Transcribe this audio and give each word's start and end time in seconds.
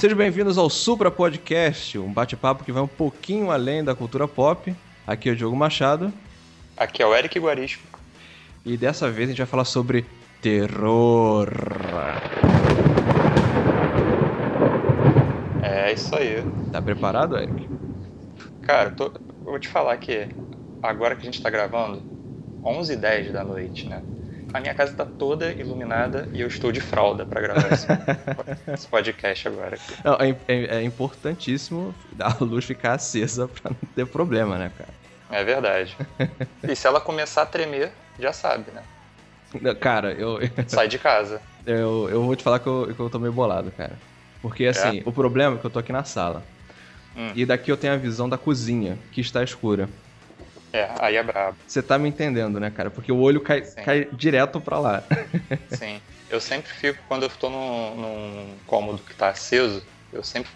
Sejam 0.00 0.16
bem-vindos 0.16 0.56
ao 0.56 0.70
Supra 0.70 1.10
Podcast, 1.10 1.98
um 1.98 2.10
bate-papo 2.10 2.64
que 2.64 2.72
vai 2.72 2.82
um 2.82 2.88
pouquinho 2.88 3.50
além 3.50 3.84
da 3.84 3.94
cultura 3.94 4.26
pop. 4.26 4.74
Aqui 5.06 5.28
é 5.28 5.32
o 5.32 5.36
Diogo 5.36 5.54
Machado. 5.54 6.10
Aqui 6.74 7.02
é 7.02 7.06
o 7.06 7.14
Eric 7.14 7.38
Guarisco. 7.38 7.82
E 8.64 8.78
dessa 8.78 9.10
vez 9.10 9.28
a 9.28 9.32
gente 9.32 9.42
vai 9.42 9.46
falar 9.46 9.66
sobre 9.66 10.06
terror. 10.40 11.50
É 15.62 15.92
isso 15.92 16.16
aí. 16.16 16.42
Tá 16.72 16.80
preparado, 16.80 17.36
Eric? 17.36 17.68
Cara, 18.62 18.92
tô, 18.92 19.04
eu 19.04 19.44
vou 19.44 19.58
te 19.58 19.68
falar 19.68 19.98
que 19.98 20.28
agora 20.82 21.14
que 21.14 21.20
a 21.20 21.24
gente 21.26 21.42
tá 21.42 21.50
gravando, 21.50 22.02
11h10 22.62 23.32
da 23.32 23.44
noite, 23.44 23.86
né? 23.86 24.02
A 24.52 24.60
minha 24.60 24.74
casa 24.74 24.92
tá 24.92 25.04
toda 25.04 25.52
iluminada 25.52 26.28
e 26.32 26.40
eu 26.40 26.48
estou 26.48 26.72
de 26.72 26.80
fralda 26.80 27.24
para 27.24 27.40
gravar 27.40 27.72
esse, 27.72 27.86
esse, 28.72 28.88
podcast 28.88 29.48
agora. 29.48 29.78
Não, 30.04 30.14
é, 30.14 30.36
é, 30.48 30.76
é, 30.76 30.82
importantíssimo 30.82 31.94
a 32.18 32.36
luz 32.42 32.64
ficar 32.64 32.94
acesa 32.94 33.48
para 33.48 33.70
não 33.70 33.88
ter 33.94 34.06
problema, 34.06 34.58
né, 34.58 34.72
cara? 34.76 34.90
É 35.30 35.44
verdade. 35.44 35.96
E 36.68 36.74
se 36.74 36.86
ela 36.86 37.00
começar 37.00 37.42
a 37.42 37.46
tremer, 37.46 37.92
já 38.18 38.32
sabe, 38.32 38.72
né? 38.72 38.82
Cara, 39.80 40.12
eu. 40.12 40.38
Sai 40.66 40.88
de 40.88 40.98
casa. 40.98 41.40
Eu, 41.66 42.08
eu 42.10 42.22
vou 42.22 42.34
te 42.34 42.42
falar 42.42 42.58
que 42.58 42.66
eu, 42.66 42.92
que 42.94 43.00
eu 43.00 43.10
tô 43.10 43.18
meio 43.18 43.32
bolado, 43.32 43.70
cara. 43.70 43.92
Porque 44.42 44.66
assim, 44.66 45.00
é? 45.00 45.02
o 45.04 45.12
problema 45.12 45.56
é 45.56 45.58
que 45.58 45.66
eu 45.66 45.70
tô 45.70 45.78
aqui 45.78 45.92
na 45.92 46.04
sala. 46.04 46.42
Hum. 47.16 47.32
E 47.34 47.44
daqui 47.44 47.70
eu 47.70 47.76
tenho 47.76 47.92
a 47.92 47.96
visão 47.96 48.28
da 48.28 48.38
cozinha, 48.38 48.98
que 49.12 49.20
está 49.20 49.42
escura. 49.42 49.88
É, 50.72 50.88
aí 50.98 51.16
é 51.16 51.22
brabo. 51.22 51.56
Você 51.66 51.82
tá 51.82 51.98
me 51.98 52.08
entendendo, 52.08 52.60
né, 52.60 52.70
cara? 52.70 52.90
Porque 52.90 53.10
o 53.10 53.18
olho 53.18 53.40
cai, 53.40 53.62
cai 53.62 54.08
direto 54.12 54.60
pra 54.60 54.78
lá. 54.78 55.02
Sim. 55.70 56.00
Eu 56.28 56.40
sempre 56.40 56.70
fico, 56.70 57.02
quando 57.08 57.24
eu 57.24 57.28
tô 57.28 57.50
num, 57.50 57.96
num 57.96 58.56
cômodo 58.66 59.02
que 59.02 59.14
tá 59.14 59.30
aceso, 59.30 59.82
eu 60.12 60.22
sempre 60.22 60.50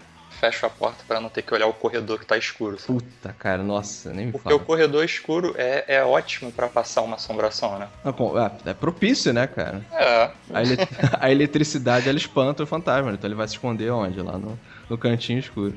fecho 0.45 0.67
a 0.67 0.71
porta 0.71 1.05
para 1.07 1.21
não 1.21 1.29
ter 1.29 1.43
que 1.43 1.55
olhar 1.55 1.67
o 1.67 1.73
corredor 1.73 2.19
que 2.19 2.27
tá 2.27 2.37
escuro. 2.37 2.79
Sabe? 2.79 3.01
Puta, 3.01 3.33
cara, 3.33 3.63
nossa, 3.63 4.13
nem 4.13 4.27
me 4.27 4.33
Porque 4.33 4.49
fala. 4.49 4.57
o 4.57 4.61
corredor 4.61 5.05
escuro 5.05 5.55
é, 5.57 5.85
é 5.89 6.05
ótimo 6.05 6.53
para 6.53 6.69
passar 6.69 7.03
uma 7.03 7.17
assombração, 7.17 7.79
né? 7.79 7.89
É, 8.05 8.71
é 8.71 8.75
propício, 8.75 9.33
né, 9.33 9.47
cara? 9.47 9.83
É. 9.93 10.31
A, 10.53 10.63
ele... 10.63 10.77
a, 11.19 11.31
eletricidade, 11.31 12.09
ela 12.09 12.19
espanta 12.19 12.63
o 12.63 12.67
fantasma, 12.67 13.13
então 13.13 13.27
ele 13.27 13.35
vai 13.35 13.49
se 13.49 13.55
esconder 13.55 13.91
onde? 13.91 14.21
Lá 14.21 14.39
no, 14.39 14.59
no 14.89 14.99
cantinho 14.99 15.39
escuro. 15.39 15.75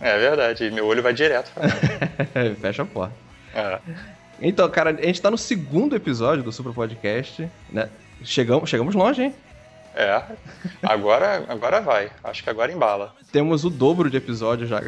É 0.00 0.18
verdade, 0.18 0.70
meu 0.70 0.86
olho 0.86 1.02
vai 1.02 1.12
direto 1.12 1.52
pra 1.52 1.68
Fecha 2.60 2.82
a 2.82 2.86
porta. 2.86 3.27
É. 3.54 3.78
Então, 4.40 4.68
cara, 4.70 4.90
a 4.90 5.06
gente 5.06 5.20
tá 5.20 5.30
no 5.30 5.38
segundo 5.38 5.96
episódio 5.96 6.44
do 6.44 6.52
Super 6.52 6.72
Podcast, 6.72 7.48
né? 7.70 7.88
Chegamos, 8.22 8.68
chegamos 8.68 8.94
longe, 8.94 9.22
hein? 9.22 9.34
É, 9.94 10.22
agora, 10.82 11.44
agora 11.48 11.80
vai. 11.80 12.10
Acho 12.22 12.44
que 12.44 12.50
agora 12.50 12.70
embala. 12.70 13.14
Temos 13.32 13.64
o 13.64 13.70
dobro 13.70 14.08
de 14.08 14.16
episódios 14.16 14.68
já, 14.68 14.80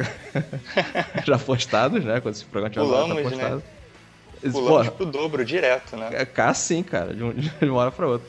já 1.25 1.37
postados, 1.37 2.05
né? 2.05 2.21
Quando 2.21 2.35
esse 2.35 2.45
programa 2.45 2.69
tiver 2.69 2.85
Pulamos, 2.85 3.15
tá 3.17 3.29
postado. 3.29 3.55
Né? 3.55 4.51
Pulamos 4.51 4.89
pro 4.89 5.05
dobro 5.05 5.43
direto, 5.43 5.97
né? 5.97 6.09
É 6.13 6.25
cá 6.25 6.53
sim, 6.53 6.81
cara, 6.81 7.13
de, 7.13 7.33
de 7.59 7.65
uma 7.65 7.81
hora 7.81 7.91
pra 7.91 8.07
outra. 8.07 8.27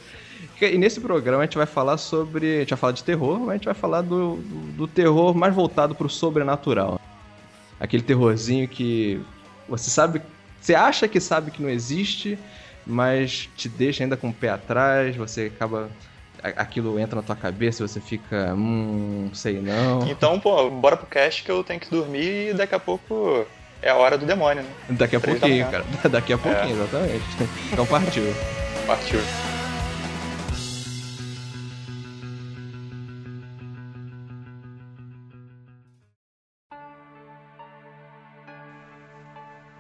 E 0.61 0.77
nesse 0.77 1.01
programa 1.01 1.43
a 1.43 1.47
gente 1.47 1.57
vai 1.57 1.67
falar 1.67 1.97
sobre. 1.99 2.57
A 2.57 2.61
gente 2.61 2.71
vai 2.71 2.79
falar 2.79 2.93
de 2.93 3.05
terror, 3.05 3.39
mas 3.39 3.51
a 3.51 3.55
gente 3.55 3.65
vai 3.65 3.75
falar 3.75 4.01
do, 4.01 4.37
do, 4.37 4.73
do 4.73 4.89
terror 4.89 5.35
mais 5.35 5.55
voltado 5.55 5.95
pro 5.95 6.09
sobrenatural. 6.09 7.01
Aquele 7.79 8.03
terrorzinho 8.03 8.67
que 8.67 9.21
você 9.79 9.91
sabe. 9.91 10.23
Você 10.61 10.75
acha 10.75 11.09
que 11.09 11.19
sabe 11.19 11.51
que 11.51 11.63
não 11.63 11.69
existe, 11.69 12.39
mas 12.87 13.49
te 13.57 13.69
deixa 13.69 14.05
ainda 14.05 14.17
com 14.17 14.29
o 14.29 14.33
pé 14.33 14.51
atrás, 14.51 15.17
você 15.17 15.51
acaba. 15.55 15.91
Aquilo 16.57 16.99
entra 16.99 17.17
na 17.17 17.23
tua 17.23 17.37
cabeça 17.37 17.83
e 17.83 17.89
você 17.89 18.01
fica. 18.01 18.53
Hum, 18.55 19.31
sei 19.33 19.61
não. 19.61 20.07
Então, 20.09 20.41
pô, 20.41 20.69
bora 20.71 20.97
pro 20.97 21.07
cast 21.07 21.43
que 21.43 21.51
eu 21.51 21.63
tenho 21.63 21.79
que 21.79 21.89
dormir 21.89 22.51
e 22.51 22.55
daqui 22.55 22.75
a 22.75 22.81
pouco 22.81 23.47
é 23.81 23.91
a 23.91 23.97
hora 23.97 24.19
do 24.19 24.27
demônio, 24.27 24.63
né? 24.63 24.71
Daqui 24.91 25.17
a 25.17 25.21
pouquinho, 25.21 25.71
cara. 25.71 25.85
Daqui 26.11 26.33
a 26.33 26.39
pouquinho, 26.39 26.81
é. 26.81 26.85
exatamente. 26.85 27.25
Então 27.73 27.87
partiu. 27.87 28.35
Partiu. 28.87 29.21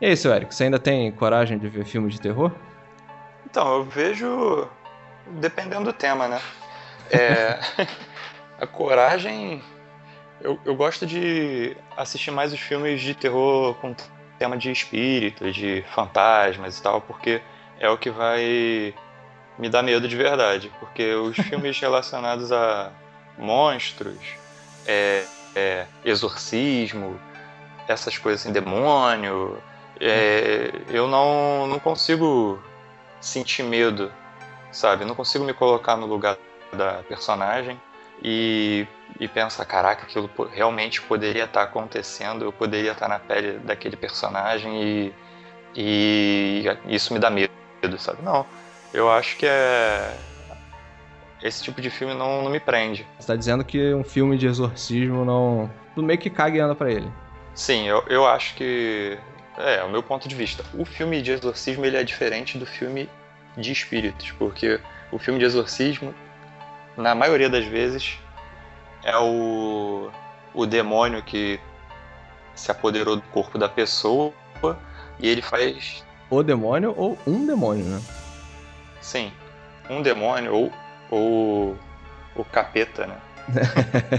E 0.03 0.07
aí, 0.07 0.17
seu 0.17 0.35
Eric, 0.35 0.53
você 0.53 0.65
ainda 0.65 0.81
tem 0.81 1.13
coragem 1.13 1.57
de 1.57 1.69
ver 1.69 1.85
filmes 1.85 2.15
de 2.15 2.21
terror? 2.21 2.51
Então, 3.47 3.77
eu 3.77 3.85
vejo 3.85 4.69
dependendo 5.39 5.85
do 5.85 5.93
tema, 5.93 6.27
né? 6.27 6.41
É, 7.09 7.61
a 8.61 8.67
coragem. 8.67 9.63
Eu, 10.41 10.59
eu 10.65 10.75
gosto 10.75 11.07
de 11.07 11.77
assistir 11.97 12.33
mais 12.33 12.53
os 12.53 12.59
filmes 12.59 13.01
de 13.01 13.15
terror 13.15 13.77
com 13.77 13.95
tema 14.41 14.57
de 14.57 14.73
espírito, 14.73 15.53
de 15.53 15.85
fantasmas 15.95 16.77
e 16.81 16.83
tal, 16.83 17.01
porque 17.01 17.41
é 17.79 17.89
o 17.89 17.97
que 17.97 18.11
vai 18.11 18.93
me 19.57 19.69
dar 19.69 19.85
medo 19.85 20.09
de 20.09 20.17
verdade. 20.17 20.73
Porque 20.81 21.15
os 21.15 21.37
filmes 21.47 21.79
relacionados 21.79 22.51
a 22.51 22.91
monstros, 23.39 24.19
é, 24.85 25.23
é, 25.55 25.87
exorcismo, 26.05 27.21
essas 27.87 28.19
coisas 28.19 28.41
assim, 28.41 28.53
demônio, 28.53 29.63
é, 30.03 30.73
eu 30.91 31.07
não, 31.07 31.67
não 31.69 31.79
consigo 31.79 32.61
sentir 33.21 33.63
medo, 33.63 34.11
sabe? 34.73 35.05
Não 35.05 35.15
consigo 35.15 35.45
me 35.45 35.55
colocar 35.55 35.97
no 35.97 36.07
lugar 36.07 36.37
da 36.73 37.05
personagem 37.05 37.81
e, 38.23 38.85
e 39.21 39.29
pensar, 39.29 39.65
caraca, 39.65 40.03
aquilo 40.03 40.29
realmente 40.53 41.01
poderia 41.01 41.45
estar 41.45 41.63
acontecendo, 41.63 42.45
eu 42.45 42.53
poderia 42.53 42.93
estar 42.93 43.09
na 43.09 43.21
pele 43.21 43.59
daquele 43.61 43.97
personagem 43.97 44.83
e, 44.83 45.13
e 45.77 46.65
isso 46.89 47.15
me 47.15 47.21
dá 47.21 47.31
medo, 47.31 47.53
sabe? 47.99 48.23
Não, 48.23 48.45
eu 48.93 49.09
acho 49.09 49.37
que 49.37 49.47
é 49.47 50.17
esse 51.41 51.63
tipo 51.63 51.81
de 51.81 51.91
filme 51.91 52.15
não, 52.15 52.43
não 52.43 52.51
me 52.51 52.61
prende. 52.61 53.07
Você 53.19 53.27
tá 53.27 53.37
dizendo 53.37 53.65
que 53.65 53.95
um 53.95 54.05
filme 54.05 54.37
de 54.37 54.47
exorcismo 54.47 55.25
não. 55.25 55.71
Tu 55.95 56.03
meio 56.03 56.19
que 56.19 56.31
caga 56.31 56.57
e 56.57 56.61
anda 56.61 56.75
pra 56.75 56.91
ele. 56.91 57.11
Sim, 57.55 57.87
eu, 57.87 58.03
eu 58.09 58.27
acho 58.27 58.55
que 58.55 59.19
é, 59.59 59.77
é 59.77 59.85
o 59.85 59.91
meu 59.91 60.03
ponto 60.03 60.29
de 60.29 60.35
vista. 60.35 60.65
O 60.75 60.85
filme 60.85 61.23
de 61.23 61.33
exorcismo 61.33 61.85
ele 61.85 61.97
é 61.97 62.05
diferente 62.05 62.59
do 62.59 62.67
filme 62.67 63.09
de 63.57 63.73
espíritos, 63.73 64.31
porque 64.33 64.81
o 65.11 65.19
filme 65.19 65.39
de 65.39 65.45
exorcismo, 65.45 66.15
na 66.97 67.15
maioria 67.15 67.51
das 67.51 67.65
vezes, 67.65 68.19
é 69.03 69.17
o, 69.17 70.11
o 70.55 70.67
demônio 70.67 71.23
que 71.23 71.61
se 72.55 72.71
apoderou 72.71 73.17
do 73.17 73.23
corpo 73.23 73.59
da 73.59 73.69
pessoa 73.69 74.33
e 75.19 75.29
ele 75.29 75.43
faz. 75.43 76.05
O 76.31 76.43
demônio 76.43 76.95
ou 76.97 77.19
um 77.27 77.47
demônio, 77.47 77.85
né? 77.85 78.01
Sim, 79.01 79.33
um 79.91 80.01
demônio 80.01 80.55
ou, 80.55 80.73
ou 81.11 81.79
o 82.37 82.45
capeta, 82.45 83.07
né? 83.07 83.17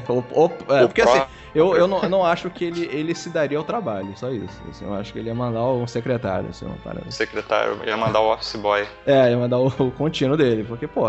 é, 0.69 0.85
porque 0.85 1.01
assim, 1.01 1.22
eu, 1.56 1.75
eu, 1.75 1.88
não, 1.88 2.01
não 2.09 2.25
acho 2.25 2.50
que 2.50 2.66
ele, 2.66 2.85
ele 2.91 3.16
se 3.16 3.29
daria 3.29 3.57
ao 3.57 3.63
trabalho, 3.63 4.11
só 4.16 4.29
isso. 4.29 4.61
Assim, 4.69 4.85
eu 4.85 4.94
acho 4.94 5.13
que 5.13 5.19
ele 5.19 5.29
ia 5.29 5.35
mandar 5.35 5.63
um 5.63 5.88
secretário, 5.88 6.50
assim, 6.50 6.66
uma 6.66 6.78
parada. 6.78 7.09
secretário, 7.11 7.79
ia 7.85 7.97
mandar 7.97 8.19
o 8.19 8.34
office 8.34 8.56
boy. 8.56 8.85
É, 9.06 9.29
ia 9.29 9.38
mandar 9.38 9.59
o, 9.59 9.67
o 9.67 9.91
contínuo 9.91 10.35
dele, 10.35 10.63
porque, 10.63 10.88
pô, 10.88 11.03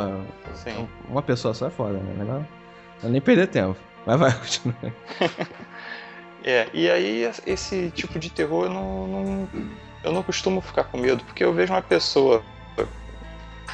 Sim. 0.54 0.88
uma 1.08 1.22
pessoa 1.22 1.54
só 1.54 1.66
é 1.66 1.70
foda, 1.70 1.94
né? 1.94 2.14
Melhor 2.16 2.44
nem 3.08 3.20
perder 3.20 3.48
tempo. 3.48 3.76
Mas 4.06 4.18
vai, 4.18 4.32
continua. 4.38 4.74
é, 6.44 6.68
e 6.72 6.90
aí 6.90 7.30
esse 7.46 7.90
tipo 7.90 8.18
de 8.18 8.30
terror 8.30 8.64
eu 8.64 8.70
não, 8.70 9.06
não, 9.06 9.48
eu 10.02 10.12
não 10.12 10.22
costumo 10.22 10.60
ficar 10.60 10.84
com 10.84 10.98
medo, 10.98 11.24
porque 11.24 11.44
eu 11.44 11.52
vejo 11.52 11.72
uma 11.72 11.82
pessoa. 11.82 12.42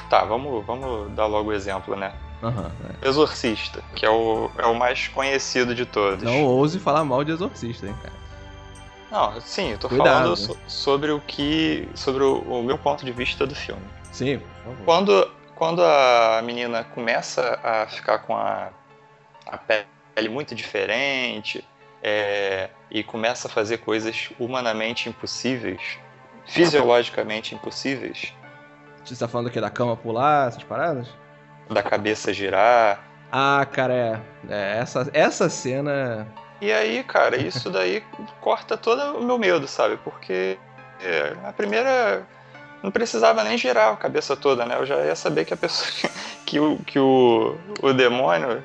Tá, 0.09 0.25
vamos, 0.25 0.65
vamos 0.67 1.13
dar 1.13 1.27
logo 1.27 1.51
o 1.51 1.53
exemplo, 1.53 1.95
né? 1.95 2.13
Uhum, 2.43 2.71
é. 3.03 3.09
Exorcista, 3.09 3.83
que 3.95 4.07
é 4.07 4.11
o, 4.11 4.51
é 4.57 4.67
o 4.67 4.75
mais 4.75 5.09
conhecido 5.09 5.75
de 5.75 5.85
todos. 5.85 6.23
Não 6.23 6.45
ouse 6.45 6.79
falar 6.79 7.05
mal 7.05 7.23
de 7.23 7.33
Exorcista, 7.33 7.87
hein, 7.87 7.95
cara. 8.03 8.21
Não, 9.11 9.41
sim, 9.41 9.73
eu 9.73 9.79
tô 9.79 9.89
Cuidado, 9.89 10.09
falando 10.09 10.37
so, 10.37 10.57
sobre 10.69 11.11
o 11.11 11.21
que. 11.21 11.89
sobre 11.95 12.23
o, 12.23 12.41
o, 12.43 12.63
meu 12.63 12.79
ponto 12.79 13.05
de 13.05 13.11
vista 13.11 13.47
do 13.47 13.55
filme. 13.55 13.83
Sim, 14.13 14.39
por 14.39 14.65
favor. 14.65 14.85
Quando, 14.85 15.31
quando 15.57 15.83
a 15.83 16.41
menina 16.45 16.85
começa 16.85 17.59
a 17.63 17.87
ficar 17.89 18.21
com 18.21 18.37
a, 18.37 18.71
a 19.47 19.59
pele 19.59 20.29
muito 20.29 20.55
diferente 20.55 21.65
é, 22.03 22.71
e 22.91 23.03
começa 23.03 23.49
a 23.49 23.51
fazer 23.51 23.79
coisas 23.79 24.31
humanamente 24.39 25.09
impossíveis, 25.09 25.99
fisiologicamente 26.47 27.55
impossíveis. 27.55 28.33
Você 29.05 29.17
tá 29.17 29.27
falando 29.27 29.51
que 29.51 29.61
da 29.61 29.71
cama 29.71 29.97
pular, 29.97 30.49
essas 30.49 30.63
paradas? 30.63 31.09
Da 31.71 31.83
cabeça 31.83 32.33
girar. 32.33 33.03
Ah, 33.33 33.67
cara, 33.71 33.95
é. 33.95 34.21
é 34.49 34.79
essa, 34.79 35.09
essa 35.13 35.49
cena. 35.49 36.27
E 36.61 36.71
aí, 36.73 37.03
cara, 37.05 37.37
isso 37.37 37.71
daí 37.71 38.03
corta 38.41 38.77
todo 38.77 39.19
o 39.19 39.25
meu 39.25 39.39
medo, 39.39 39.67
sabe? 39.67 39.97
Porque 39.99 40.59
é, 41.03 41.35
a 41.45 41.53
primeira 41.53 42.27
não 42.83 42.91
precisava 42.91 43.45
nem 43.45 43.57
girar 43.57 43.93
a 43.93 43.97
cabeça 43.97 44.37
toda, 44.37 44.67
né? 44.67 44.77
Eu 44.79 44.85
já 44.85 44.97
ia 44.97 45.15
saber 45.15 45.45
que 45.45 45.55
a 45.55 45.57
pessoa. 45.57 46.11
que 46.45 46.59
o, 46.59 46.79
que 46.79 46.99
o, 46.99 47.57
o 47.81 47.93
demônio 47.93 48.63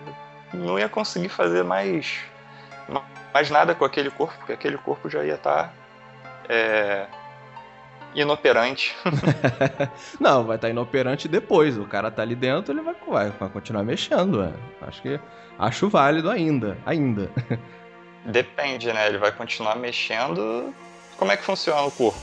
não 0.53 0.79
ia 0.79 0.89
conseguir 0.89 1.29
fazer 1.29 1.63
mais 1.63 2.19
mais 3.33 3.49
nada 3.49 3.75
com 3.75 3.83
aquele 3.83 4.09
corpo, 4.09 4.33
porque 4.37 4.53
aquele 4.53 4.77
corpo 4.77 5.09
já 5.09 5.21
ia 5.21 5.35
estar 5.35 5.63
tá, 5.63 5.73
é, 6.47 7.05
inoperante. 8.21 8.95
não, 10.19 10.43
vai 10.43 10.55
estar 10.55 10.67
tá 10.67 10.71
inoperante 10.71 11.27
depois. 11.27 11.77
O 11.77 11.85
cara 11.85 12.09
tá 12.09 12.21
ali 12.21 12.35
dentro, 12.35 12.73
ele 12.73 12.81
vai, 12.81 12.95
vai, 13.07 13.29
vai 13.31 13.49
continuar 13.49 13.83
mexendo. 13.83 14.43
É. 14.43 14.53
Acho 14.87 15.01
que 15.01 15.19
acho 15.59 15.89
válido 15.89 16.29
ainda, 16.29 16.77
ainda. 16.85 17.29
Depende, 18.25 18.91
né? 18.91 19.07
Ele 19.07 19.17
vai 19.17 19.31
continuar 19.31 19.75
mexendo. 19.75 20.73
Como 21.17 21.31
é 21.31 21.37
que 21.37 21.43
funciona 21.43 21.81
o 21.81 21.91
corpo? 21.91 22.19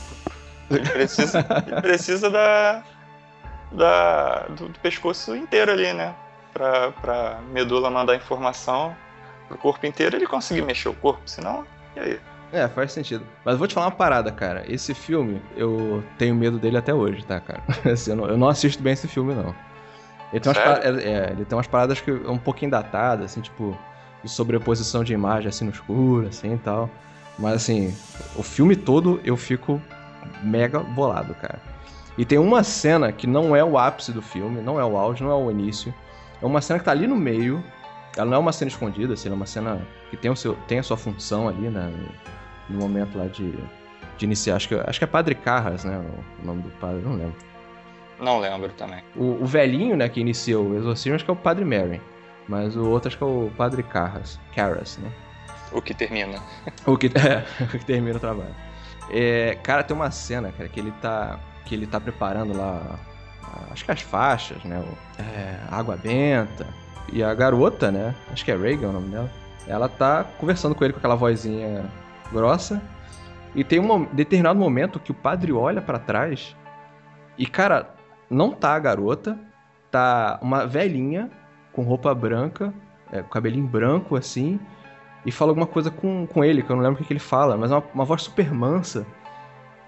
Ele 0.69 0.89
precisa, 0.89 1.45
ele 1.67 1.81
precisa 1.81 2.29
da, 2.29 2.83
da 3.71 4.39
do, 4.49 4.69
do, 4.69 4.79
pescoço 4.79 5.35
inteiro 5.35 5.71
ali, 5.71 5.93
né? 5.93 6.13
Pra, 6.51 6.91
pra 6.91 7.39
medula 7.51 7.89
mandar 7.89 8.15
informação 8.15 8.95
pro 9.47 9.57
corpo 9.57 9.85
inteiro 9.85 10.15
ele 10.15 10.27
conseguir 10.27 10.61
mexer 10.61 10.89
o 10.89 10.93
corpo, 10.93 11.21
senão, 11.25 11.65
e 11.95 11.99
aí? 11.99 12.19
É, 12.53 12.67
faz 12.67 12.91
sentido. 12.91 13.25
Mas 13.43 13.57
vou 13.57 13.67
te 13.67 13.73
falar 13.73 13.87
uma 13.87 13.95
parada, 13.95 14.31
cara. 14.31 14.63
Esse 14.71 14.93
filme, 14.93 15.41
eu 15.57 16.03
tenho 16.19 16.35
medo 16.35 16.59
dele 16.59 16.77
até 16.77 16.93
hoje, 16.93 17.25
tá, 17.25 17.39
cara? 17.39 17.63
Assim, 17.91 18.11
eu, 18.11 18.15
não, 18.15 18.25
eu 18.27 18.37
não 18.37 18.47
assisto 18.47 18.81
bem 18.81 18.93
esse 18.93 19.07
filme, 19.07 19.33
não. 19.33 19.55
Ele 20.31 20.39
tem, 20.39 20.51
umas 20.51 20.57
paradas, 20.57 21.03
é, 21.03 21.31
ele 21.31 21.45
tem 21.45 21.57
umas 21.57 21.67
paradas 21.67 21.99
que 21.99 22.11
é 22.11 22.29
um 22.29 22.37
pouquinho 22.37 22.71
datadas, 22.71 23.25
assim, 23.25 23.41
tipo, 23.41 23.77
de 24.23 24.29
sobreposição 24.29 25.03
de 25.03 25.13
imagem, 25.13 25.49
assim, 25.49 25.65
no 25.65 25.71
escuro, 25.71 26.27
assim, 26.27 26.53
e 26.53 26.57
tal. 26.57 26.89
Mas, 27.37 27.55
assim, 27.55 27.95
o 28.35 28.41
filme 28.41 28.75
todo 28.75 29.19
eu 29.23 29.37
fico 29.37 29.81
mega 30.43 30.79
bolado, 30.79 31.35
cara. 31.35 31.59
E 32.17 32.25
tem 32.25 32.37
uma 32.37 32.63
cena 32.63 33.11
que 33.11 33.27
não 33.27 33.55
é 33.55 33.63
o 33.63 33.77
ápice 33.77 34.11
do 34.11 34.21
filme, 34.21 34.61
não 34.61 34.79
é 34.79 34.85
o 34.85 34.97
auge, 34.97 35.23
não 35.23 35.31
é 35.31 35.35
o 35.35 35.51
início. 35.51 35.93
É 36.41 36.45
uma 36.45 36.61
cena 36.61 36.79
que 36.79 36.85
tá 36.85 36.91
ali 36.91 37.07
no 37.07 37.15
meio. 37.15 37.63
Ela 38.15 38.25
não 38.25 38.37
é 38.37 38.39
uma 38.39 38.53
cena 38.53 38.69
escondida, 38.69 39.13
assim, 39.13 39.29
é 39.29 39.33
uma 39.33 39.47
cena 39.47 39.81
que 40.09 40.17
tem, 40.17 40.29
o 40.29 40.35
seu, 40.35 40.55
tem 40.67 40.77
a 40.77 40.83
sua 40.83 40.97
função 40.97 41.47
ali, 41.47 41.69
né? 41.69 41.91
No 42.69 42.79
momento 42.79 43.17
lá 43.17 43.25
de, 43.25 43.51
de 44.17 44.25
iniciar. 44.25 44.55
Acho 44.55 44.67
que, 44.67 44.75
acho 44.75 44.99
que 44.99 45.03
é 45.03 45.07
Padre 45.07 45.35
Carras, 45.35 45.83
né? 45.83 46.01
O 46.41 46.45
nome 46.45 46.63
do 46.63 46.69
padre, 46.71 47.01
não 47.01 47.15
lembro. 47.15 47.35
Não 48.19 48.39
lembro 48.39 48.69
também. 48.69 49.03
O, 49.15 49.43
o 49.43 49.45
velhinho, 49.45 49.97
né, 49.97 50.07
que 50.07 50.19
iniciou 50.19 50.69
o 50.69 50.75
exorcismo, 50.75 51.15
acho 51.15 51.25
que 51.25 51.31
é 51.31 51.33
o 51.33 51.37
Padre 51.37 51.65
Mary. 51.65 52.01
Mas 52.47 52.75
o 52.75 52.89
outro 52.89 53.07
acho 53.09 53.17
que 53.17 53.23
é 53.23 53.27
o 53.27 53.51
Padre 53.57 53.83
Carras. 53.83 54.39
Carras, 54.55 54.97
né? 54.97 55.11
O 55.71 55.81
que 55.81 55.93
termina. 55.93 56.39
o, 56.85 56.97
que, 56.97 57.07
é, 57.07 57.45
o 57.63 57.67
que 57.67 57.85
termina 57.85 58.17
o 58.17 58.19
trabalho. 58.19 58.55
É, 59.09 59.57
cara, 59.63 59.83
tem 59.83 59.95
uma 59.95 60.11
cena, 60.11 60.51
cara, 60.51 60.69
que 60.69 60.79
ele 60.79 60.91
tá. 61.01 61.39
Que 61.65 61.75
ele 61.75 61.87
tá 61.87 61.99
preparando 61.99 62.55
lá. 62.55 62.99
Acho 63.71 63.85
que 63.85 63.91
as 63.91 64.01
faixas, 64.01 64.63
né? 64.63 64.83
É, 65.19 65.59
água 65.69 65.95
benta. 65.95 66.67
E 67.11 67.23
a 67.23 67.33
garota, 67.33 67.91
né? 67.91 68.15
Acho 68.31 68.43
que 68.43 68.51
é 68.51 68.57
Reagan 68.57 68.89
o 68.89 68.93
nome 68.93 69.09
dela. 69.09 69.31
Ela 69.67 69.87
tá 69.87 70.25
conversando 70.37 70.75
com 70.75 70.83
ele 70.83 70.93
com 70.93 70.99
aquela 70.99 71.15
vozinha 71.15 71.89
grossa. 72.33 72.81
E 73.55 73.63
tem 73.63 73.79
um 73.79 74.05
determinado 74.05 74.59
momento 74.59 74.99
que 74.99 75.11
o 75.11 75.15
padre 75.15 75.51
olha 75.53 75.81
para 75.81 75.99
trás 75.99 76.55
e, 77.37 77.45
cara, 77.45 77.93
não 78.29 78.51
tá 78.51 78.75
a 78.75 78.79
garota, 78.79 79.39
tá 79.89 80.39
uma 80.41 80.65
velhinha 80.65 81.29
com 81.71 81.83
roupa 81.83 82.13
branca, 82.13 82.73
é, 83.11 83.21
com 83.21 83.29
cabelinho 83.29 83.67
branco 83.67 84.15
assim, 84.15 84.59
e 85.25 85.31
fala 85.31 85.51
alguma 85.51 85.67
coisa 85.67 85.89
com, 85.89 86.27
com 86.27 86.43
ele, 86.43 86.61
que 86.61 86.69
eu 86.69 86.75
não 86.75 86.83
lembro 86.83 86.95
o 86.95 86.97
que, 86.97 87.07
que 87.07 87.13
ele 87.13 87.19
fala, 87.19 87.57
mas 87.57 87.71
é 87.71 87.75
uma, 87.75 87.83
uma 87.93 88.05
voz 88.05 88.23
super 88.23 88.51
mansa. 88.51 89.05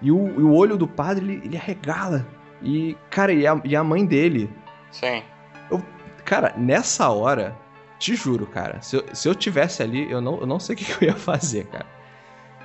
E 0.01 0.12
o, 0.12 0.27
e 0.39 0.44
o 0.44 0.53
olho 0.53 0.77
do 0.77 0.88
padre, 0.88 1.25
ele, 1.25 1.42
ele 1.45 1.57
arregala. 1.57 2.25
E, 2.62 2.97
cara, 3.09 3.31
e 3.31 3.45
a, 3.45 3.59
e 3.63 3.75
a 3.75 3.83
mãe 3.83 4.06
dele. 4.06 4.50
Sim. 4.92 5.21
Eu, 5.69 5.81
cara, 6.24 6.53
nessa 6.57 7.09
hora, 7.09 7.56
te 8.00 8.15
juro, 8.15 8.45
cara, 8.45 8.81
se 8.81 8.95
eu, 8.95 9.06
se 9.13 9.27
eu 9.27 9.36
tivesse 9.36 9.83
ali, 9.83 10.09
eu 10.09 10.21
não, 10.21 10.39
eu 10.39 10.47
não 10.47 10.59
sei 10.59 10.75
o 10.75 10.77
que, 10.77 10.86
que 10.86 11.03
eu 11.03 11.09
ia 11.09 11.15
fazer, 11.15 11.65
cara. 11.68 11.86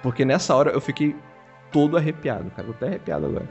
Porque 0.02 0.24
nessa 0.24 0.54
hora 0.54 0.70
eu 0.70 0.80
fiquei 0.80 1.14
todo 1.70 1.96
arrepiado, 1.96 2.50
cara. 2.50 2.68
Eu 2.68 2.74
tô 2.74 2.78
até 2.78 2.86
arrepiado 2.86 3.26
agora. 3.26 3.48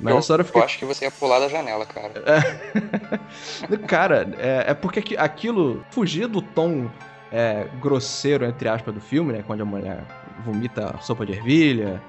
Mas 0.00 0.10
eu, 0.10 0.16
nessa 0.16 0.32
hora 0.32 0.42
eu 0.42 0.46
fiquei. 0.46 0.60
Eu 0.60 0.64
acho 0.64 0.78
que 0.78 0.84
você 0.84 1.04
ia 1.04 1.10
pular 1.10 1.38
da 1.38 1.48
janela, 1.48 1.86
cara. 1.86 2.12
Cara, 3.86 4.28
é, 4.38 4.70
é, 4.70 4.74
porque 4.74 5.16
aquilo 5.16 5.84
fugia 5.90 6.26
do 6.26 6.42
tom 6.42 6.90
é, 7.30 7.66
grosseiro, 7.80 8.44
entre 8.44 8.68
aspas, 8.68 8.92
do 8.92 9.00
filme, 9.00 9.32
né? 9.32 9.44
Quando 9.46 9.62
a 9.62 9.64
mulher 9.64 10.04
vomita 10.44 10.96
sopa 11.00 11.24
de 11.24 11.32
ervilha, 11.32 12.02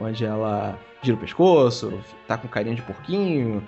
onde 0.00 0.24
ela 0.24 0.78
gira 1.02 1.16
o 1.16 1.20
pescoço, 1.20 2.00
tá 2.26 2.38
com 2.38 2.48
carinha 2.48 2.76
de 2.76 2.82
porquinho. 2.82 3.66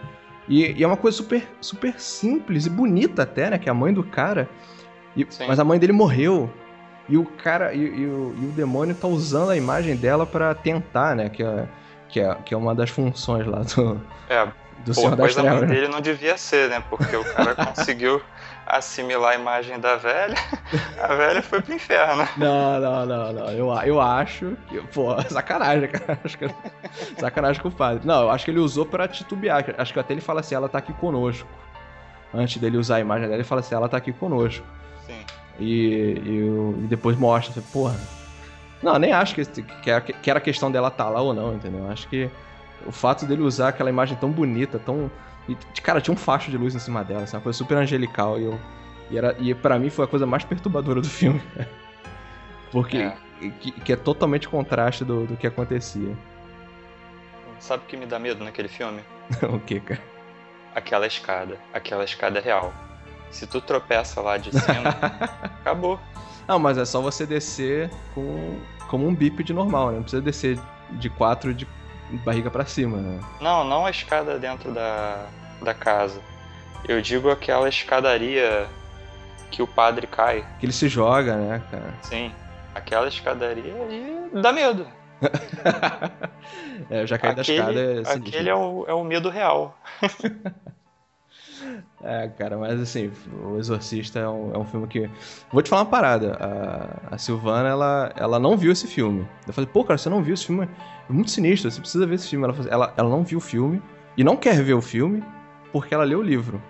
E, 0.48 0.72
e, 0.72 0.82
é 0.82 0.86
uma 0.86 0.96
coisa 0.96 1.16
super, 1.16 1.46
super 1.60 1.98
simples 1.98 2.66
e 2.66 2.70
bonita 2.70 3.22
até, 3.22 3.50
né? 3.50 3.58
Que 3.58 3.68
é 3.68 3.72
a 3.72 3.74
mãe 3.74 3.92
do 3.92 4.04
cara. 4.04 4.48
E, 5.16 5.26
mas 5.46 5.58
a 5.58 5.64
mãe 5.64 5.78
dele 5.78 5.92
morreu. 5.92 6.50
E 7.08 7.16
o 7.18 7.24
cara, 7.24 7.74
e, 7.74 7.80
e, 7.80 8.06
o, 8.06 8.34
e 8.40 8.46
o 8.46 8.52
demônio 8.52 8.94
tá 8.94 9.06
usando 9.06 9.50
a 9.50 9.56
imagem 9.56 9.94
dela 9.96 10.24
para 10.24 10.54
tentar, 10.54 11.14
né? 11.14 11.28
Que 11.28 11.42
é, 11.42 11.66
que, 12.08 12.20
é, 12.20 12.34
que 12.44 12.54
é 12.54 12.56
uma 12.56 12.74
das 12.74 12.90
funções 12.90 13.46
lá 13.46 13.60
do. 13.60 14.00
É, 14.28 14.46
do 14.84 14.94
pô, 14.94 15.00
Senhor 15.00 15.16
das 15.16 15.34
Trevas. 15.34 15.68
dele 15.68 15.88
não 15.88 16.00
devia 16.00 16.36
ser, 16.36 16.70
né? 16.70 16.82
Porque 16.88 17.14
o 17.16 17.24
cara 17.24 17.54
conseguiu 17.66 18.22
assimilar 18.66 19.32
a 19.32 19.34
imagem 19.34 19.78
da 19.78 19.96
velha, 19.96 20.34
a 21.02 21.14
velha 21.14 21.42
foi 21.42 21.60
pro 21.60 21.74
inferno. 21.74 22.26
Não, 22.36 22.80
não, 22.80 23.06
não, 23.06 23.32
não. 23.32 23.48
Eu, 23.50 23.70
eu 23.84 24.00
acho 24.00 24.56
que. 24.68 24.80
Pô, 24.88 25.20
sacanagem, 25.28 25.88
cara. 25.88 26.18
Acho 26.24 26.38
que, 26.38 26.48
sacanagem 27.18 27.60
com 27.60 27.68
o 27.68 27.72
padre. 27.72 28.06
Não, 28.06 28.22
eu 28.22 28.30
acho 28.30 28.44
que 28.44 28.50
ele 28.50 28.60
usou 28.60 28.86
para 28.86 29.06
titubear. 29.08 29.64
Acho 29.76 29.92
que 29.92 30.00
até 30.00 30.14
ele 30.14 30.20
fala 30.20 30.40
assim, 30.40 30.54
ela 30.54 30.68
tá 30.68 30.78
aqui 30.78 30.92
conosco. 30.94 31.48
Antes 32.32 32.60
dele 32.60 32.78
usar 32.78 32.96
a 32.96 33.00
imagem 33.00 33.24
dela, 33.24 33.36
ele 33.36 33.44
fala 33.44 33.60
assim, 33.60 33.74
ela 33.74 33.88
tá 33.88 33.96
aqui 33.96 34.12
conosco. 34.12 34.64
Sim. 35.06 35.24
E, 35.58 36.18
e, 36.24 36.84
e 36.84 36.86
depois 36.86 37.16
mostra, 37.16 37.62
porra. 37.72 37.96
Não, 38.82 38.98
nem 38.98 39.12
acho 39.12 39.34
que, 39.34 39.44
que, 39.44 39.90
era, 39.90 40.00
que 40.00 40.30
era 40.30 40.40
questão 40.40 40.70
dela 40.70 40.88
estar 40.88 41.04
tá 41.04 41.10
lá 41.10 41.20
ou 41.20 41.32
não, 41.32 41.54
entendeu? 41.54 41.88
Acho 41.90 42.06
que 42.08 42.30
o 42.86 42.92
fato 42.92 43.24
dele 43.24 43.42
usar 43.42 43.68
aquela 43.68 43.88
imagem 43.88 44.16
tão 44.16 44.30
bonita, 44.30 44.78
tão. 44.78 45.10
E, 45.48 45.54
cara, 45.80 46.00
tinha 46.00 46.12
um 46.12 46.18
facho 46.18 46.50
de 46.50 46.58
luz 46.58 46.74
em 46.74 46.78
cima 46.78 47.02
dela, 47.04 47.22
assim, 47.22 47.36
uma 47.36 47.42
coisa 47.42 47.56
super 47.56 47.76
angelical. 47.76 48.38
E, 48.38 48.44
eu, 48.44 48.60
e, 49.10 49.18
era, 49.18 49.36
e 49.38 49.54
pra 49.54 49.78
mim 49.78 49.90
foi 49.90 50.04
a 50.04 50.08
coisa 50.08 50.26
mais 50.26 50.44
perturbadora 50.44 51.00
do 51.00 51.08
filme. 51.08 51.42
Porque. 52.70 52.98
É. 52.98 53.16
Que, 53.60 53.72
que, 53.72 53.92
é 53.92 53.96
totalmente 53.96 54.48
contraste 54.48 55.04
do, 55.04 55.26
do 55.26 55.36
que 55.36 55.46
acontecia. 55.46 56.16
Sabe 57.58 57.82
o 57.82 57.86
que 57.86 57.96
me 57.96 58.06
dá 58.06 58.18
medo 58.18 58.42
naquele 58.42 58.68
filme? 58.68 59.02
o 59.42 59.58
que, 59.58 59.80
cara? 59.80 60.00
Aquela 60.74 61.06
escada. 61.06 61.58
Aquela 61.72 62.04
escada 62.04 62.40
real. 62.40 62.72
Se 63.34 63.48
tu 63.48 63.60
tropeça 63.60 64.20
lá 64.20 64.38
de 64.38 64.52
cima, 64.52 64.90
acabou. 65.60 65.98
Não, 66.46 66.56
mas 66.56 66.78
é 66.78 66.84
só 66.84 67.00
você 67.00 67.26
descer 67.26 67.90
com, 68.14 68.60
como 68.86 69.08
um 69.08 69.14
bípede 69.14 69.52
normal, 69.52 69.88
né? 69.88 69.96
Não 69.96 70.02
precisa 70.02 70.22
descer 70.22 70.56
de 70.92 71.10
quatro 71.10 71.52
de 71.52 71.66
barriga 72.24 72.48
para 72.48 72.64
cima, 72.64 72.98
né? 72.98 73.20
Não, 73.40 73.64
não 73.64 73.84
a 73.84 73.90
escada 73.90 74.38
dentro 74.38 74.72
da, 74.72 75.26
da 75.60 75.74
casa. 75.74 76.20
Eu 76.86 77.02
digo 77.02 77.28
aquela 77.28 77.68
escadaria 77.68 78.68
que 79.50 79.60
o 79.60 79.66
padre 79.66 80.06
cai. 80.06 80.46
Que 80.60 80.66
ele 80.66 80.72
se 80.72 80.88
joga, 80.88 81.34
né, 81.34 81.60
cara? 81.72 81.92
Sim. 82.02 82.32
Aquela 82.72 83.08
escadaria 83.08 83.74
aí 83.90 84.30
dá 84.40 84.52
medo. 84.52 84.86
é, 86.88 87.02
eu 87.02 87.06
já 87.06 87.18
caí 87.18 87.32
aquele, 87.32 87.62
da 87.62 88.00
escada. 88.00 88.14
É 88.14 88.28
aquele 88.28 88.48
é 88.48 88.54
o, 88.54 88.84
é 88.86 88.94
o 88.94 89.02
medo 89.02 89.28
real. 89.28 89.76
É, 92.02 92.28
cara, 92.28 92.58
mas 92.58 92.80
assim, 92.80 93.10
O 93.42 93.56
Exorcista 93.58 94.18
é 94.18 94.28
um, 94.28 94.54
é 94.54 94.58
um 94.58 94.64
filme 94.64 94.86
que. 94.86 95.08
Vou 95.50 95.62
te 95.62 95.70
falar 95.70 95.82
uma 95.82 95.90
parada. 95.90 96.36
A, 96.40 97.14
a, 97.14 97.18
Silvana, 97.18 97.68
ela, 97.68 98.12
ela 98.16 98.38
não 98.38 98.56
viu 98.56 98.70
esse 98.70 98.86
filme. 98.86 99.26
Eu 99.46 99.52
falei, 99.52 99.68
pô, 99.72 99.84
cara, 99.84 99.96
você 99.96 100.08
não 100.10 100.22
viu 100.22 100.34
esse 100.34 100.46
filme? 100.46 100.68
É 101.08 101.12
muito 101.12 101.30
sinistro, 101.30 101.70
você 101.70 101.80
precisa 101.80 102.06
ver 102.06 102.16
esse 102.16 102.28
filme. 102.28 102.44
Ela, 102.44 102.56
ela, 102.68 102.94
ela 102.96 103.08
não 103.08 103.24
viu 103.24 103.38
o 103.38 103.40
filme 103.40 103.82
e 104.16 104.22
não 104.24 104.36
quer 104.36 104.62
ver 104.62 104.74
o 104.74 104.82
filme 104.82 105.22
porque 105.72 105.94
ela 105.94 106.04
leu 106.04 106.18
o 106.18 106.22
livro. 106.22 106.60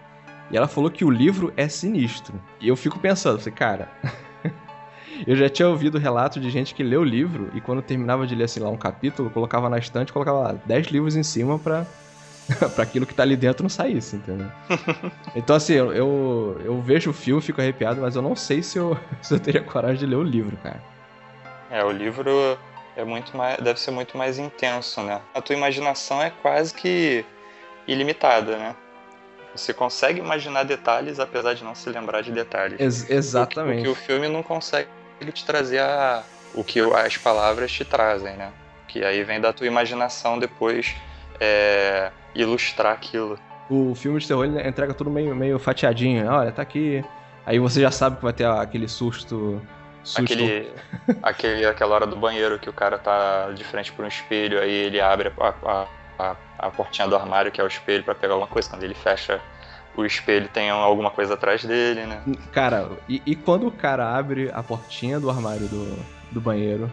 E 0.51 0.57
ela 0.57 0.69
falou 0.69 0.91
que 0.91 1.05
o 1.05 1.11
livro 1.11 1.53
é 1.57 1.69
sinistro. 1.69 2.41
E 2.61 2.69
eu 2.69 2.77
fico 2.77 2.99
pensando, 2.99 3.39
falei, 3.39 3.55
cara. 3.55 3.91
eu 5.27 5.35
já 5.35 5.49
tinha 5.49 5.69
ouvido 5.69 5.99
relato 5.99 6.39
de 6.39 6.51
gente 6.51 6.75
que 6.75 6.83
leu 6.83 7.01
o 7.01 7.05
livro 7.05 7.51
e 7.55 7.61
quando 7.61 7.83
terminava 7.83 8.27
de 8.27 8.35
ler, 8.35 8.45
assim, 8.45 8.61
lá 8.61 8.69
um 8.69 8.77
capítulo, 8.77 9.31
colocava 9.31 9.69
na 9.69 9.79
estante, 9.79 10.13
colocava 10.13 10.39
lá 10.39 10.53
10 10.65 10.89
livros 10.89 11.17
em 11.17 11.23
cima 11.23 11.59
pra 11.59 11.87
para 12.75 12.85
aquilo 12.85 13.07
que 13.07 13.15
tá 13.15 13.23
ali 13.23 13.37
dentro 13.37 13.63
não 13.63 13.71
saísse, 13.71 14.17
entendeu? 14.17 14.51
então, 15.35 15.57
assim, 15.57 15.75
eu, 15.75 15.93
eu, 15.93 16.61
eu, 16.65 16.81
vejo 16.81 17.11
o 17.11 17.15
filme, 17.15 17.41
fico 17.41 17.61
arrepiado, 17.61 18.01
mas 18.01 18.17
eu 18.17 18.23
não 18.23 18.37
sei 18.37 18.63
se 18.63 18.79
eu, 18.79 18.99
se 19.23 19.35
eu 19.35 19.41
teria 19.41 19.63
coragem 19.63 19.99
de 19.99 20.07
ler 20.07 20.17
o 20.17 20.23
livro, 20.23 20.57
cara. 20.59 20.83
É, 21.71 21.83
o 21.83 21.91
livro 21.91 22.59
é 22.97 23.05
muito 23.05 23.37
mais, 23.37 23.59
deve 23.59 23.81
ser 23.81 23.91
muito 23.91 24.17
mais 24.17 24.39
intenso, 24.39 25.03
né? 25.03 25.21
A 25.35 25.41
tua 25.41 25.57
imaginação 25.57 26.23
é 26.23 26.31
quase 26.31 26.75
que 26.75 27.25
ilimitada, 27.87 28.57
né? 28.57 28.77
Você 29.55 29.73
consegue 29.73 30.19
imaginar 30.19 30.65
detalhes, 30.65 31.21
apesar 31.21 31.55
de 31.55 31.63
não 31.63 31.75
se 31.75 31.89
lembrar 31.89 32.23
de 32.23 32.33
detalhes. 32.33 32.81
Ex 32.81 33.09
exatamente. 33.09 33.81
O 33.81 33.83
que, 33.83 33.89
o 33.89 33.95
que, 33.95 34.01
o 34.01 34.05
filme 34.05 34.29
não 34.29 34.43
consegue 34.43 34.89
te 35.33 35.45
trazer 35.45 35.79
a, 35.79 36.25
o 36.55 36.65
que 36.65 36.81
as 36.81 37.17
palavras 37.17 37.71
te 37.71 37.85
trazem, 37.85 38.37
né? 38.37 38.53
Que 38.89 39.05
aí 39.05 39.23
vem 39.23 39.41
da 39.41 39.53
tua 39.53 39.67
imaginação 39.67 40.39
depois 40.39 40.95
é, 41.41 42.11
ilustrar 42.35 42.93
aquilo. 42.93 43.39
O 43.71 43.95
filme 43.95 44.19
de 44.19 44.29
terror 44.29 44.45
ele 44.45 44.67
entrega 44.67 44.93
tudo 44.93 45.11
meio, 45.11 45.35
meio 45.35 45.59
fatiadinho. 45.59 46.29
Olha, 46.29 46.53
tá 46.53 46.63
aqui. 46.63 47.05
Aí 47.47 47.59
você 47.59 47.81
já 47.81 47.91
sabe 47.91 48.17
que 48.17 48.23
vai 48.23 48.33
ter 48.33 48.47
aquele 48.47 48.89
susto 48.89 49.61
Susto. 50.05 50.23
Aquele, 50.23 50.71
aquele, 51.23 51.67
aquela 51.67 51.95
hora 51.95 52.07
do 52.07 52.15
banheiro 52.15 52.59
que 52.59 52.69
o 52.69 52.73
cara 52.73 52.99
tá 52.99 53.51
de 53.53 53.65
frente 53.65 53.91
por 53.91 54.05
um 54.05 54.09
espelho, 54.09 54.61
aí 54.61 54.71
ele 54.71 55.01
abre 55.01 55.33
a, 55.41 55.55
a, 55.65 55.87
a, 56.19 56.37
a 56.59 56.71
portinha 56.71 57.09
do 57.09 57.17
armário, 57.17 57.51
que 57.51 57.59
é 57.59 57.65
o 57.65 57.67
espelho, 57.67 58.05
para 58.05 58.15
pegar 58.15 58.35
alguma 58.35 58.47
coisa. 58.47 58.69
Quando 58.69 58.83
ele 58.83 58.95
fecha 58.95 59.41
o 59.97 60.05
espelho, 60.05 60.47
tem 60.49 60.69
alguma 60.69 61.11
coisa 61.11 61.35
atrás 61.35 61.65
dele, 61.65 62.05
né? 62.05 62.23
Cara, 62.53 62.91
e, 63.09 63.23
e 63.25 63.35
quando 63.35 63.67
o 63.67 63.71
cara 63.71 64.15
abre 64.15 64.51
a 64.53 64.63
portinha 64.63 65.19
do 65.19 65.31
armário 65.31 65.67
do, 65.69 65.99
do 66.33 66.41
banheiro, 66.41 66.93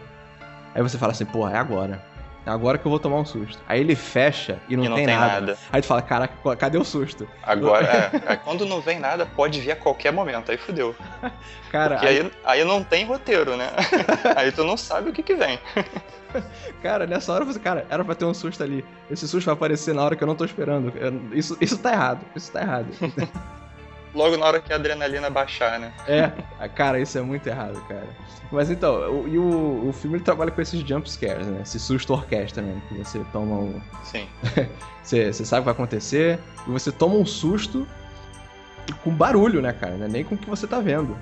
aí 0.74 0.80
você 0.80 0.96
fala 0.96 1.12
assim, 1.12 1.26
porra, 1.26 1.52
é 1.52 1.56
agora. 1.58 2.02
Agora 2.44 2.76
que 2.76 2.84
eu 2.86 2.90
vou 2.90 2.98
tomar 2.98 3.18
um 3.20 3.24
susto. 3.24 3.62
Aí 3.68 3.80
ele 3.80 3.94
fecha 3.94 4.60
e 4.68 4.76
não, 4.76 4.84
E 4.84 4.88
não 4.88 4.96
tem, 4.96 5.06
tem 5.06 5.16
nada. 5.16 5.40
nada. 5.40 5.58
Aí 5.72 5.80
tu 5.80 5.86
fala, 5.86 6.02
caraca, 6.02 6.56
cadê 6.56 6.76
o 6.76 6.84
susto? 6.84 7.28
Agora, 7.42 7.86
é, 8.28 8.32
é, 8.32 8.36
quando 8.36 8.66
não 8.66 8.80
vem 8.80 8.98
nada, 8.98 9.24
pode 9.26 9.60
vir 9.60 9.70
a 9.72 9.76
qualquer 9.76 10.12
momento, 10.12 10.50
aí 10.50 10.56
fudeu. 10.56 10.94
Cara, 11.70 11.94
Porque 11.96 12.08
aí, 12.08 12.32
aí 12.44 12.64
não 12.64 12.82
tem 12.82 13.04
roteiro, 13.04 13.56
né? 13.56 13.68
Aí 14.36 14.50
tu 14.52 14.64
não 14.64 14.76
sabe 14.76 15.10
o 15.10 15.12
que 15.12 15.22
que 15.22 15.34
vem. 15.34 15.58
Cara, 16.82 17.06
nessa 17.06 17.32
hora 17.32 17.44
você, 17.44 17.58
cara, 17.58 17.86
era 17.90 18.02
pra 18.04 18.14
ter 18.14 18.24
um 18.24 18.32
susto 18.34 18.62
ali. 18.62 18.84
Esse 19.10 19.28
susto 19.28 19.46
vai 19.46 19.54
aparecer 19.54 19.94
na 19.94 20.02
hora 20.02 20.16
que 20.16 20.22
eu 20.24 20.26
não 20.26 20.34
tô 20.34 20.44
esperando. 20.44 20.92
Eu- 20.96 21.36
Isso, 21.36 21.56
isso 21.60 21.78
tá 21.78 21.92
errado. 21.92 22.24
Isso 22.34 22.50
tá 22.50 22.60
errado. 22.62 22.88
Logo 24.14 24.36
na 24.36 24.44
hora 24.46 24.60
que 24.60 24.72
a 24.72 24.76
adrenalina 24.76 25.30
baixar, 25.30 25.78
né? 25.80 25.92
é, 26.06 26.68
cara, 26.68 27.00
isso 27.00 27.16
é 27.16 27.22
muito 27.22 27.46
errado, 27.46 27.80
cara. 27.88 28.06
Mas 28.50 28.70
então, 28.70 29.22
o, 29.22 29.28
e 29.28 29.38
o, 29.38 29.88
o 29.88 29.92
filme 29.92 30.16
ele 30.18 30.24
trabalha 30.24 30.50
com 30.50 30.60
esses 30.60 30.80
jump 30.80 31.10
scares, 31.10 31.46
né? 31.46 31.62
Esse 31.62 31.78
susto 31.80 32.12
orquestra, 32.12 32.62
né? 32.62 32.80
Que 32.88 32.94
você 32.98 33.24
toma 33.32 33.56
um. 33.56 33.80
Sim. 34.04 34.28
Você, 35.02 35.32
você 35.32 35.44
sabe 35.44 35.58
o 35.58 35.62
que 35.62 35.64
vai 35.64 35.72
acontecer 35.74 36.38
e 36.64 36.70
você 36.70 36.92
toma 36.92 37.16
um 37.16 37.26
susto 37.26 37.84
com 39.02 39.10
barulho, 39.12 39.60
né, 39.60 39.72
cara? 39.72 39.96
Não 39.96 40.06
é 40.06 40.08
nem 40.08 40.22
com 40.22 40.36
o 40.36 40.38
que 40.38 40.48
você 40.48 40.64
tá 40.64 40.78
vendo. 40.78 41.18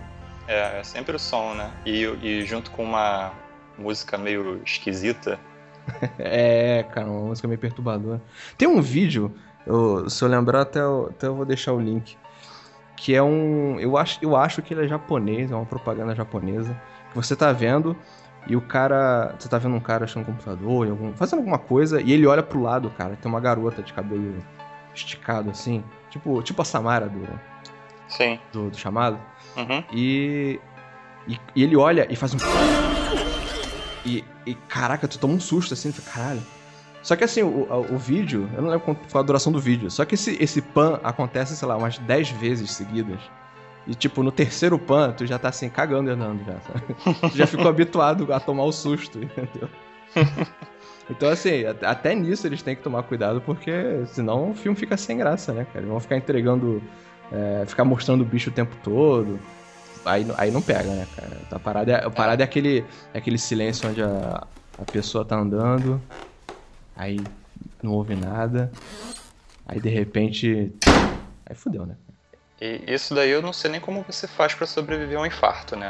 É, 0.47 0.81
é 0.81 0.83
sempre 0.83 1.17
o 1.17 1.19
som, 1.19 1.55
né? 1.55 1.71
E, 1.87 2.05
e 2.23 2.45
junto 2.45 2.71
com 2.73 2.83
uma 2.85 3.33
música 3.79 4.19
meio 4.19 4.61
esquisita. 4.67 5.39
É, 6.19 6.83
cara, 6.93 7.07
uma 7.09 7.29
música 7.29 7.49
meio 7.49 7.59
perturbadora. 7.59 8.21
Tem 8.59 8.69
um 8.69 8.83
vídeo, 8.83 9.35
eu- 9.67 10.09
se 10.11 10.23
eu 10.23 10.29
lembrar, 10.29 10.61
até 10.61 10.81
eu, 10.81 11.09
até 11.11 11.27
eu 11.27 11.35
vou 11.35 11.45
deixar 11.47 11.73
o 11.73 11.81
link. 11.81 12.17
Que 13.03 13.15
é 13.15 13.23
um. 13.23 13.81
Eu 13.81 13.97
acho, 13.97 14.19
eu 14.21 14.37
acho 14.37 14.61
que 14.61 14.75
ele 14.75 14.85
é 14.85 14.89
japonês, 14.89 15.51
é 15.51 15.55
uma 15.55 15.65
propaganda 15.65 16.15
japonesa. 16.15 16.79
Que 17.09 17.17
você 17.17 17.35
tá 17.35 17.51
vendo 17.51 17.97
e 18.47 18.55
o 18.55 18.61
cara. 18.61 19.35
Você 19.39 19.49
tá 19.49 19.57
vendo 19.57 19.75
um 19.75 19.81
cara 19.81 20.05
achando 20.05 20.23
um 20.23 20.27
computador, 20.27 20.87
algum- 20.91 21.15
fazendo 21.15 21.39
alguma 21.39 21.59
coisa, 21.59 21.99
e 22.03 22.13
ele 22.13 22.27
olha 22.27 22.43
pro 22.43 22.61
lado, 22.61 22.91
cara. 22.91 23.17
Tem 23.17 23.31
uma 23.33 23.41
garota 23.41 23.83
de 23.83 23.95
cabelo 23.95 24.37
esticado 24.95 25.49
assim. 25.49 25.83
Tipo, 26.11 26.43
tipo 26.43 26.61
a 26.61 26.65
Samara 26.65 27.09
do, 27.09 27.27
Sim. 28.07 28.39
do, 28.53 28.69
do 28.69 28.77
chamado. 28.77 29.19
Uhum. 29.57 29.83
E, 29.93 30.61
e, 31.27 31.41
e 31.57 31.63
ele 31.63 31.77
olha 31.77 32.07
e 32.11 32.17
faz 32.17 32.35
um. 32.35 32.39
E, 34.05 34.23
e 34.45 34.55
caraca, 34.69 35.09
tu 35.09 35.19
toma 35.19 35.35
um 35.35 35.41
susto 35.41 35.73
assim, 35.75 35.91
tu 35.91 36.03
fala, 36.03 36.27
caralho. 36.27 36.43
Só 37.03 37.17
que 37.17 37.25
assim, 37.25 37.43
o, 37.43 37.67
o, 37.91 37.97
vídeo, 37.99 38.49
eu 38.55 38.63
não 38.63 38.69
lembro 38.71 38.97
foi 39.09 39.21
a 39.21 39.25
duração 39.25 39.51
do 39.51 39.59
vídeo, 39.61 39.91
só 39.91 40.05
que 40.05 40.15
esse, 40.15 40.37
esse 40.43 40.61
pan 40.61 41.01
acontece, 41.03 41.57
sei 41.57 41.67
lá, 41.67 41.77
umas 41.77 41.99
10 41.99 42.31
vezes 42.31 42.71
seguidas. 42.73 43.21
E 43.87 43.95
tipo, 43.95 44.23
no 44.23 44.31
terceiro 44.31 44.79
pan, 44.79 45.13
tu 45.13 45.25
já 45.27 45.39
tá 45.39 45.49
assim, 45.49 45.71
cagando 45.71 46.11
e 46.11 46.13
andando 46.13 46.45
já, 46.45 46.61
sabe? 46.61 46.95
Tu 47.31 47.37
já 47.39 47.47
ficou 47.47 47.69
habituado 47.71 48.31
a 48.33 48.39
tomar 48.39 48.65
o 48.65 48.73
susto, 48.73 49.19
entendeu? 49.19 49.69
Então, 51.11 51.29
assim, 51.29 51.65
at- 51.65 51.83
até 51.83 52.15
nisso 52.15 52.47
eles 52.47 52.63
têm 52.63 52.77
que 52.77 52.83
tomar 52.83 53.03
cuidado, 53.03 53.41
porque 53.41 53.73
senão 54.07 54.53
o 54.53 54.55
filme 54.55 54.79
fica 54.79 54.97
sem 54.97 55.19
graça, 55.19 55.53
né, 55.53 55.65
cara? 55.65 55.81
Eles 55.81 55.91
vão 55.91 55.99
ficar 55.99 56.17
entregando, 56.17 56.81
é, 57.33 57.65
ficar 57.67 57.85
mostrando 57.85 58.21
o 58.21 58.25
bicho 58.25 58.49
o 58.49 58.53
tempo 58.53 58.77
todo. 58.81 59.41
Aí, 60.05 60.25
não- 60.25 60.35
aí 60.39 60.53
não 60.53 60.63
pega, 60.63 60.95
né, 60.95 61.09
cara? 61.17 61.43
A 61.51 61.59
parada 61.59 61.93
é, 61.93 62.07
a 62.07 62.11
parada 62.11 62.43
é 62.43 62.45
aquele, 62.45 62.85
é 63.13 63.19
aquele 63.19 63.39
silêncio 63.39 63.89
onde 63.89 64.01
a, 64.01 64.47
a 64.79 64.85
pessoa 64.85 65.25
tá 65.25 65.37
andando, 65.37 66.01
aí 67.01 67.27
não 67.83 67.93
ouve 67.93 68.15
nada, 68.15 68.71
aí 69.67 69.81
de 69.81 69.89
repente. 69.89 70.73
Aí 71.47 71.57
fudeu, 71.57 71.87
né? 71.87 71.97
E 72.61 72.83
isso 72.87 73.15
daí 73.15 73.31
eu 73.31 73.41
não 73.41 73.53
sei 73.53 73.71
nem 73.71 73.81
como 73.81 74.03
você 74.03 74.29
faz 74.29 74.55
pra 74.55 74.67
sobreviver 74.67 75.19
a 75.19 75.23
um 75.23 75.27
infarto, 75.27 75.77
né? 75.77 75.89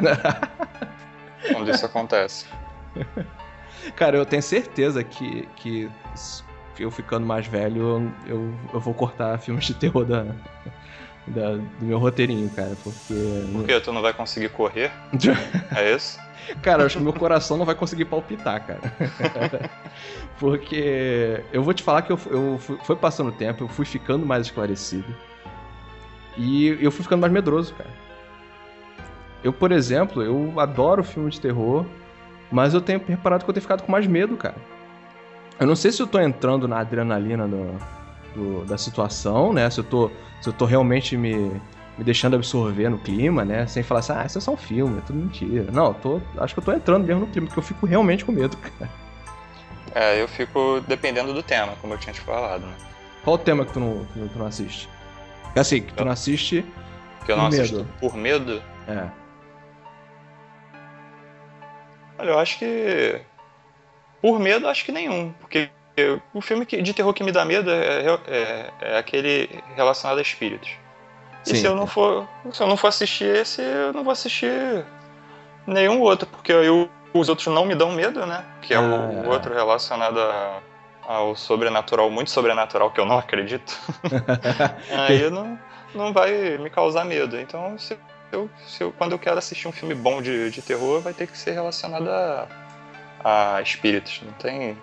Quando 1.53 1.69
isso 1.69 1.85
acontece. 1.85 2.47
Cara, 3.97 4.17
eu 4.17 4.25
tenho 4.25 4.43
certeza 4.43 5.03
que, 5.03 5.47
que 5.57 5.91
eu 6.79 6.91
ficando 6.91 7.27
mais 7.27 7.47
velho, 7.47 7.83
eu, 8.27 8.37
eu, 8.37 8.55
eu 8.75 8.81
vou 8.81 8.95
cortar 8.95 9.39
filmes 9.39 9.65
de 9.65 9.75
terror 9.75 10.05
da, 10.05 10.25
da- 11.27 11.57
do 11.57 11.85
meu 11.85 11.99
roteirinho, 11.99 12.49
cara, 12.51 12.77
porque. 12.83 13.15
Porque 13.53 13.81
tu 13.81 13.93
não 13.93 14.03
vai 14.03 14.13
conseguir 14.13 14.49
correr, 14.51 14.91
é 15.77 15.95
isso? 15.95 16.19
Cara, 16.63 16.85
acho 16.87 16.99
que 16.99 17.05
meu 17.05 17.13
coração 17.13 17.57
não 17.57 17.65
vai 17.67 17.75
conseguir 17.75 18.07
palpitar, 18.07 18.67
cara. 18.67 18.81
Porque 20.39 21.43
eu 21.53 21.63
vou 21.63 21.75
te 21.75 21.83
falar 21.83 22.03
que 22.03 22.11
eu, 22.11 22.19
eu 22.31 22.59
fui, 22.59 22.79
foi 22.83 22.97
passando 22.97 23.29
o 23.29 23.33
tempo, 23.33 23.65
eu 23.65 23.69
fui 23.69 23.85
ficando 23.85 24.25
mais 24.27 24.47
esclarecido. 24.47 25.15
E 26.37 26.69
eu 26.81 26.91
fui 26.91 27.03
ficando 27.03 27.21
mais 27.21 27.33
medroso, 27.33 27.75
cara. 27.75 27.91
Eu, 29.45 29.53
por 29.53 29.71
exemplo, 29.71 30.23
eu 30.23 30.59
adoro 30.59 31.05
filme 31.05 31.31
de 31.31 31.41
terror, 31.41 31.85
mas 32.51 32.75
eu 32.75 32.81
tenho 32.81 33.01
reparado 33.07 33.45
que 33.45 33.51
eu 33.51 33.55
tenho 33.55 33.63
ficado 33.63 33.83
com 33.83 33.93
mais 33.93 34.07
medo, 34.07 34.37
cara. 34.37 34.57
Eu 35.59 35.67
não 35.67 35.77
sei 35.77 35.93
se 35.93 36.03
eu 36.03 36.07
tô 36.07 36.19
entrando 36.19 36.67
na 36.67 36.81
adrenalina 36.81 37.47
do, 37.47 37.77
do- 38.35 38.65
da 38.65 38.77
situação, 38.79 39.53
né? 39.53 39.69
Se 39.71 39.81
eu 39.81 39.85
tô, 39.85 40.11
se 40.41 40.49
eu 40.49 40.53
tô 40.53 40.65
realmente 40.65 41.17
me, 41.17 41.35
me 41.99 42.05
deixando 42.05 42.37
absorver 42.37 42.89
no 42.89 42.99
clima, 42.99 43.45
né? 43.45 43.67
Sem 43.67 43.83
falar 43.83 44.01
assim, 44.01 44.13
ah, 44.17 44.25
isso 44.27 44.39
é 44.39 44.41
só 44.41 44.53
um 44.53 44.57
filme, 44.57 44.99
é 44.99 45.01
tudo 45.03 45.19
mentira. 45.19 45.67
Não, 45.73 45.87
eu 45.89 45.95
tô, 45.95 46.21
acho 46.39 46.55
que 46.55 46.61
eu 46.61 46.65
tô 46.65 46.73
entrando 46.73 47.07
mesmo 47.07 47.21
no 47.23 47.27
clima, 47.27 47.47
porque 47.47 47.59
eu 47.59 47.65
fico 47.65 47.87
realmente 47.87 48.25
com 48.25 48.33
medo, 48.33 48.57
cara. 48.79 48.91
É, 49.95 50.23
eu 50.23 50.29
fico 50.29 50.81
dependendo 50.87 51.35
do 51.35 51.43
tema, 51.43 51.75
como 51.81 51.95
eu 51.95 51.99
tinha 51.99 52.13
te 52.13 52.21
falado, 52.21 52.65
né? 52.65 52.75
Qual 53.25 53.35
o 53.37 53.39
tema 53.39 53.65
que 53.67 53.73
tu 53.73 53.81
não, 53.81 54.05
que 54.07 54.29
tu 54.29 54.39
não 54.39 54.47
assiste? 54.47 54.89
Assim, 55.57 55.83
que 55.83 55.93
tu 55.93 56.05
não 56.05 56.13
assiste, 56.13 56.65
Porque 57.19 57.33
eu 57.33 57.37
não 57.37 57.49
Por 57.49 57.55
assisto 57.55 57.77
medo. 57.79 57.89
por 58.01 58.17
medo. 58.17 58.63
é. 58.87 59.09
Olha, 62.19 62.31
eu 62.31 62.39
acho 62.39 62.59
que. 62.59 63.21
Por 64.23 64.39
medo, 64.39 64.69
acho 64.69 64.85
que 64.85 64.93
nenhum. 64.93 65.33
Porque 65.41 65.71
o 66.35 66.41
filme 66.41 66.65
que- 66.67 66.81
de 66.83 66.93
terror 66.95 67.13
que 67.13 67.23
me 67.25 67.33
dá 67.33 67.45
medo 67.45 67.71
é, 67.71 68.07
é- 68.27 68.71
é 68.81 68.99
aquele 68.99 69.49
relacionado 69.77 70.19
a 70.19 70.23
espíritos. 70.23 70.71
E 71.47 71.51
Sim. 71.51 71.55
se 71.57 71.65
eu 71.67 71.75
não 71.75 71.87
for. 71.87 72.29
Se 72.53 72.63
eu 72.63 72.67
não 72.67 72.77
for 72.77 72.89
assistir 72.89 73.35
esse, 73.35 73.63
eu 73.63 73.93
não 73.93 74.05
vou 74.05 74.13
assistir 74.13 74.85
nenhum 75.67 76.01
outro, 76.01 76.27
porque 76.27 76.53
o- 76.53 76.89
os 77.15 77.29
outros 77.29 77.47
não 77.49 77.65
me 77.65 77.75
dão 77.75 77.91
medo, 77.93 78.25
né? 78.27 78.45
Que 78.63 78.75
é 78.75 78.79
o, 78.79 78.83
Ah, 78.95 78.99
o 79.27 79.29
outro 79.31 79.53
relacionado 79.55 80.21
a- 80.21 80.59
ao 81.07 81.35
sobrenatural, 81.35 82.11
muito 82.11 82.31
sobrenatural, 82.31 82.91
que 82.91 83.01
eu 83.01 83.07
não 83.07 83.19
acredito. 83.19 83.77
aí 85.09 85.29
não, 85.31 85.59
não 85.95 86.13
vai 86.13 86.59
me 86.59 86.71
causar 86.71 87.05
medo. 87.05 87.39
Então, 87.41 87.77
se 87.79 87.97
eu, 88.31 88.49
se 88.67 88.83
eu- 88.83 88.93
quando 88.97 89.13
eu 89.13 89.19
quero 89.19 89.39
assistir 89.39 89.67
um 89.67 89.73
filme 89.73 89.95
bom 89.95 90.21
de, 90.23 90.51
de 90.51 90.63
terror, 90.63 91.01
vai 91.01 91.13
ter 91.13 91.27
que 91.27 91.37
ser 91.37 91.53
relacionado 91.53 92.09
a, 92.09 92.47
a 93.25 93.63
espíritos. 93.63 94.21
Não 94.25 94.33
tem, 94.35 94.77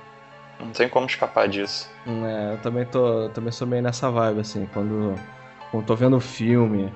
não 0.59 0.71
tem 0.71 0.89
como 0.89 1.05
escapar 1.05 1.47
disso. 1.47 1.89
É, 2.05 2.53
eu 2.53 2.57
também 2.59 2.85
tô. 2.85 3.29
Também 3.29 3.51
sou 3.51 3.67
meio 3.67 3.81
nessa 3.81 4.09
vibe, 4.09 4.39
assim, 4.41 4.67
quando, 4.73 5.15
quando 5.71 5.85
tô 5.85 5.95
vendo 5.95 6.15
um 6.17 6.21
filme 6.21 6.91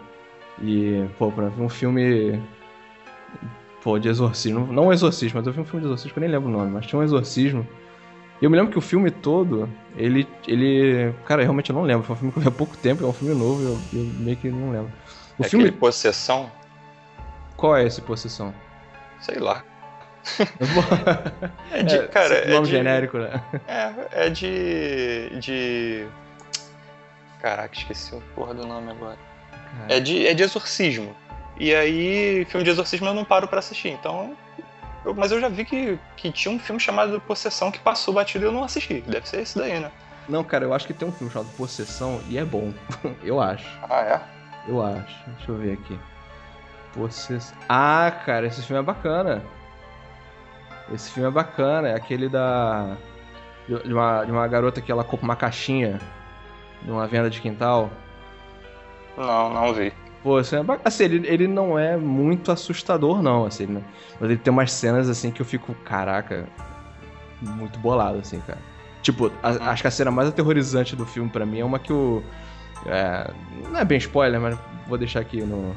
e, 0.61 1.05
pô, 1.17 1.31
pra 1.31 1.49
ver 1.49 1.61
um 1.61 1.69
filme. 1.69 2.41
Pô, 3.83 3.97
de 3.97 4.09
exorcismo. 4.09 4.71
Não 4.71 4.87
um 4.87 4.93
exorcismo, 4.93 5.39
mas 5.39 5.47
eu 5.47 5.53
vi 5.53 5.59
um 5.59 5.65
filme 5.65 5.81
de 5.81 5.87
exorcismo 5.87 6.13
que 6.13 6.19
eu 6.19 6.21
nem 6.21 6.29
lembro 6.29 6.49
o 6.49 6.51
nome, 6.51 6.69
mas 6.71 6.85
tinha 6.85 6.99
um 6.99 7.03
exorcismo. 7.03 7.67
E 8.41 8.45
eu 8.45 8.49
me 8.49 8.57
lembro 8.57 8.71
que 8.71 8.77
o 8.77 8.81
filme 8.81 9.09
todo, 9.11 9.69
ele. 9.95 10.27
ele. 10.47 11.13
Cara, 11.25 11.41
realmente 11.43 11.69
eu 11.69 11.75
não 11.75 11.83
lembro. 11.83 12.03
Foi 12.05 12.15
um 12.15 12.19
filme 12.19 12.31
que 12.31 12.37
eu 12.39 12.41
vi 12.43 12.47
há 12.47 12.51
pouco 12.51 12.77
tempo, 12.77 13.03
é 13.03 13.07
um 13.07 13.13
filme 13.13 13.33
novo, 13.33 13.61
eu, 13.63 13.79
eu 13.99 14.05
meio 14.19 14.37
que 14.37 14.49
não 14.49 14.71
lembro. 14.71 14.91
O 15.39 15.43
é 15.43 15.47
filme. 15.47 15.65
aquele 15.65 15.79
possessão, 15.79 16.51
Qual 17.55 17.75
é 17.77 17.85
esse 17.85 18.01
possessão? 18.01 18.53
sei 19.19 19.37
lá. 19.39 19.63
Vou- 20.59 20.83
É 21.71 21.83
de, 21.83 22.07
cara, 22.09 22.33
é 22.35 22.47
nome 22.53 22.65
de, 22.65 22.71
genérico, 22.71 23.17
né? 23.17 23.41
É, 23.67 24.25
é 24.27 24.29
de. 24.29 25.29
de. 25.39 26.07
Caraca, 27.41 27.75
esqueci 27.75 28.13
o 28.13 28.21
porra 28.35 28.53
do 28.53 28.65
nome 28.67 28.91
agora. 28.91 29.17
É 29.89 29.99
de, 29.99 30.27
é 30.27 30.33
de 30.33 30.43
exorcismo. 30.43 31.15
E 31.57 31.73
aí, 31.73 32.45
filme 32.45 32.63
de 32.63 32.69
exorcismo 32.69 33.07
eu 33.07 33.13
não 33.13 33.23
paro 33.25 33.47
pra 33.47 33.59
assistir. 33.59 33.89
Então. 33.89 34.35
eu- 35.05 35.13
mas 35.15 35.31
eu 35.31 35.39
já 35.41 35.49
vi 35.49 35.65
que, 35.65 35.97
que 36.15 36.31
tinha 36.31 36.53
um 36.53 36.59
filme 36.59 36.79
chamado 36.79 37.19
Possessão 37.21 37.71
que 37.71 37.79
passou 37.79 38.13
batido 38.13 38.45
e 38.45 38.47
eu 38.47 38.51
não 38.51 38.63
assisti. 38.63 39.01
Deve 39.07 39.27
ser 39.27 39.41
esse 39.41 39.57
daí, 39.57 39.79
né? 39.79 39.91
Não, 40.29 40.43
cara, 40.43 40.65
eu 40.65 40.73
acho 40.73 40.85
que 40.85 40.93
tem 40.93 41.07
um 41.07 41.11
filme 41.11 41.31
chamado 41.33 41.49
Possessão 41.57 42.21
e 42.29 42.37
é 42.37 42.45
bom. 42.45 42.71
eu 43.23 43.41
acho. 43.41 43.65
Ah, 43.89 44.01
é? 44.01 44.21
Eu 44.69 44.83
acho. 44.85 45.15
Deixa 45.37 45.51
eu 45.51 45.57
ver 45.57 45.73
aqui. 45.73 45.99
Possessão. 46.93 47.57
Ah, 47.67 48.11
cara, 48.25 48.45
esse 48.45 48.61
filme 48.61 48.79
é 48.81 48.85
bacana. 48.85 49.41
Esse 50.93 51.11
filme 51.11 51.29
é 51.29 51.31
bacana. 51.31 51.89
É 51.89 51.95
aquele 51.95 52.29
da. 52.29 52.95
De 53.67 53.93
uma, 53.93 54.25
de 54.25 54.31
uma 54.31 54.47
garota 54.47 54.81
que 54.81 54.91
ela 54.91 55.03
compra 55.03 55.25
uma 55.25 55.35
caixinha 55.35 55.99
de 56.83 56.91
uma 56.91 57.07
venda 57.07 57.29
de 57.29 57.39
quintal. 57.39 57.89
Não, 59.17 59.53
não 59.53 59.73
vi. 59.73 59.93
Pô, 60.23 60.37
assim, 60.37 60.57
é 60.57 60.59
assim 60.83 61.03
ele, 61.03 61.27
ele 61.27 61.47
não 61.47 61.77
é 61.77 61.97
muito 61.97 62.51
assustador, 62.51 63.21
não, 63.23 63.45
assim, 63.45 63.65
né? 63.65 63.81
mas 64.19 64.29
ele 64.29 64.39
tem 64.39 64.53
umas 64.53 64.71
cenas 64.71 65.09
assim 65.09 65.31
que 65.31 65.41
eu 65.41 65.45
fico, 65.45 65.73
caraca, 65.83 66.47
muito 67.41 67.79
bolado, 67.79 68.19
assim, 68.19 68.39
cara. 68.41 68.59
Tipo, 69.01 69.31
a, 69.41 69.51
uhum. 69.51 69.63
acho 69.63 69.81
que 69.81 69.87
a 69.87 69.91
cena 69.91 70.11
mais 70.11 70.29
aterrorizante 70.29 70.95
do 70.95 71.07
filme 71.07 71.29
para 71.29 71.45
mim 71.45 71.59
é 71.59 71.65
uma 71.65 71.79
que 71.79 71.91
o. 71.91 72.21
É, 72.85 73.31
não 73.69 73.79
é 73.79 73.85
bem 73.85 73.97
spoiler, 73.97 74.39
mas 74.39 74.57
vou 74.87 74.97
deixar 74.97 75.21
aqui 75.21 75.41
no, 75.41 75.75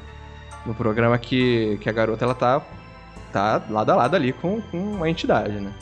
no 0.66 0.75
programa 0.75 1.16
que, 1.18 1.78
que 1.80 1.88
a 1.88 1.92
garota 1.92 2.25
ela 2.25 2.35
tá, 2.35 2.62
tá 3.35 3.61
lado 3.69 3.91
a 3.91 3.97
lado 3.97 4.14
ali 4.14 4.33
com, 4.33 4.61
com 4.62 4.79
uma 4.79 5.11
entidade, 5.11 5.59
né? 5.61 5.73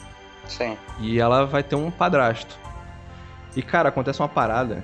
Sim. 0.47 0.75
E 0.99 1.19
ela 1.19 1.45
vai 1.45 1.61
ter 1.61 1.75
um 1.75 1.91
padrasto. 1.91 2.57
E, 3.55 3.61
cara, 3.61 3.89
acontece 3.89 4.19
uma 4.19 4.27
parada 4.27 4.83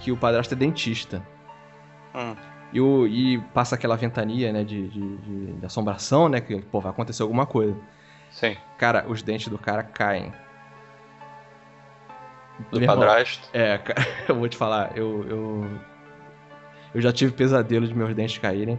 que 0.00 0.12
o 0.12 0.16
padrasto 0.16 0.54
é 0.54 0.56
dentista. 0.56 1.22
Hum. 2.14 2.36
E, 2.72 2.80
o, 2.80 3.06
e 3.06 3.38
passa 3.54 3.74
aquela 3.74 3.96
ventania, 3.96 4.52
né, 4.52 4.62
de, 4.62 4.88
de, 4.88 5.16
de, 5.16 5.52
de 5.54 5.66
assombração, 5.66 6.28
né, 6.28 6.40
que, 6.40 6.60
pô, 6.60 6.80
vai 6.80 6.90
acontecer 6.90 7.22
alguma 7.22 7.46
coisa. 7.46 7.74
Sim. 8.30 8.56
Cara, 8.76 9.06
os 9.08 9.22
dentes 9.22 9.48
do 9.48 9.58
cara 9.58 9.82
caem. 9.82 10.32
Do 12.70 12.78
Meu 12.78 12.86
padrasto? 12.86 13.48
Irmão, 13.54 13.74
é, 13.74 13.78
cara, 13.78 14.06
eu 14.28 14.34
vou 14.34 14.48
te 14.48 14.56
falar, 14.56 14.96
eu, 14.96 15.26
eu. 15.28 15.80
Eu 16.94 17.00
já 17.00 17.12
tive 17.12 17.32
pesadelo 17.32 17.86
de 17.86 17.94
meus 17.94 18.14
dentes 18.14 18.38
caírem. 18.38 18.78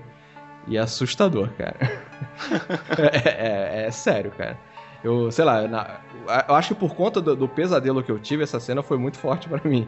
E 0.67 0.77
é 0.77 0.79
assustador, 0.79 1.49
cara. 1.53 1.77
é, 3.23 3.83
é, 3.83 3.87
é, 3.87 3.91
sério, 3.91 4.31
cara. 4.31 4.57
Eu, 5.03 5.31
sei 5.31 5.45
lá, 5.45 5.67
na, 5.67 5.99
eu 6.47 6.55
acho 6.55 6.69
que 6.69 6.79
por 6.79 6.95
conta 6.95 7.21
do, 7.21 7.35
do, 7.35 7.47
pesadelo 7.47 8.03
que 8.03 8.11
eu 8.11 8.19
tive, 8.19 8.43
essa 8.43 8.59
cena 8.59 8.81
foi 8.81 8.97
muito 8.97 9.17
forte 9.17 9.47
para 9.47 9.61
mim. 9.67 9.87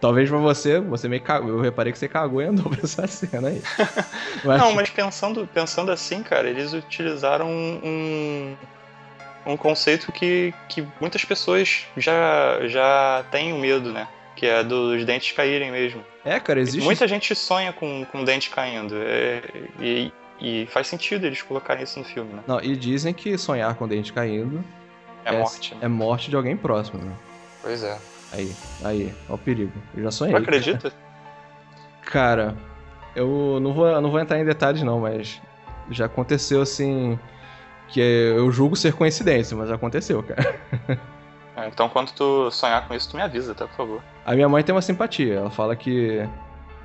Talvez 0.00 0.30
pra 0.30 0.38
você, 0.38 0.80
você 0.80 1.08
meio 1.08 1.22
cagou. 1.22 1.50
Eu 1.50 1.60
reparei 1.60 1.92
que 1.92 1.98
você 1.98 2.08
cagou 2.08 2.40
e 2.40 2.46
andou 2.46 2.70
pra 2.70 2.80
essa 2.82 3.06
cena 3.06 3.48
aí. 3.48 3.62
Mas... 4.44 4.58
Não, 4.58 4.72
mas 4.72 4.88
pensando, 4.88 5.46
pensando 5.52 5.92
assim, 5.92 6.22
cara, 6.22 6.48
eles 6.48 6.72
utilizaram 6.72 7.46
um, 7.50 8.56
um 9.44 9.56
conceito 9.56 10.10
que, 10.10 10.54
que 10.68 10.86
muitas 10.98 11.22
pessoas 11.24 11.84
já, 11.96 12.66
já 12.66 13.24
têm 13.30 13.52
medo, 13.58 13.92
né? 13.92 14.08
Que 14.34 14.46
é 14.46 14.64
dos 14.64 15.04
dentes 15.04 15.32
caírem 15.32 15.70
mesmo. 15.70 16.02
É, 16.24 16.40
cara, 16.40 16.60
existe. 16.60 16.82
Muita 16.82 17.06
gente 17.06 17.34
sonha 17.34 17.72
com, 17.72 18.06
com 18.06 18.24
dente 18.24 18.48
caindo. 18.48 18.94
É, 18.96 19.42
e, 19.78 20.12
e 20.40 20.66
faz 20.66 20.86
sentido 20.86 21.26
eles 21.26 21.42
colocarem 21.42 21.82
isso 21.82 21.98
no 21.98 22.04
filme, 22.04 22.32
né? 22.32 22.42
Não, 22.46 22.60
e 22.60 22.74
dizem 22.76 23.12
que 23.12 23.36
sonhar 23.36 23.74
com 23.74 23.86
dente 23.86 24.12
caindo 24.12 24.64
é, 25.24 25.34
é 25.34 25.38
morte. 25.38 25.74
Né? 25.74 25.80
É 25.82 25.88
morte 25.88 26.30
de 26.30 26.36
alguém 26.36 26.56
próximo, 26.56 27.02
né? 27.02 27.12
Pois 27.62 27.82
é. 27.82 27.98
Aí, 28.32 28.54
aí, 28.84 29.14
ó 29.28 29.34
o 29.34 29.38
perigo. 29.38 29.72
Eu 29.94 30.04
já 30.04 30.10
sonhei. 30.10 30.34
Não 30.34 30.40
acredita? 30.40 30.92
Cara, 32.02 32.56
eu 33.14 33.58
não 33.60 33.72
vou, 33.72 34.00
não 34.00 34.10
vou 34.10 34.20
entrar 34.20 34.38
em 34.38 34.44
detalhes 34.44 34.82
não, 34.82 35.00
mas 35.00 35.40
já 35.90 36.06
aconteceu 36.06 36.62
assim 36.62 37.18
que 37.88 38.00
eu 38.00 38.50
julgo 38.52 38.76
ser 38.76 38.94
coincidência, 38.94 39.56
mas 39.56 39.70
aconteceu, 39.70 40.22
cara. 40.22 40.58
Então 41.66 41.90
quando 41.90 42.10
tu 42.12 42.50
sonhar 42.50 42.86
com 42.88 42.94
isso, 42.94 43.10
tu 43.10 43.16
me 43.16 43.22
avisa, 43.22 43.54
tá, 43.54 43.66
por 43.66 43.76
favor. 43.76 44.02
A 44.24 44.34
minha 44.34 44.48
mãe 44.48 44.62
tem 44.62 44.74
uma 44.74 44.80
simpatia, 44.80 45.34
ela 45.34 45.50
fala 45.50 45.76
que 45.76 46.26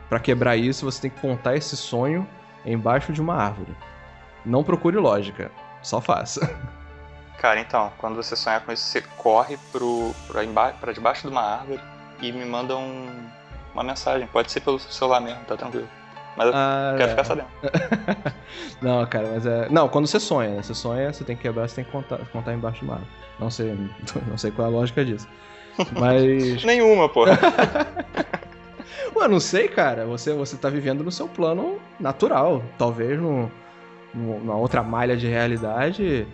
para 0.10 0.20
quebrar 0.20 0.58
isso 0.58 0.84
você 0.84 1.04
tem 1.04 1.12
que 1.12 1.22
contar 1.22 1.56
esse 1.56 1.78
sonho 1.78 2.28
embaixo 2.66 3.14
de 3.14 3.22
uma 3.22 3.36
árvore. 3.36 3.76
Não 4.46 4.64
procure 4.64 4.98
lógica, 4.98 5.52
só 5.82 6.02
faça. 6.02 6.50
Cara, 7.38 7.60
então, 7.60 7.92
quando 7.98 8.16
você 8.16 8.36
sonhar 8.36 8.62
com 8.62 8.72
isso, 8.72 8.84
você 8.84 9.02
corre 9.18 9.58
pro, 9.72 10.14
pra, 10.28 10.72
pra 10.74 10.94
debaixo 10.94 11.24
de 11.24 11.28
uma 11.28 11.42
árvore 11.42 11.80
e 12.22 12.32
me 12.32 12.46
manda 12.46 12.76
um, 12.76 13.08
uma 13.74 13.84
mensagem. 13.84 14.28
Pode 14.28 14.52
ser 14.52 14.62
pelo 14.62 14.80
celular 14.80 15.20
mesmo, 15.20 15.44
tá 15.46 15.58
tranquilo. 15.58 15.88
Mas 16.36 16.48
eu 16.48 16.54
ah, 16.56 16.94
quero 16.98 17.04
é. 17.04 17.10
ficar 17.10 17.24
sabendo. 17.24 17.48
não, 18.82 19.06
cara, 19.06 19.30
mas 19.34 19.46
é. 19.46 19.70
Não, 19.70 19.88
quando 19.88 20.08
você 20.08 20.20
sonha, 20.20 20.56
né? 20.56 20.64
Você 20.64 20.74
sonha, 20.74 21.12
você 21.14 21.24
tem 21.24 21.36
que 21.36 21.44
quebrar, 21.44 21.68
você 21.68 21.76
tem 21.76 21.86
que 21.86 21.92
contar, 21.92 22.18
contar 22.32 22.54
embaixo 22.54 22.80
de 22.80 22.86
uma 22.86 22.96
árvore. 22.96 23.12
Não 23.40 23.50
sei, 23.50 23.78
não 24.28 24.38
sei 24.38 24.52
qual 24.52 24.68
é 24.68 24.72
a 24.72 24.74
lógica 24.74 25.04
disso. 25.06 25.28
Mas. 25.94 26.64
Nenhuma, 26.64 27.10
pô. 27.10 27.26
Ué, 29.16 29.28
não 29.28 29.40
sei, 29.40 29.68
cara. 29.68 30.06
Você, 30.06 30.34
você 30.34 30.58
tá 30.58 30.70
vivendo 30.70 31.04
no 31.04 31.12
seu 31.12 31.28
plano 31.28 31.80
natural. 32.00 32.64
Talvez 32.78 33.20
no, 33.20 33.52
numa 34.14 34.56
outra 34.56 34.84
malha 34.84 35.16
de 35.18 35.28
realidade 35.28 36.28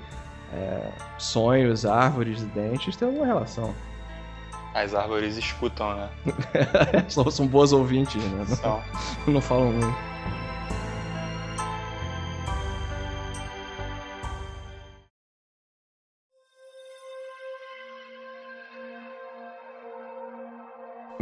é, 0.53 0.91
sonhos, 1.17 1.85
árvores 1.85 2.41
e 2.41 2.45
dentes 2.45 2.95
têm 2.95 3.07
alguma 3.07 3.25
relação. 3.25 3.73
As 4.73 4.95
árvores 4.95 5.35
escutam, 5.35 5.95
né? 5.95 6.09
são, 7.09 7.29
são 7.29 7.47
boas 7.47 7.73
ouvintes, 7.73 8.23
né? 8.23 8.45
São. 8.45 8.81
Não, 9.25 9.33
não 9.33 9.41
falam 9.41 9.71
muito. 9.71 10.10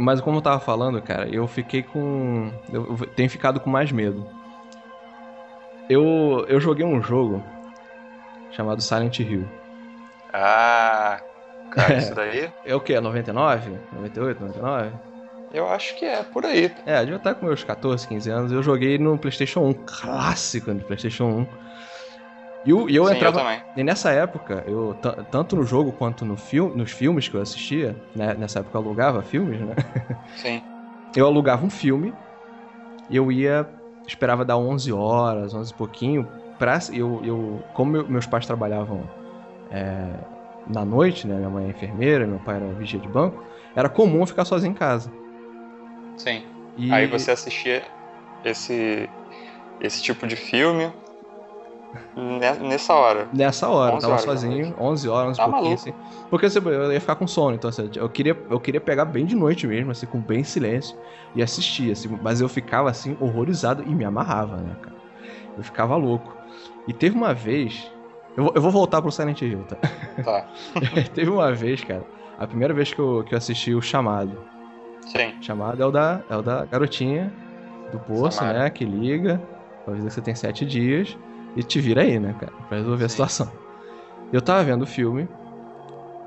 Mas 0.00 0.20
como 0.20 0.38
eu 0.38 0.42
tava 0.42 0.58
falando, 0.58 1.00
cara, 1.02 1.28
eu 1.28 1.46
fiquei 1.46 1.82
com. 1.82 2.50
Eu 2.72 2.96
tenho 3.14 3.28
ficado 3.28 3.60
com 3.60 3.68
mais 3.68 3.92
medo. 3.92 4.26
Eu, 5.90 6.46
eu 6.48 6.58
joguei 6.58 6.86
um 6.86 7.02
jogo 7.02 7.44
chamado 8.52 8.80
Silent 8.80 9.18
Hill. 9.18 9.46
Ah, 10.32 11.20
cara, 11.72 11.98
isso 11.98 12.14
daí? 12.16 12.50
É 12.64 12.74
o 12.74 12.80
que? 12.80 12.98
99? 12.98 13.78
98, 13.92 14.40
99? 14.40 14.90
Eu 15.52 15.68
acho 15.68 15.94
que 15.96 16.06
é, 16.06 16.22
por 16.22 16.46
aí. 16.46 16.74
É, 16.86 17.00
devia 17.00 17.16
estar 17.16 17.34
com 17.34 17.44
meus 17.44 17.62
14, 17.62 18.08
15 18.08 18.30
anos. 18.30 18.52
Eu 18.52 18.62
joguei 18.62 18.96
no 18.96 19.18
PlayStation 19.18 19.68
1, 19.68 19.74
clássico 19.84 20.72
do 20.72 20.84
PlayStation 20.86 21.24
1. 21.24 21.46
E 22.64 22.70
eu, 22.70 22.88
e 22.88 22.96
eu 22.96 23.06
Sim, 23.06 23.14
entrava. 23.14 23.40
Eu 23.40 23.60
e 23.76 23.84
nessa 23.84 24.10
época, 24.10 24.64
eu 24.66 24.94
tanto 25.30 25.56
no 25.56 25.64
jogo 25.64 25.92
quanto 25.92 26.24
no 26.24 26.36
filme, 26.36 26.76
nos 26.76 26.90
filmes 26.90 27.28
que 27.28 27.34
eu 27.34 27.40
assistia, 27.40 27.96
né? 28.14 28.34
Nessa 28.34 28.58
época 28.60 28.76
eu 28.76 28.82
alugava 28.82 29.22
filmes, 29.22 29.60
né? 29.60 29.74
Sim. 30.36 30.62
Eu 31.16 31.26
alugava 31.26 31.64
um 31.64 31.70
filme, 31.70 32.14
eu 33.08 33.30
ia. 33.32 33.68
Esperava 34.06 34.44
dar 34.44 34.56
11 34.56 34.92
horas, 34.92 35.54
11 35.54 35.72
e 35.72 35.74
pouquinho, 35.76 36.28
pra, 36.58 36.80
eu, 36.92 37.20
eu, 37.24 37.64
como 37.72 38.02
meus 38.08 38.26
pais 38.26 38.44
trabalhavam 38.44 39.08
é, 39.70 40.14
na 40.66 40.84
noite, 40.84 41.28
né? 41.28 41.36
Minha 41.36 41.50
mãe 41.50 41.66
é 41.66 41.70
enfermeira, 41.70 42.26
meu 42.26 42.40
pai 42.40 42.56
era 42.56 42.66
vigia 42.72 42.98
de 42.98 43.06
banco, 43.06 43.44
era 43.74 43.88
comum 43.88 44.20
eu 44.20 44.26
ficar 44.26 44.44
sozinho 44.44 44.72
em 44.72 44.74
casa. 44.74 45.12
Sim. 46.16 46.42
E... 46.76 46.92
Aí 46.92 47.06
você 47.06 47.30
assistia 47.30 47.84
esse, 48.44 49.08
esse 49.80 50.02
tipo 50.02 50.26
de 50.26 50.34
filme 50.34 50.92
nessa 52.60 52.94
hora. 52.94 53.28
Nessa 53.32 53.68
hora, 53.68 53.98
tava 53.98 54.18
sozinho, 54.18 54.74
11 54.78 55.08
horas, 55.08 55.30
11 55.30 55.36
tá 55.38 55.48
pouquinho, 55.48 55.74
assim. 55.74 55.94
Porque 56.28 56.46
assim, 56.46 56.58
eu 56.64 56.92
ia 56.92 57.00
ficar 57.00 57.16
com 57.16 57.26
sono, 57.26 57.56
então 57.56 57.68
assim, 57.68 57.90
eu 57.94 58.08
queria, 58.08 58.36
eu 58.48 58.60
queria 58.60 58.80
pegar 58.80 59.04
bem 59.04 59.24
de 59.24 59.34
noite 59.34 59.66
mesmo, 59.66 59.90
assim, 59.90 60.06
com 60.06 60.20
bem 60.20 60.44
silêncio, 60.44 60.96
e 61.34 61.42
assistir, 61.42 61.90
assim, 61.90 62.08
mas 62.22 62.40
eu 62.40 62.48
ficava 62.48 62.90
assim, 62.90 63.16
horrorizado 63.20 63.82
e 63.86 63.94
me 63.94 64.04
amarrava, 64.04 64.56
né, 64.56 64.76
cara? 64.80 64.96
Eu 65.56 65.62
ficava 65.64 65.96
louco. 65.96 66.36
E 66.86 66.92
teve 66.92 67.16
uma 67.16 67.34
vez. 67.34 67.90
Eu 68.36 68.44
vou, 68.44 68.52
eu 68.54 68.62
vou 68.62 68.70
voltar 68.70 69.02
pro 69.02 69.10
Silent 69.10 69.42
Hill, 69.42 69.64
tá? 69.64 69.76
Tá. 70.22 70.46
teve 71.14 71.30
uma 71.30 71.52
vez, 71.52 71.82
cara. 71.82 72.04
A 72.38 72.46
primeira 72.46 72.72
vez 72.72 72.94
que 72.94 72.98
eu, 72.98 73.22
que 73.24 73.34
eu 73.34 73.38
assisti 73.38 73.74
o 73.74 73.82
chamado. 73.82 74.38
Sim. 75.06 75.34
O 75.40 75.42
chamado 75.42 75.82
é 75.82 75.86
o 75.86 75.90
da, 75.90 76.20
é 76.30 76.36
o 76.36 76.42
da 76.42 76.64
garotinha 76.64 77.32
do 77.92 77.98
poço, 77.98 78.42
né? 78.44 78.70
Que 78.70 78.84
liga, 78.84 79.40
avisa 79.86 80.06
que 80.06 80.14
você 80.14 80.20
tem 80.22 80.34
sete 80.34 80.64
dias 80.64 81.16
e 81.56 81.62
te 81.62 81.80
vira 81.80 82.02
aí, 82.02 82.18
né, 82.18 82.34
cara? 82.38 82.52
Pra 82.68 82.78
resolver 82.78 83.00
Sim. 83.00 83.04
a 83.04 83.08
situação. 83.08 83.52
Eu 84.32 84.40
tava 84.40 84.62
vendo 84.62 84.82
o 84.82 84.86
filme 84.86 85.28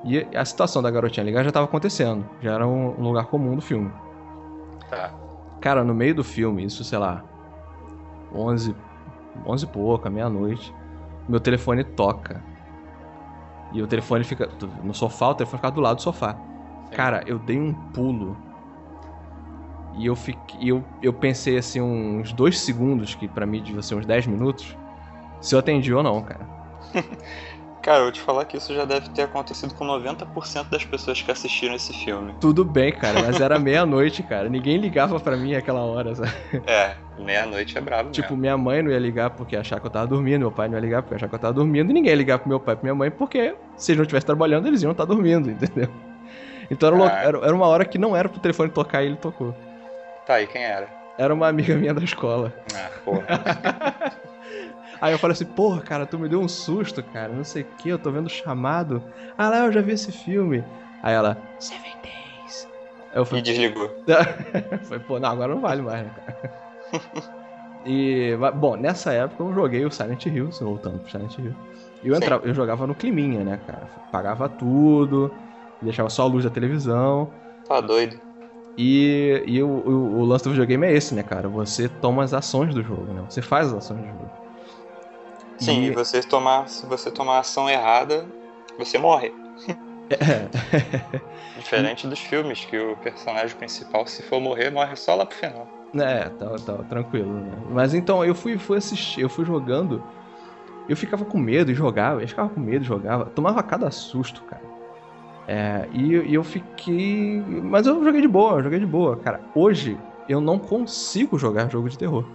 e 0.04 0.20
a 0.36 0.44
situação 0.44 0.82
da 0.82 0.92
garotinha 0.92 1.24
ligar 1.24 1.44
já 1.44 1.52
tava 1.52 1.66
acontecendo. 1.66 2.26
Já 2.42 2.54
era 2.54 2.68
um, 2.68 3.02
lugar 3.02 3.26
comum 3.28 3.56
do 3.56 3.62
filme. 3.62 3.92
Tá. 4.90 5.14
Cara, 5.62 5.84
no 5.84 5.94
meio 5.94 6.14
do 6.14 6.24
filme, 6.24 6.66
isso, 6.66 6.84
sei 6.84 7.00
lá, 7.00 7.24
11, 8.34 8.76
11 9.46 9.66
e 9.66 9.68
pouca, 9.68 10.10
meia-noite, 10.10 10.74
meu 11.28 11.40
telefone 11.40 11.84
toca. 11.84 12.44
E 13.72 13.82
o 13.82 13.88
telefone 13.88 14.24
fica 14.24 14.50
no 14.84 14.94
sofá, 14.94 15.30
o 15.30 15.36
telefone 15.36 15.60
fica 15.60 15.72
do 15.72 15.82
lado 15.82 15.96
do 15.96 16.02
sofá. 16.02 16.34
Sim. 16.34 16.96
Cara, 16.96 17.24
eu 17.26 17.40
dei 17.40 17.60
um 17.60 17.74
pulo. 17.74 18.38
E 19.96 20.06
eu 20.06 20.16
fiquei, 20.16 20.60
eu, 20.70 20.84
eu 21.02 21.14
pensei 21.14 21.58
assim 21.58 21.80
uns 21.80 22.34
dois 22.34 22.60
segundos, 22.60 23.16
que 23.16 23.28
para 23.28 23.46
mim 23.46 23.62
devia 23.62 23.82
ser 23.82 23.96
uns 23.96 24.06
10 24.06 24.28
minutos, 24.28 24.78
se 25.44 25.54
eu 25.54 25.60
atendi 25.60 25.94
ou 25.94 26.02
não, 26.02 26.22
cara. 26.22 26.48
Cara, 27.84 27.98
eu 27.98 28.04
vou 28.04 28.12
te 28.14 28.22
falar 28.22 28.46
que 28.46 28.56
isso 28.56 28.74
já 28.74 28.86
deve 28.86 29.10
ter 29.10 29.24
acontecido 29.24 29.74
com 29.74 29.86
90% 29.86 30.70
das 30.70 30.86
pessoas 30.86 31.22
que 31.22 31.30
assistiram 31.30 31.76
esse 31.76 31.92
filme. 31.92 32.34
Tudo 32.40 32.64
bem, 32.64 32.94
cara, 32.94 33.22
mas 33.22 33.42
era 33.42 33.60
meia-noite, 33.60 34.24
cara. 34.24 34.48
Ninguém 34.48 34.78
ligava 34.78 35.20
para 35.20 35.36
mim 35.36 35.54
aquela 35.54 35.82
hora, 35.82 36.16
sabe? 36.16 36.32
É, 36.66 36.96
meia-noite 37.20 37.78
é 37.78 37.82
brabo 37.82 38.10
Tipo, 38.12 38.30
mesmo. 38.30 38.38
minha 38.38 38.58
mãe 38.58 38.82
não 38.82 38.90
ia 38.90 39.00
ligar 39.00 39.32
porque 39.32 39.58
achar 39.58 39.82
que 39.82 39.86
eu 39.86 39.92
tava 39.92 40.08
dormindo, 40.08 40.40
meu 40.40 40.52
pai 40.52 40.70
não 40.70 40.76
ia 40.76 40.80
ligar 40.80 41.02
porque 41.02 41.16
achar 41.16 41.28
que 41.28 41.36
eu 41.36 41.40
tava 41.40 41.56
dormindo, 41.56 41.92
e 41.92 41.94
ninguém 41.94 42.12
ia 42.12 42.16
ligar 42.16 42.40
pro 42.40 42.48
meu 42.48 42.58
pai 42.58 42.76
e 42.76 42.78
pra 42.78 42.84
minha 42.84 42.96
mãe 42.96 43.12
porque 43.12 43.54
se 43.76 43.92
eles 43.92 43.98
não 43.98 44.04
estivessem 44.04 44.28
trabalhando, 44.28 44.66
eles 44.66 44.82
iam 44.82 44.94
estar 44.94 45.06
tá 45.06 45.14
dormindo, 45.14 45.52
entendeu? 45.52 45.90
Então 46.72 46.88
era, 46.88 47.14
ah. 47.14 47.22
era, 47.22 47.38
era, 47.40 47.54
uma 47.54 47.68
hora 47.68 47.84
que 47.84 47.98
não 47.98 48.16
era 48.16 48.30
pro 48.30 48.40
telefone 48.40 48.70
tocar 48.70 49.04
e 49.04 49.08
ele 49.08 49.18
tocou. 49.18 49.54
Tá, 50.26 50.42
e 50.42 50.48
quem 50.48 50.64
era? 50.64 50.88
Era 51.18 51.34
uma 51.34 51.50
amiga 51.50 51.76
minha 51.76 51.94
da 51.94 52.02
escola. 52.02 52.54
Ah, 52.74 52.90
porra. 53.04 53.26
Aí 55.04 55.14
eu 55.14 55.20
falei 55.20 55.34
assim, 55.34 55.46
porra, 55.54 55.82
cara, 55.84 56.08
tu 56.08 56.18
me 56.20 56.30
deu 56.30 56.40
um 56.42 56.48
susto, 56.48 57.04
cara, 57.04 57.34
não 57.36 57.44
sei 57.44 57.64
o 57.64 57.76
que, 57.76 57.90
eu 57.90 58.00
tô 58.02 58.12
vendo 58.12 58.28
o 58.28 58.30
chamado. 58.30 59.10
Ah 59.38 59.50
lá, 59.50 59.66
eu 59.66 59.72
já 59.72 59.82
vi 59.82 59.92
esse 59.94 60.12
filme. 60.12 60.66
Aí 61.02 61.14
ela, 61.14 61.54
Seven 61.58 61.98
Days. 62.04 62.68
Eu 63.12 63.26
E 63.30 63.42
falei, 63.42 63.46
desligou. 63.46 63.90
Falei, 64.88 65.04
pô, 65.06 65.20
não, 65.20 65.30
agora 65.30 65.54
não 65.56 65.62
vale 65.62 65.82
mais, 65.82 66.06
né, 66.06 66.12
cara? 66.12 66.56
E, 67.86 68.38
bom, 68.60 68.78
nessa 68.78 69.12
época 69.14 69.44
eu 69.44 69.54
joguei 69.54 69.86
o 69.86 69.92
Silent 69.92 70.26
Hill, 70.26 70.50
voltando 70.62 71.00
pro 71.00 71.12
Silent 71.12 71.38
Hill. 71.38 71.56
E 72.02 72.08
eu, 72.08 72.16
Sim. 72.16 72.16
entrava, 72.16 72.46
eu 72.48 72.54
jogava 72.54 72.88
no 72.88 72.96
climinha, 72.96 73.44
né, 73.44 73.58
cara? 73.58 73.88
Pagava 74.10 74.48
tudo, 74.50 75.42
deixava 75.82 76.10
só 76.10 76.24
a 76.24 76.26
luz 76.28 76.44
da 76.46 76.50
televisão. 76.52 77.42
Tá 77.66 77.82
doido. 77.82 78.16
E, 78.78 79.44
e 79.48 79.62
o, 79.64 79.68
o, 79.70 80.20
o 80.22 80.26
lance 80.26 80.44
do 80.46 80.50
videogame 80.52 80.88
é 80.88 80.94
esse, 80.94 81.14
né, 81.14 81.24
cara? 81.24 81.48
Você 81.50 81.88
toma 81.88 82.24
as 82.24 82.34
ações 82.34 82.74
do 82.74 82.82
jogo, 82.84 83.14
né? 83.14 83.22
Você 83.22 83.42
faz 83.42 83.68
as 83.68 83.74
ações 83.76 84.02
do 84.02 84.08
jogo. 84.10 84.32
Sim, 85.60 85.86
E- 85.86 85.92
você 85.92 86.22
tomar, 86.22 86.68
se 86.68 86.86
você 86.86 87.12
tomar 87.12 87.38
a 87.38 87.40
ação 87.40 87.70
errada, 87.70 88.26
você 88.78 88.98
morre. 88.98 89.34
É, 90.10 90.50
Diferente 91.58 92.08
dos 92.08 92.20
filmes, 92.20 92.66
que 92.66 92.78
o 92.78 92.96
personagem 92.98 93.56
principal, 93.56 94.06
se 94.08 94.22
for 94.24 94.40
morrer, 94.42 94.70
morre 94.72 94.96
só 94.96 95.16
lá 95.16 95.26
pro 95.26 95.38
final. 95.38 95.68
É, 95.96 96.28
tá, 96.30 96.56
tá 96.66 96.78
tranquilo, 96.90 97.34
né? 97.40 97.52
Mas 97.70 97.94
então, 97.94 98.26
eu 98.26 98.34
fui, 98.34 98.58
fui 98.58 98.78
assistir, 98.78 99.22
eu 99.22 99.30
fui 99.30 99.46
jogando, 99.46 100.04
eu 100.90 100.98
ficava 100.98 101.24
com 101.24 101.38
medo 101.38 101.72
e 101.72 101.76
jogava, 101.76 102.22
eu 102.22 102.28
ficava 102.28 102.50
com 102.50 102.60
medo 102.60 102.84
e 102.84 102.88
jogava, 102.88 103.26
tomava 103.26 103.62
cada 103.62 103.92
susto, 103.92 104.42
cara. 104.44 104.64
É, 105.48 105.88
e, 105.92 106.14
e 106.14 106.34
eu 106.34 106.44
fiquei. 106.44 107.40
Mas 107.62 107.86
eu 107.86 108.04
joguei 108.04 108.22
de 108.22 108.28
boa, 108.28 108.54
eu 108.60 108.64
joguei 108.64 108.80
de 108.80 108.86
boa, 108.86 109.18
cara. 109.18 109.42
Hoje 109.54 110.00
eu 110.28 110.42
não 110.42 110.58
consigo 110.58 111.38
jogar 111.38 111.70
jogo 111.70 111.90
de 111.90 111.98
terror. 111.98 112.26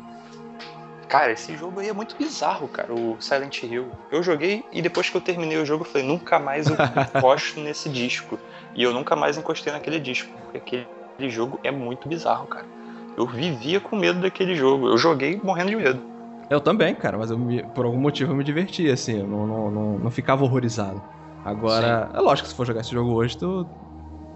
Cara, 1.08 1.32
esse 1.32 1.56
jogo 1.56 1.80
aí 1.80 1.88
é 1.88 1.92
muito 1.92 2.14
bizarro, 2.16 2.68
cara, 2.68 2.92
o 2.92 3.16
Silent 3.18 3.62
Hill. 3.62 3.90
Eu 4.10 4.22
joguei 4.22 4.62
e 4.70 4.82
depois 4.82 5.08
que 5.08 5.16
eu 5.16 5.20
terminei 5.22 5.56
o 5.56 5.64
jogo, 5.64 5.84
eu 5.84 5.88
falei, 5.88 6.06
nunca 6.06 6.38
mais 6.38 6.68
eu 6.68 6.76
encosto 7.16 7.60
nesse 7.60 7.88
disco. 7.88 8.38
E 8.74 8.82
eu 8.82 8.92
nunca 8.92 9.16
mais 9.16 9.38
encostei 9.38 9.72
naquele 9.72 9.98
disco, 9.98 10.30
porque 10.52 10.58
aquele 10.58 11.30
jogo 11.30 11.58
é 11.64 11.70
muito 11.70 12.08
bizarro, 12.08 12.46
cara. 12.46 12.66
Eu 13.16 13.26
vivia 13.26 13.80
com 13.80 13.96
medo 13.96 14.20
daquele 14.20 14.54
jogo. 14.54 14.86
Eu 14.88 14.98
joguei 14.98 15.40
morrendo 15.42 15.70
de 15.70 15.76
medo. 15.76 16.00
Eu 16.50 16.60
também, 16.60 16.94
cara, 16.94 17.16
mas 17.18 17.30
eu 17.30 17.38
me- 17.38 17.62
por 17.62 17.84
algum 17.86 17.98
motivo 17.98 18.32
eu 18.32 18.36
me 18.36 18.44
divertia, 18.44 18.92
assim, 18.92 19.18
eu 19.20 19.26
não, 19.26 19.46
não, 19.46 19.70
não, 19.70 19.98
não 19.98 20.10
ficava 20.10 20.44
horrorizado. 20.44 21.02
Agora, 21.44 22.10
é 22.14 22.20
lógico 22.20 22.44
que 22.46 22.50
se 22.50 22.56
for 22.56 22.66
jogar 22.66 22.82
esse 22.82 22.90
jogo 22.90 23.12
hoje, 23.14 23.36
tu. 23.36 23.66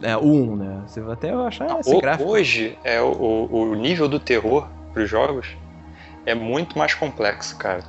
É, 0.02 0.16
o 0.16 0.24
1, 0.24 0.56
né? 0.56 0.82
Você 0.87 1.00
vai 1.00 1.12
até 1.14 1.32
achar 1.32 1.78
esse 1.78 2.00
gráfico. 2.00 2.30
Hoje, 2.30 2.76
é, 2.82 3.00
o, 3.00 3.12
o- 3.12 3.48
o 3.70 3.74
nível 3.74 4.08
do 4.08 4.18
terror 4.18 4.66
pros 4.92 5.08
jogos 5.08 5.46
é 6.26 6.35
muito 6.35 6.78
mais 6.78 6.94
complexo, 6.94 7.56
cara. 7.58 7.85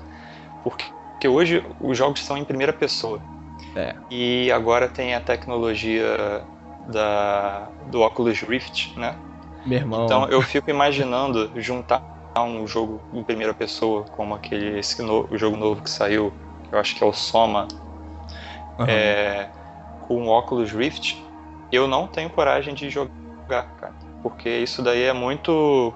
Porque, 0.63 0.85
porque 1.13 1.27
hoje 1.27 1.63
os 1.79 1.97
jogos 1.97 2.21
são 2.23 2.37
em 2.37 2.45
primeira 2.45 2.73
pessoa. 2.73 3.21
É. 3.75 3.95
E 4.09 4.51
agora 4.51 4.87
tem 4.87 5.15
a 5.15 5.21
tecnologia 5.21 6.47
da, 6.79 7.71
do 7.87 8.01
Oculus 8.01 8.41
Rift, 8.41 8.97
né? 8.99 9.17
Meu 9.65 9.77
irmão. 9.79 10.05
Então 10.05 10.29
eu 10.29 10.41
fico 10.41 10.69
imaginando 10.69 11.51
juntar 11.61 12.03
um 12.37 12.67
jogo 12.67 13.01
em 13.13 13.23
primeira 13.23 13.53
pessoa, 13.53 14.05
como 14.11 14.33
aquele 14.35 14.79
esse 14.79 15.01
no- 15.01 15.27
o 15.31 15.37
jogo 15.37 15.57
novo 15.57 15.81
que 15.81 15.89
saiu, 15.89 16.31
que 16.63 16.73
eu 16.75 16.79
acho 16.79 16.95
que 16.95 17.03
é 17.03 17.07
o 17.07 17.13
Soma, 17.13 17.67
Aham. 18.79 18.87
é, 18.87 19.49
com 19.99 20.27
o 20.27 20.29
Oculus 20.37 20.71
Rift, 20.71 21.23
eu 21.71 21.87
não 21.87 22.07
tenho 22.07 22.29
coragem 22.29 22.73
de 22.73 22.89
jogar, 22.89 23.11
cara. 23.77 23.95
Porque 24.21 24.49
isso 24.49 24.81
daí 24.81 25.03
é 25.03 25.13
muito 25.13 25.93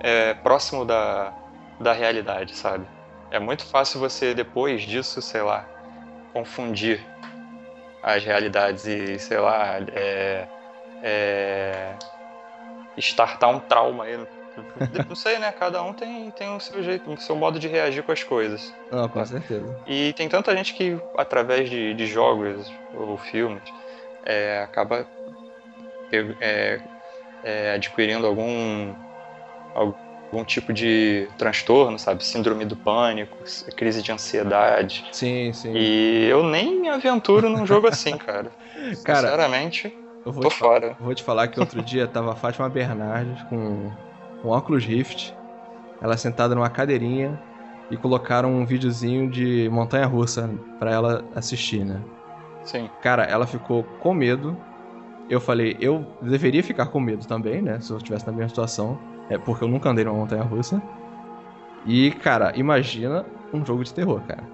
é, 0.00 0.34
próximo 0.34 0.84
da, 0.84 1.34
da 1.80 1.92
realidade, 1.92 2.54
sabe? 2.54 2.86
É 3.30 3.38
muito 3.38 3.64
fácil 3.64 3.98
você, 3.98 4.34
depois 4.34 4.82
disso, 4.82 5.22
sei 5.22 5.42
lá, 5.42 5.66
confundir 6.32 7.00
as 8.02 8.24
realidades 8.24 8.86
e, 8.86 9.18
sei 9.18 9.38
lá, 9.38 9.78
é, 9.92 10.46
é, 11.02 11.96
startar 12.98 13.50
um 13.50 13.60
trauma 13.60 14.04
aí. 14.04 14.16
Não 15.08 15.16
sei, 15.16 15.38
né? 15.38 15.52
Cada 15.52 15.82
um 15.82 15.92
tem, 15.92 16.30
tem 16.32 16.54
o 16.54 16.60
seu 16.60 16.82
jeito, 16.82 17.10
o 17.10 17.20
seu 17.20 17.36
modo 17.36 17.58
de 17.58 17.68
reagir 17.68 18.02
com 18.02 18.12
as 18.12 18.22
coisas. 18.22 18.72
Não, 18.90 19.08
com 19.08 19.24
certeza. 19.24 19.74
E 19.86 20.12
tem 20.14 20.28
tanta 20.28 20.54
gente 20.56 20.74
que, 20.74 20.98
através 21.16 21.70
de, 21.70 21.94
de 21.94 22.06
jogos 22.06 22.70
ou 22.92 23.16
filmes, 23.16 23.62
é, 24.24 24.60
acaba 24.62 25.06
é, 26.40 26.80
é, 27.42 27.72
adquirindo 27.72 28.26
algum, 28.26 28.94
algum 29.74 30.09
tipo 30.44 30.72
de 30.72 31.28
transtorno, 31.36 31.98
sabe? 31.98 32.24
Síndrome 32.24 32.64
do 32.64 32.76
pânico, 32.76 33.36
crise 33.76 34.02
de 34.02 34.12
ansiedade. 34.12 35.04
Sim, 35.12 35.52
sim. 35.52 35.72
E 35.74 36.26
eu 36.30 36.42
nem 36.44 36.80
me 36.80 36.88
aventuro 36.88 37.48
num 37.48 37.66
jogo 37.66 37.88
assim, 37.88 38.16
cara. 38.16 38.50
Cara, 39.04 39.20
Sinceramente, 39.20 39.92
eu 40.24 40.32
vou 40.32 40.42
tô 40.42 40.50
fora. 40.50 40.96
vou 40.98 41.14
te 41.14 41.22
falar 41.22 41.48
que 41.48 41.60
outro 41.60 41.82
dia 41.82 42.06
tava 42.06 42.32
a 42.32 42.36
Fátima 42.36 42.68
Bernardes 42.68 43.42
com 43.44 43.90
um 44.44 44.48
óculos 44.48 44.84
Rift, 44.84 45.34
ela 46.00 46.16
sentada 46.16 46.54
numa 46.54 46.70
cadeirinha 46.70 47.38
e 47.90 47.96
colocaram 47.96 48.54
um 48.54 48.64
videozinho 48.64 49.28
de 49.28 49.68
montanha 49.70 50.06
russa 50.06 50.48
pra 50.78 50.92
ela 50.92 51.24
assistir, 51.34 51.84
né? 51.84 52.02
Sim. 52.64 52.88
Cara, 53.02 53.24
ela 53.24 53.46
ficou 53.46 53.82
com 53.82 54.14
medo. 54.14 54.56
Eu 55.28 55.40
falei, 55.40 55.76
eu 55.80 56.06
deveria 56.22 56.62
ficar 56.62 56.86
com 56.86 57.00
medo 57.00 57.26
também, 57.26 57.60
né? 57.60 57.80
Se 57.80 57.90
eu 57.90 57.96
estivesse 57.98 58.26
na 58.26 58.32
mesma 58.32 58.48
situação. 58.48 58.98
É 59.30 59.38
porque 59.38 59.64
eu 59.64 59.68
nunca 59.68 59.88
andei 59.88 60.04
numa 60.04 60.16
montanha 60.18 60.42
russa. 60.42 60.82
E, 61.86 62.10
cara, 62.10 62.52
imagina 62.56 63.24
um 63.54 63.64
jogo 63.64 63.82
de 63.84 63.94
terror, 63.94 64.20
cara. 64.26 64.44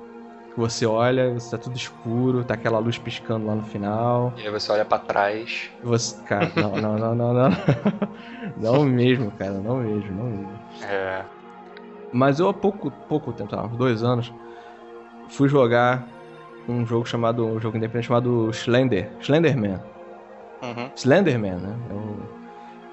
Você 0.57 0.87
olha, 0.87 1.35
você 1.35 1.51
tá 1.51 1.59
tudo 1.63 1.77
escuro, 1.77 2.45
tá 2.45 2.55
aquela 2.55 2.79
luz 2.79 2.97
piscando 2.97 3.47
lá 3.47 3.55
no 3.55 3.63
final. 3.63 4.33
E 4.39 4.43
aí 4.43 4.51
você 4.51 4.71
olha 4.73 4.85
pra 4.85 4.99
trás. 4.99 5.71
Você, 5.83 6.23
cara, 6.23 6.51
não, 6.57 6.71
não, 6.81 6.97
não, 6.99 7.15
não, 7.15 7.33
não. 7.35 7.51
Não 8.57 8.85
mesmo, 8.85 9.31
cara, 9.33 9.53
não 9.55 9.79
mesmo, 9.79 10.15
não 10.15 10.25
mesmo. 10.31 10.59
É, 10.83 11.25
Mas 12.13 12.39
eu 12.39 12.49
há 12.49 12.55
pouco, 12.55 12.91
pouco 12.91 13.33
tempo, 13.33 13.51
sei 13.51 13.59
lá, 13.59 13.67
uns 13.67 13.77
dois 13.77 14.03
anos, 14.03 14.33
fui 15.29 15.49
jogar 15.49 16.07
um 16.69 16.87
jogo 16.87 17.05
chamado, 17.05 17.45
um 17.47 17.61
jogo 17.61 17.77
independente 17.77 18.07
chamado 18.07 18.49
Slender, 18.53 19.11
Slenderman. 19.21 19.79
uhum. 20.63 20.91
Slenderman, 20.95 21.57
né? 21.57 21.77
É 21.91 21.93
o- 21.93 22.36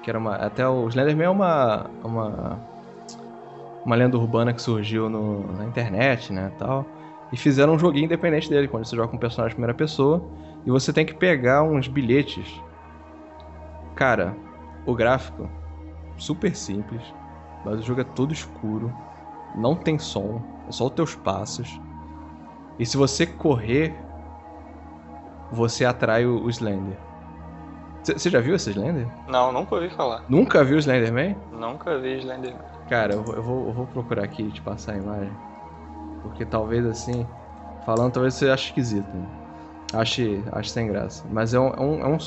que 0.04 0.10
era 0.10 0.18
uma, 0.18 0.36
até 0.36 0.68
o 0.68 0.86
Slenderman 0.88 1.24
é 1.26 1.30
uma, 1.30 1.90
uma, 2.04 2.60
uma 3.84 3.96
lenda 3.96 4.18
urbana 4.18 4.52
que 4.52 4.60
surgiu 4.60 5.08
no- 5.08 5.50
na 5.52 5.64
internet, 5.64 6.30
né, 6.30 6.52
tal. 6.58 6.86
E 7.32 7.36
fizeram 7.38 7.74
um 7.74 7.78
joguinho 7.78 8.04
independente 8.04 8.50
dele, 8.50 8.68
quando 8.68 8.84
você 8.86 8.94
joga 8.94 9.08
com 9.08 9.16
um 9.16 9.20
personagem 9.20 9.52
em 9.52 9.56
primeira 9.56 9.74
pessoa 9.74 10.22
e 10.66 10.70
você 10.70 10.92
tem 10.92 11.06
que 11.06 11.14
pegar 11.14 11.62
uns 11.62 11.88
bilhetes. 11.88 12.62
Cara, 13.96 14.36
o 14.84 14.94
gráfico 14.94 15.48
super 16.18 16.54
simples, 16.54 17.14
mas 17.64 17.80
o 17.80 17.82
jogo 17.82 18.02
é 18.02 18.04
todo 18.04 18.32
escuro, 18.32 18.92
não 19.54 19.74
tem 19.74 19.98
som, 19.98 20.42
é 20.68 20.72
só 20.72 20.86
os 20.86 20.92
teus 20.92 21.14
passos. 21.14 21.80
E 22.78 22.84
se 22.84 22.96
você 22.96 23.26
correr, 23.26 24.04
você 25.50 25.84
atrai 25.84 26.26
o 26.26 26.48
Slender. 26.50 26.98
Você 28.04 28.28
já 28.28 28.40
viu 28.40 28.54
esse 28.54 28.70
Slender? 28.70 29.08
Não, 29.26 29.50
nunca 29.50 29.74
ouvi 29.74 29.88
falar. 29.88 30.24
Nunca 30.28 30.62
viu 30.62 30.76
o 30.76 30.78
Slenderman? 30.78 31.36
Nunca 31.50 31.98
vi 31.98 32.18
Slenderman. 32.18 32.60
Cara, 32.88 33.14
eu 33.14 33.22
vou, 33.22 33.34
eu 33.34 33.42
vou, 33.42 33.68
eu 33.68 33.72
vou 33.72 33.86
procurar 33.86 34.24
aqui 34.24 34.42
e 34.42 34.52
te 34.52 34.60
passar 34.60 34.92
a 34.92 34.96
imagem. 34.98 35.32
Porque 36.22 36.44
talvez 36.44 36.84
assim, 36.84 37.26
falando, 37.84 38.12
talvez 38.12 38.34
você 38.34 38.50
ache 38.50 38.66
esquisito. 38.66 39.08
Né? 39.08 39.26
Ache, 39.94 40.42
ache 40.52 40.70
sem 40.70 40.86
graça. 40.86 41.26
Mas 41.30 41.54
é 41.54 41.58
um. 41.60 41.68
É 41.68 41.80
um, 41.80 42.00
é 42.00 42.06
um 42.08 42.18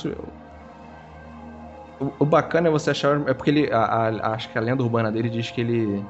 o, 2.00 2.12
o 2.20 2.26
bacana 2.26 2.68
é 2.68 2.72
você 2.72 2.90
achar. 2.92 3.28
É 3.30 3.34
porque 3.34 3.52
ele. 3.52 3.72
A, 3.72 3.84
a- 4.08 4.34
acho 4.34 4.52
que 4.52 4.58
a 4.58 4.62
lenda 4.62 4.84
urbana 4.84 5.12
dele 5.12 5.30
diz 5.30 5.52
que 5.52 5.62
ele. 5.62 6.04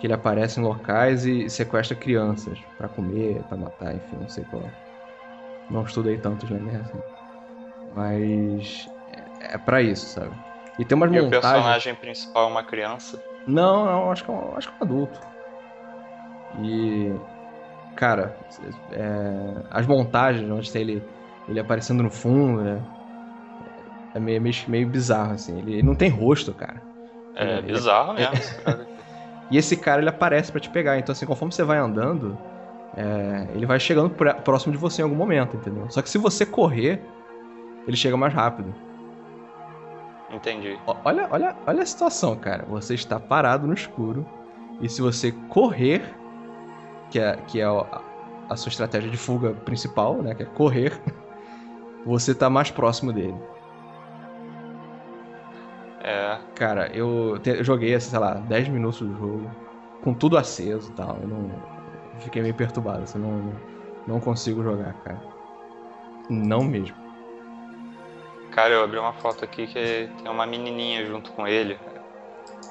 Que 0.00 0.06
ele 0.06 0.12
aparece 0.14 0.60
em 0.60 0.62
locais 0.62 1.26
e 1.26 1.50
sequestra 1.50 1.96
crianças 1.96 2.58
pra 2.76 2.88
comer, 2.88 3.42
pra 3.44 3.56
matar, 3.56 3.94
enfim, 3.96 4.16
não 4.16 4.28
sei 4.28 4.44
qual. 4.44 4.70
Não 5.70 5.82
estudei 5.82 6.16
tanto 6.18 6.46
Slender 6.46 6.80
assim. 6.80 6.98
Mas. 7.98 8.88
É, 9.40 9.54
é 9.54 9.58
pra 9.58 9.82
isso, 9.82 10.08
sabe? 10.08 10.36
E 10.78 10.84
tem 10.84 10.96
umas 10.96 11.10
E 11.10 11.18
o 11.20 11.24
montagens. 11.24 11.28
personagem 11.28 11.94
principal 11.94 12.44
é 12.44 12.50
uma 12.50 12.64
criança. 12.64 13.22
Não, 13.44 13.84
não, 13.86 14.10
acho 14.12 14.22
que 14.24 14.30
é 14.30 14.32
um, 14.34 14.54
acho 14.56 14.68
que 14.68 14.74
é 14.74 14.76
um 14.80 14.84
adulto. 14.86 15.20
E. 16.54 17.20
Cara, 17.94 18.38
é, 18.92 19.64
as 19.70 19.86
montagens 19.86 20.50
onde 20.50 20.72
tem 20.72 20.82
ele, 20.82 21.08
ele 21.48 21.60
aparecendo 21.60 22.02
no 22.02 22.10
fundo, 22.10 22.62
né? 22.62 22.86
É 24.14 24.18
meio, 24.20 24.40
meio, 24.40 24.54
meio 24.68 24.88
bizarro, 24.90 25.32
assim. 25.32 25.58
Ele, 25.58 25.72
ele 25.74 25.82
não 25.82 25.94
tem 25.94 26.08
rosto, 26.08 26.54
cara. 26.54 26.86
É, 27.34 27.60
É, 27.62 27.62
bizarro 27.62 28.12
mesmo. 28.14 28.38
esse 28.38 28.54
cara. 28.56 28.88
E 29.50 29.56
esse 29.58 29.76
cara, 29.76 30.00
ele 30.02 30.10
aparece 30.10 30.52
pra 30.52 30.60
te 30.60 30.70
pegar. 30.70 30.98
Então, 30.98 31.12
assim, 31.12 31.26
conforme 31.26 31.54
você 31.54 31.64
vai 31.64 31.78
andando, 31.78 32.40
é, 32.96 33.48
ele 33.54 33.66
vai 33.66 33.80
chegando 33.80 34.10
pra- 34.10 34.34
próximo 34.34 34.72
de 34.72 34.78
você 34.78 35.02
em 35.02 35.04
algum 35.04 35.16
momento, 35.16 35.56
entendeu? 35.56 35.90
Só 35.90 36.02
que 36.02 36.10
se 36.10 36.18
você 36.18 36.46
correr, 36.46 37.17
ele 37.88 37.96
chega 37.96 38.16
mais 38.18 38.34
rápido. 38.34 38.74
Entendi. 40.30 40.78
Olha, 41.04 41.26
olha, 41.30 41.56
olha 41.66 41.82
a 41.82 41.86
situação, 41.86 42.36
cara. 42.36 42.66
Você 42.68 42.92
está 42.92 43.18
parado 43.18 43.66
no 43.66 43.72
escuro 43.72 44.26
e 44.78 44.90
se 44.90 45.00
você 45.00 45.32
correr, 45.48 46.14
que 47.10 47.18
é, 47.18 47.36
que 47.46 47.60
é 47.60 47.64
a, 47.64 48.02
a 48.50 48.56
sua 48.56 48.68
estratégia 48.68 49.10
de 49.10 49.16
fuga 49.16 49.54
principal, 49.54 50.22
né? 50.22 50.34
Que 50.34 50.42
é 50.42 50.46
correr, 50.46 50.92
você 52.04 52.34
tá 52.34 52.50
mais 52.50 52.70
próximo 52.70 53.10
dele. 53.10 53.34
É. 56.02 56.38
Cara, 56.54 56.94
eu, 56.94 57.38
te, 57.42 57.48
eu 57.48 57.64
joguei, 57.64 57.94
assim, 57.94 58.10
sei 58.10 58.18
lá, 58.18 58.34
10 58.34 58.68
minutos 58.68 59.00
do 59.00 59.16
jogo, 59.16 59.50
com 60.02 60.12
tudo 60.12 60.36
aceso 60.36 60.90
e 60.90 60.94
tal. 60.94 61.16
Eu 61.22 61.28
não. 61.28 61.50
Fiquei 62.18 62.42
meio 62.42 62.54
perturbado, 62.54 63.04
assim, 63.04 63.18
não, 63.18 63.52
não 64.06 64.20
consigo 64.20 64.62
jogar, 64.62 64.92
cara. 65.04 65.22
Não 66.28 66.62
mesmo. 66.62 67.07
Cara, 68.58 68.74
eu 68.74 68.82
abri 68.82 68.98
uma 68.98 69.12
foto 69.12 69.44
aqui 69.44 69.68
que 69.68 70.10
tem 70.20 70.28
uma 70.28 70.44
menininha 70.44 71.06
junto 71.06 71.30
com 71.30 71.46
ele. 71.46 71.78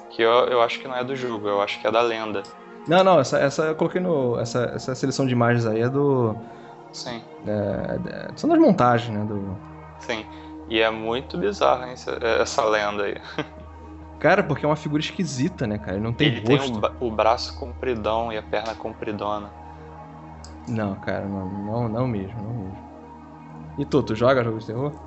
Que 0.10 0.22
eu, 0.22 0.32
eu 0.48 0.62
acho 0.62 0.82
que 0.82 0.86
não 0.86 0.94
é 0.94 1.02
do 1.02 1.16
jogo, 1.16 1.48
eu 1.48 1.62
acho 1.62 1.80
que 1.80 1.88
é 1.88 1.92
da 1.92 2.02
lenda. 2.02 2.44
Não, 2.86 3.06
não, 3.06 3.22
essa, 3.22 3.40
essa 3.40 3.64
eu 3.68 3.76
coloquei 3.76 4.02
no. 4.02 4.38
Essa, 4.38 4.66
essa 4.76 4.94
seleção 4.94 5.26
de 5.26 5.32
imagens 5.32 5.66
aí 5.66 5.80
é 5.80 5.88
do. 5.88 6.36
Sim. 6.92 7.24
É, 7.48 8.00
é, 8.06 8.32
são 8.36 8.50
das 8.50 8.60
montagens, 8.60 9.18
né? 9.18 9.24
Do... 9.24 9.58
Sim. 10.00 10.26
E 10.68 10.82
é 10.82 10.90
muito 10.90 11.38
bizarro 11.38 11.86
hein, 11.86 11.94
essa, 11.94 12.20
essa 12.22 12.66
lenda 12.66 13.04
aí. 13.04 13.16
Cara, 14.20 14.44
porque 14.44 14.66
é 14.66 14.68
uma 14.68 14.76
figura 14.76 15.02
esquisita, 15.02 15.66
né, 15.66 15.78
cara? 15.78 15.94
Ele 15.94 16.04
não 16.04 16.12
tem 16.12 16.28
Ele 16.28 16.58
rosto. 16.58 16.82
tem 16.82 16.92
o, 17.00 17.08
o, 17.08 17.12
braço 17.12 17.58
compridão 17.58 18.34
e 18.34 18.38
a 18.38 18.44
perna 18.44 18.76
compridona. 18.76 19.50
Não, 20.68 20.96
cara, 20.96 21.24
não, 21.26 21.48
não, 21.48 21.88
não 21.88 22.08
mesmo, 22.08 22.42
não 22.42 22.52
mesmo. 22.52 22.78
E 23.78 23.86
tu, 23.86 24.04
tu 24.04 24.16
joga 24.16 24.44
jogos 24.44 24.66
de 24.66 24.74
terror? 24.74 25.07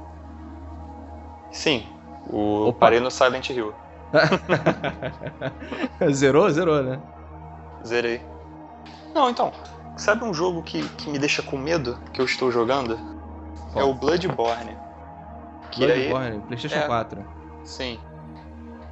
Sim. 1.50 1.86
O 2.28 2.68
Opa. 2.68 2.78
parei 2.80 3.00
no 3.00 3.10
Silent 3.10 3.50
Hill. 3.50 3.74
zerou? 6.12 6.50
Zerou, 6.50 6.82
né? 6.82 7.00
Zerei. 7.84 8.22
Não, 9.14 9.30
então, 9.30 9.52
sabe 9.96 10.24
um 10.24 10.34
jogo 10.34 10.62
que, 10.62 10.86
que 10.90 11.10
me 11.10 11.18
deixa 11.18 11.42
com 11.42 11.56
medo 11.56 11.98
que 12.12 12.20
eu 12.20 12.24
estou 12.24 12.50
jogando? 12.50 12.98
É 13.74 13.82
o 13.82 13.94
Bloodborne. 13.94 14.76
Que 15.70 15.86
Bloodborne, 15.86 16.36
aí, 16.36 16.40
PlayStation 16.40 16.78
é, 16.78 16.86
4. 16.86 17.24
Sim. 17.64 18.00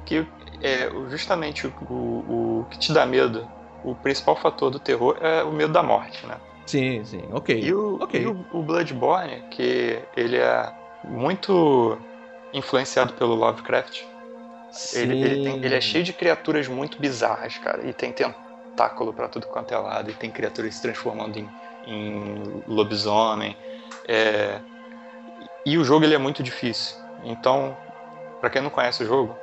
Que 0.05 0.27
é 0.61 0.89
justamente 1.09 1.67
o, 1.67 1.73
o, 1.89 2.61
o 2.61 2.65
que 2.69 2.79
te 2.79 2.93
dá 2.93 3.05
medo, 3.05 3.47
o 3.83 3.95
principal 3.95 4.35
fator 4.35 4.69
do 4.69 4.79
terror 4.79 5.17
é 5.21 5.43
o 5.43 5.51
medo 5.51 5.73
da 5.73 5.83
morte, 5.83 6.25
né? 6.25 6.37
Sim, 6.65 7.03
sim, 7.03 7.23
ok. 7.31 7.59
E 7.59 7.73
o, 7.73 7.95
okay. 7.95 8.23
E 8.23 8.27
o, 8.27 8.45
o 8.51 8.61
Bloodborne, 8.61 9.43
que 9.49 10.01
ele 10.15 10.37
é 10.37 10.71
muito 11.03 11.97
influenciado 12.53 13.13
pelo 13.13 13.35
Lovecraft. 13.35 14.03
Ele, 14.93 15.21
ele, 15.21 15.43
tem, 15.43 15.65
ele, 15.65 15.75
é 15.75 15.81
cheio 15.81 16.03
de 16.03 16.13
criaturas 16.13 16.67
muito 16.67 16.99
bizarras, 16.99 17.57
cara. 17.57 17.87
E 17.87 17.93
tem 17.93 18.11
tentáculo 18.11 19.13
para 19.13 19.27
tudo 19.27 19.47
quanto 19.47 19.73
é 19.73 19.77
lado. 19.77 20.11
E 20.11 20.13
tem 20.13 20.29
criaturas 20.29 20.75
se 20.75 20.81
transformando 20.81 21.37
em, 21.37 21.49
em 21.87 22.63
lobisomem. 22.67 23.57
É... 24.07 24.59
E 25.65 25.77
o 25.77 25.83
jogo 25.83 26.05
ele 26.05 26.15
é 26.15 26.19
muito 26.19 26.43
difícil. 26.43 26.97
Então, 27.23 27.75
para 28.39 28.49
quem 28.49 28.61
não 28.61 28.69
conhece 28.69 29.03
o 29.03 29.05
jogo, 29.05 29.35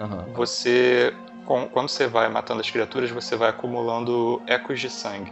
uhum. 0.00 0.32
você 0.34 1.14
quando 1.44 1.88
você 1.88 2.06
vai 2.06 2.26
matando 2.28 2.62
as 2.62 2.70
criaturas, 2.70 3.10
você 3.10 3.36
vai 3.36 3.50
acumulando 3.50 4.40
ecos 4.46 4.80
de 4.80 4.88
sangue. 4.88 5.30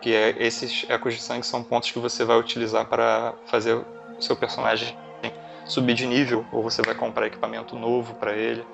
Que 0.00 0.14
é, 0.14 0.34
esses 0.38 0.86
ecos 0.88 1.14
de 1.14 1.20
sangue 1.20 1.44
são 1.44 1.62
pontos 1.62 1.90
que 1.90 1.98
você 1.98 2.24
vai 2.24 2.38
utilizar 2.38 2.86
para 2.86 3.34
fazer 3.46 3.74
o 3.74 4.22
seu 4.22 4.34
personagem 4.34 4.96
subir 5.64 5.94
de 5.94 6.06
nível, 6.06 6.44
ou 6.52 6.62
você 6.62 6.82
vai 6.82 6.94
comprar 6.94 7.26
equipamento 7.26 7.76
novo 7.76 8.14
para 8.14 8.34
ele. 8.34 8.64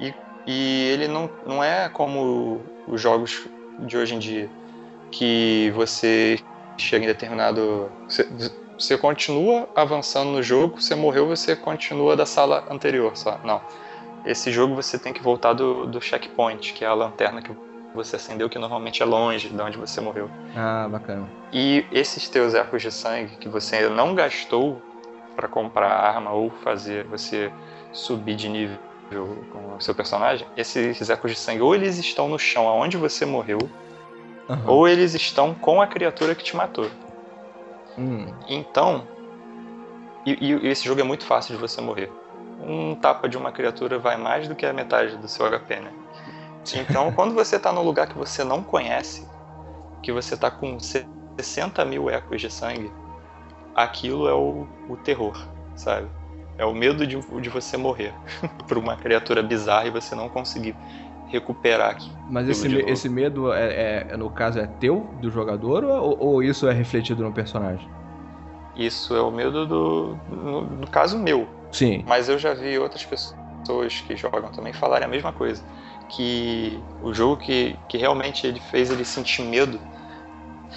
E, 0.00 0.14
e 0.46 0.90
ele 0.92 1.08
não, 1.08 1.30
não 1.46 1.62
é 1.62 1.88
como 1.88 2.62
os 2.86 3.00
jogos 3.00 3.46
de 3.80 3.96
hoje 3.96 4.14
em 4.14 4.18
dia, 4.18 4.50
que 5.10 5.72
você 5.74 6.38
chega 6.76 7.04
em 7.04 7.08
determinado. 7.08 7.90
Você, 8.08 8.26
você 8.78 8.96
continua 8.96 9.68
avançando 9.74 10.30
no 10.30 10.42
jogo, 10.42 10.80
você 10.80 10.94
morreu, 10.94 11.26
você 11.26 11.56
continua 11.56 12.16
da 12.16 12.24
sala 12.24 12.64
anterior 12.70 13.16
só. 13.16 13.38
Não. 13.44 13.60
Esse 14.24 14.50
jogo 14.50 14.74
você 14.74 14.98
tem 14.98 15.12
que 15.12 15.22
voltar 15.22 15.52
do, 15.52 15.86
do 15.86 16.00
checkpoint, 16.00 16.72
que 16.72 16.84
é 16.84 16.88
a 16.88 16.94
lanterna 16.94 17.42
que 17.42 17.50
você 17.94 18.16
acendeu, 18.16 18.48
que 18.48 18.58
normalmente 18.58 19.02
é 19.02 19.06
longe 19.06 19.48
de 19.48 19.60
onde 19.60 19.76
você 19.76 20.00
morreu. 20.00 20.30
Ah, 20.54 20.86
bacana. 20.88 21.26
E 21.52 21.84
esses 21.90 22.28
teus 22.28 22.54
ecos 22.54 22.82
de 22.82 22.92
sangue 22.92 23.36
que 23.36 23.48
você 23.48 23.76
ainda 23.76 23.90
não 23.90 24.14
gastou 24.14 24.82
para 25.38 25.46
comprar 25.46 25.88
arma 25.88 26.32
ou 26.32 26.50
fazer 26.50 27.04
você 27.04 27.52
subir 27.92 28.34
de 28.34 28.48
nível 28.48 28.76
com 29.52 29.76
o 29.76 29.80
seu 29.80 29.94
personagem, 29.94 30.44
esses 30.56 31.08
ecos 31.08 31.30
de 31.30 31.38
sangue 31.38 31.62
ou 31.62 31.76
eles 31.76 31.96
estão 31.96 32.28
no 32.28 32.40
chão 32.40 32.68
aonde 32.68 32.96
você 32.96 33.24
morreu, 33.24 33.60
uhum. 34.48 34.62
ou 34.66 34.88
eles 34.88 35.14
estão 35.14 35.54
com 35.54 35.80
a 35.80 35.86
criatura 35.86 36.34
que 36.34 36.42
te 36.42 36.56
matou. 36.56 36.90
Hum. 37.96 38.26
Então, 38.48 39.06
e, 40.26 40.32
e, 40.44 40.68
esse 40.68 40.84
jogo 40.84 41.00
é 41.00 41.04
muito 41.04 41.24
fácil 41.24 41.54
de 41.54 41.60
você 41.60 41.80
morrer. 41.80 42.10
Um 42.60 42.96
tapa 42.96 43.28
de 43.28 43.38
uma 43.38 43.52
criatura 43.52 43.96
vai 43.96 44.16
mais 44.16 44.48
do 44.48 44.56
que 44.56 44.66
a 44.66 44.72
metade 44.72 45.16
do 45.18 45.28
seu 45.28 45.48
HP, 45.48 45.76
né? 45.76 45.92
Então, 46.74 47.12
quando 47.14 47.32
você 47.32 47.56
está 47.56 47.70
num 47.70 47.82
lugar 47.82 48.08
que 48.08 48.18
você 48.18 48.42
não 48.42 48.60
conhece, 48.60 49.24
que 50.02 50.10
você 50.10 50.34
está 50.34 50.50
com 50.50 50.80
60 50.80 51.84
mil 51.84 52.10
ecos 52.10 52.40
de 52.40 52.50
sangue, 52.50 52.90
aquilo 53.82 54.28
é 54.28 54.34
o, 54.34 54.66
o 54.88 54.96
terror, 54.96 55.36
sabe? 55.76 56.08
É 56.56 56.64
o 56.64 56.74
medo 56.74 57.06
de, 57.06 57.16
de 57.16 57.48
você 57.48 57.76
morrer 57.76 58.12
por 58.66 58.76
uma 58.76 58.96
criatura 58.96 59.42
bizarra 59.42 59.86
e 59.86 59.90
você 59.90 60.14
não 60.14 60.28
conseguir 60.28 60.74
recuperar 61.28 61.90
aqui. 61.90 62.10
Mas 62.28 62.48
esse, 62.48 62.74
esse 62.80 63.08
medo, 63.08 63.52
é, 63.52 64.06
é, 64.10 64.16
no 64.16 64.30
caso, 64.30 64.58
é 64.58 64.66
teu, 64.66 65.08
do 65.20 65.30
jogador, 65.30 65.84
ou, 65.84 66.18
ou, 66.18 66.42
isso 66.42 66.66
é 66.66 66.72
refletido 66.72 67.22
no 67.22 67.32
personagem? 67.32 67.88
Isso 68.74 69.14
é 69.14 69.20
o 69.20 69.30
medo 69.30 69.66
do. 69.66 70.18
No, 70.28 70.62
no, 70.62 70.86
caso 70.86 71.18
meu. 71.18 71.46
Sim. 71.70 72.04
Mas 72.06 72.28
eu 72.28 72.38
já 72.38 72.54
vi 72.54 72.78
outras 72.78 73.04
pessoas 73.04 74.00
que 74.00 74.16
jogam 74.16 74.50
também 74.50 74.72
falarem 74.72 75.06
a 75.06 75.10
mesma 75.10 75.32
coisa. 75.32 75.62
Que 76.08 76.80
o 77.02 77.12
jogo 77.12 77.36
que, 77.36 77.76
que 77.88 77.98
realmente 77.98 78.46
ele 78.46 78.60
fez 78.60 78.90
ele 78.90 79.04
sentir 79.04 79.42
medo 79.42 79.78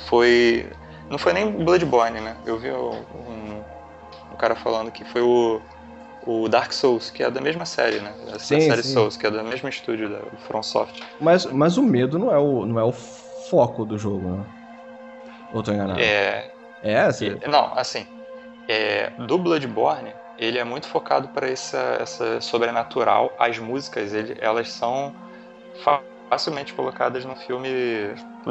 foi. 0.07 0.69
Não 1.11 1.17
foi 1.17 1.33
nem 1.33 1.51
Bloodborne, 1.51 2.21
né? 2.21 2.35
Eu 2.45 2.57
vi 2.57 2.71
um, 2.71 3.63
um 4.31 4.35
cara 4.37 4.55
falando 4.55 4.91
que 4.91 5.03
foi 5.05 5.21
o 5.21 5.61
o 6.25 6.47
Dark 6.47 6.71
Souls, 6.71 7.09
que 7.09 7.23
é 7.23 7.31
da 7.31 7.41
mesma 7.41 7.65
série, 7.65 7.99
né? 7.99 8.13
Da 8.31 8.37
sim, 8.37 8.61
série 8.61 8.83
sim. 8.83 8.93
Souls, 8.93 9.17
que 9.17 9.25
é 9.25 9.31
do 9.31 9.43
mesmo 9.43 9.67
estúdio 9.67 10.09
da 10.09 10.19
From 10.47 10.61
Soft. 10.61 11.01
Mas, 11.19 11.45
mas 11.45 11.77
o 11.77 11.83
medo 11.83 12.19
não 12.19 12.31
é 12.31 12.37
o, 12.37 12.65
não 12.65 12.79
é 12.79 12.83
o 12.83 12.91
foco 12.91 13.85
do 13.85 13.97
jogo, 13.97 14.29
né? 14.29 14.45
Ou 15.51 15.63
tô 15.63 15.71
enganado? 15.71 15.99
É. 15.99 16.51
É? 16.83 16.99
Assim? 17.01 17.37
Não, 17.47 17.73
assim. 17.75 18.05
É, 18.67 19.09
do 19.27 19.37
Bloodborne, 19.37 20.13
ele 20.37 20.57
é 20.57 20.63
muito 20.63 20.87
focado 20.87 21.27
para 21.29 21.49
essa, 21.49 21.97
essa 21.99 22.39
sobrenatural. 22.39 23.33
As 23.37 23.57
músicas, 23.57 24.13
ele, 24.13 24.37
elas 24.39 24.69
são 24.71 25.13
facilmente 26.29 26.73
colocadas 26.73 27.25
no 27.25 27.35
filme 27.35 27.69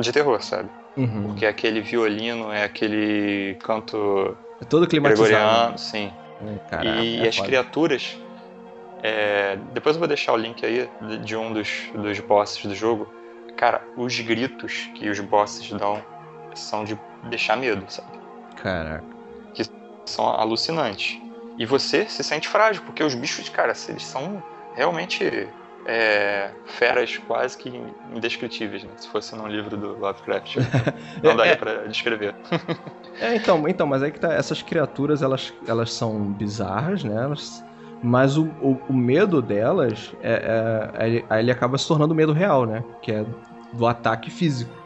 de 0.00 0.12
terror, 0.12 0.42
sabe? 0.42 0.68
Uhum. 0.96 1.28
Porque 1.28 1.46
é 1.46 1.48
aquele 1.48 1.80
violino, 1.80 2.52
é 2.52 2.64
aquele 2.64 3.56
canto. 3.62 4.36
É 4.60 4.64
todo 4.64 4.86
climatizado. 4.86 5.28
Gregoriano, 5.28 5.78
sim. 5.78 6.12
Caraca, 6.68 7.00
e 7.00 7.24
é 7.24 7.28
as 7.28 7.38
criaturas. 7.38 8.18
É, 9.02 9.56
depois 9.72 9.96
eu 9.96 10.00
vou 10.00 10.08
deixar 10.08 10.32
o 10.32 10.36
link 10.36 10.64
aí 10.64 10.88
de 11.24 11.36
um 11.36 11.52
dos, 11.52 11.90
dos 11.94 12.20
bosses 12.20 12.64
do 12.64 12.74
jogo. 12.74 13.08
Cara, 13.56 13.82
os 13.96 14.18
gritos 14.20 14.90
que 14.94 15.08
os 15.08 15.20
bosses 15.20 15.70
dão 15.70 16.02
são 16.54 16.84
de 16.84 16.98
deixar 17.24 17.56
medo, 17.56 17.84
sabe? 17.88 18.18
Caraca. 18.56 19.04
Que 19.54 19.64
são 20.06 20.26
alucinantes. 20.26 21.18
E 21.58 21.66
você 21.66 22.06
se 22.06 22.24
sente 22.24 22.48
frágil, 22.48 22.82
porque 22.84 23.02
os 23.02 23.14
bichos, 23.14 23.48
cara, 23.48 23.72
eles 23.88 24.04
são 24.04 24.42
realmente 24.74 25.48
é, 25.86 26.50
feras 26.66 27.16
quase 27.18 27.56
que 27.56 27.70
indescritíveis, 28.14 28.84
né? 28.84 28.90
Se 28.96 29.08
fosse 29.08 29.34
num 29.34 29.46
livro 29.46 29.76
do 29.76 29.98
Lovecraft, 29.98 30.56
não 31.22 31.36
daria 31.36 31.52
é, 31.52 31.56
para 31.56 31.88
descrever. 31.88 32.34
é, 33.20 33.34
então, 33.34 33.66
então, 33.68 33.86
mas 33.86 34.02
aí 34.02 34.10
que 34.10 34.20
tá, 34.20 34.32
essas 34.32 34.62
criaturas, 34.62 35.22
elas, 35.22 35.52
elas 35.66 35.92
são 35.92 36.32
bizarras, 36.32 37.02
né? 37.04 37.22
Elas, 37.22 37.64
mas 38.02 38.36
o, 38.36 38.44
o, 38.60 38.80
o, 38.88 38.92
medo 38.92 39.42
delas, 39.42 40.12
é, 40.22 40.84
é, 40.98 41.24
é 41.28 41.40
ele 41.40 41.50
acaba 41.50 41.76
se 41.76 41.86
tornando 41.86 42.14
medo 42.14 42.32
real, 42.32 42.66
né? 42.66 42.84
Que 43.02 43.12
é 43.12 43.26
do 43.72 43.86
ataque 43.86 44.30
físico. 44.30 44.80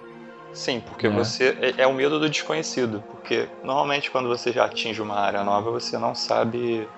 Sim, 0.52 0.80
porque 0.80 1.08
é. 1.08 1.10
você 1.10 1.56
é, 1.60 1.82
é 1.82 1.86
o 1.86 1.92
medo 1.92 2.20
do 2.20 2.30
desconhecido, 2.30 3.02
porque 3.10 3.48
normalmente 3.64 4.10
quando 4.10 4.28
você 4.28 4.52
já 4.52 4.64
atinge 4.64 5.02
uma 5.02 5.18
área 5.18 5.42
nova, 5.42 5.70
você 5.70 5.98
não 5.98 6.14
sabe 6.14 6.88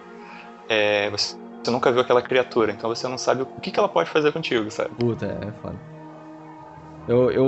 é, 0.69 1.09
você 1.11 1.37
você 1.63 1.71
nunca 1.71 1.91
viu 1.91 2.01
aquela 2.01 2.23
criatura, 2.23 2.73
então 2.73 2.89
você 2.89 3.09
não 3.09 3.19
sabe 3.19 3.43
o 3.43 3.47
que, 3.61 3.71
que 3.71 3.79
ela 3.79 3.89
pode 3.89 4.09
fazer 4.11 4.33
contigo, 4.33 4.71
sabe? 4.71 4.91
Puta, 4.95 5.27
é 5.27 5.53
foda. 5.61 5.77
Eu, 7.09 7.31
eu, 7.31 7.45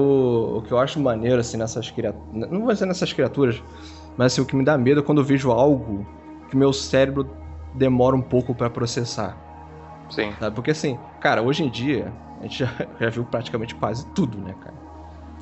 o 0.59 0.62
que 0.62 0.73
eu 0.73 0.79
acho 0.79 1.01
maneiro, 1.01 1.40
assim, 1.40 1.57
nessas 1.57 1.90
criaturas. 1.90 2.29
Não 2.33 2.61
vou 2.61 2.73
dizer 2.73 2.87
nessas 2.87 3.12
criaturas, 3.12 3.61
mas 4.16 4.33
assim, 4.33 4.40
o 4.40 4.47
que 4.47 4.55
me 4.55 4.64
dá 4.64 4.79
medo 4.79 5.01
é 5.01 5.03
quando 5.03 5.21
eu 5.21 5.25
vejo 5.25 5.51
algo 5.51 6.07
que 6.49 6.57
meu 6.57 6.73
cérebro 6.73 7.29
demora 7.75 8.14
um 8.14 8.23
pouco 8.23 8.55
para 8.55 8.71
processar. 8.71 9.37
Sim. 10.11 10.33
Sabe? 10.38 10.55
Porque 10.55 10.71
assim, 10.71 10.99
cara, 11.21 11.42
hoje 11.42 11.64
em 11.64 11.68
dia, 11.68 12.12
a 12.40 12.42
gente 12.44 12.59
já, 12.64 12.68
já 13.01 13.11
viu 13.11 13.25
praticamente 13.25 13.75
quase 13.75 14.07
tudo, 14.14 14.38
né, 14.38 14.55
cara? 14.61 14.75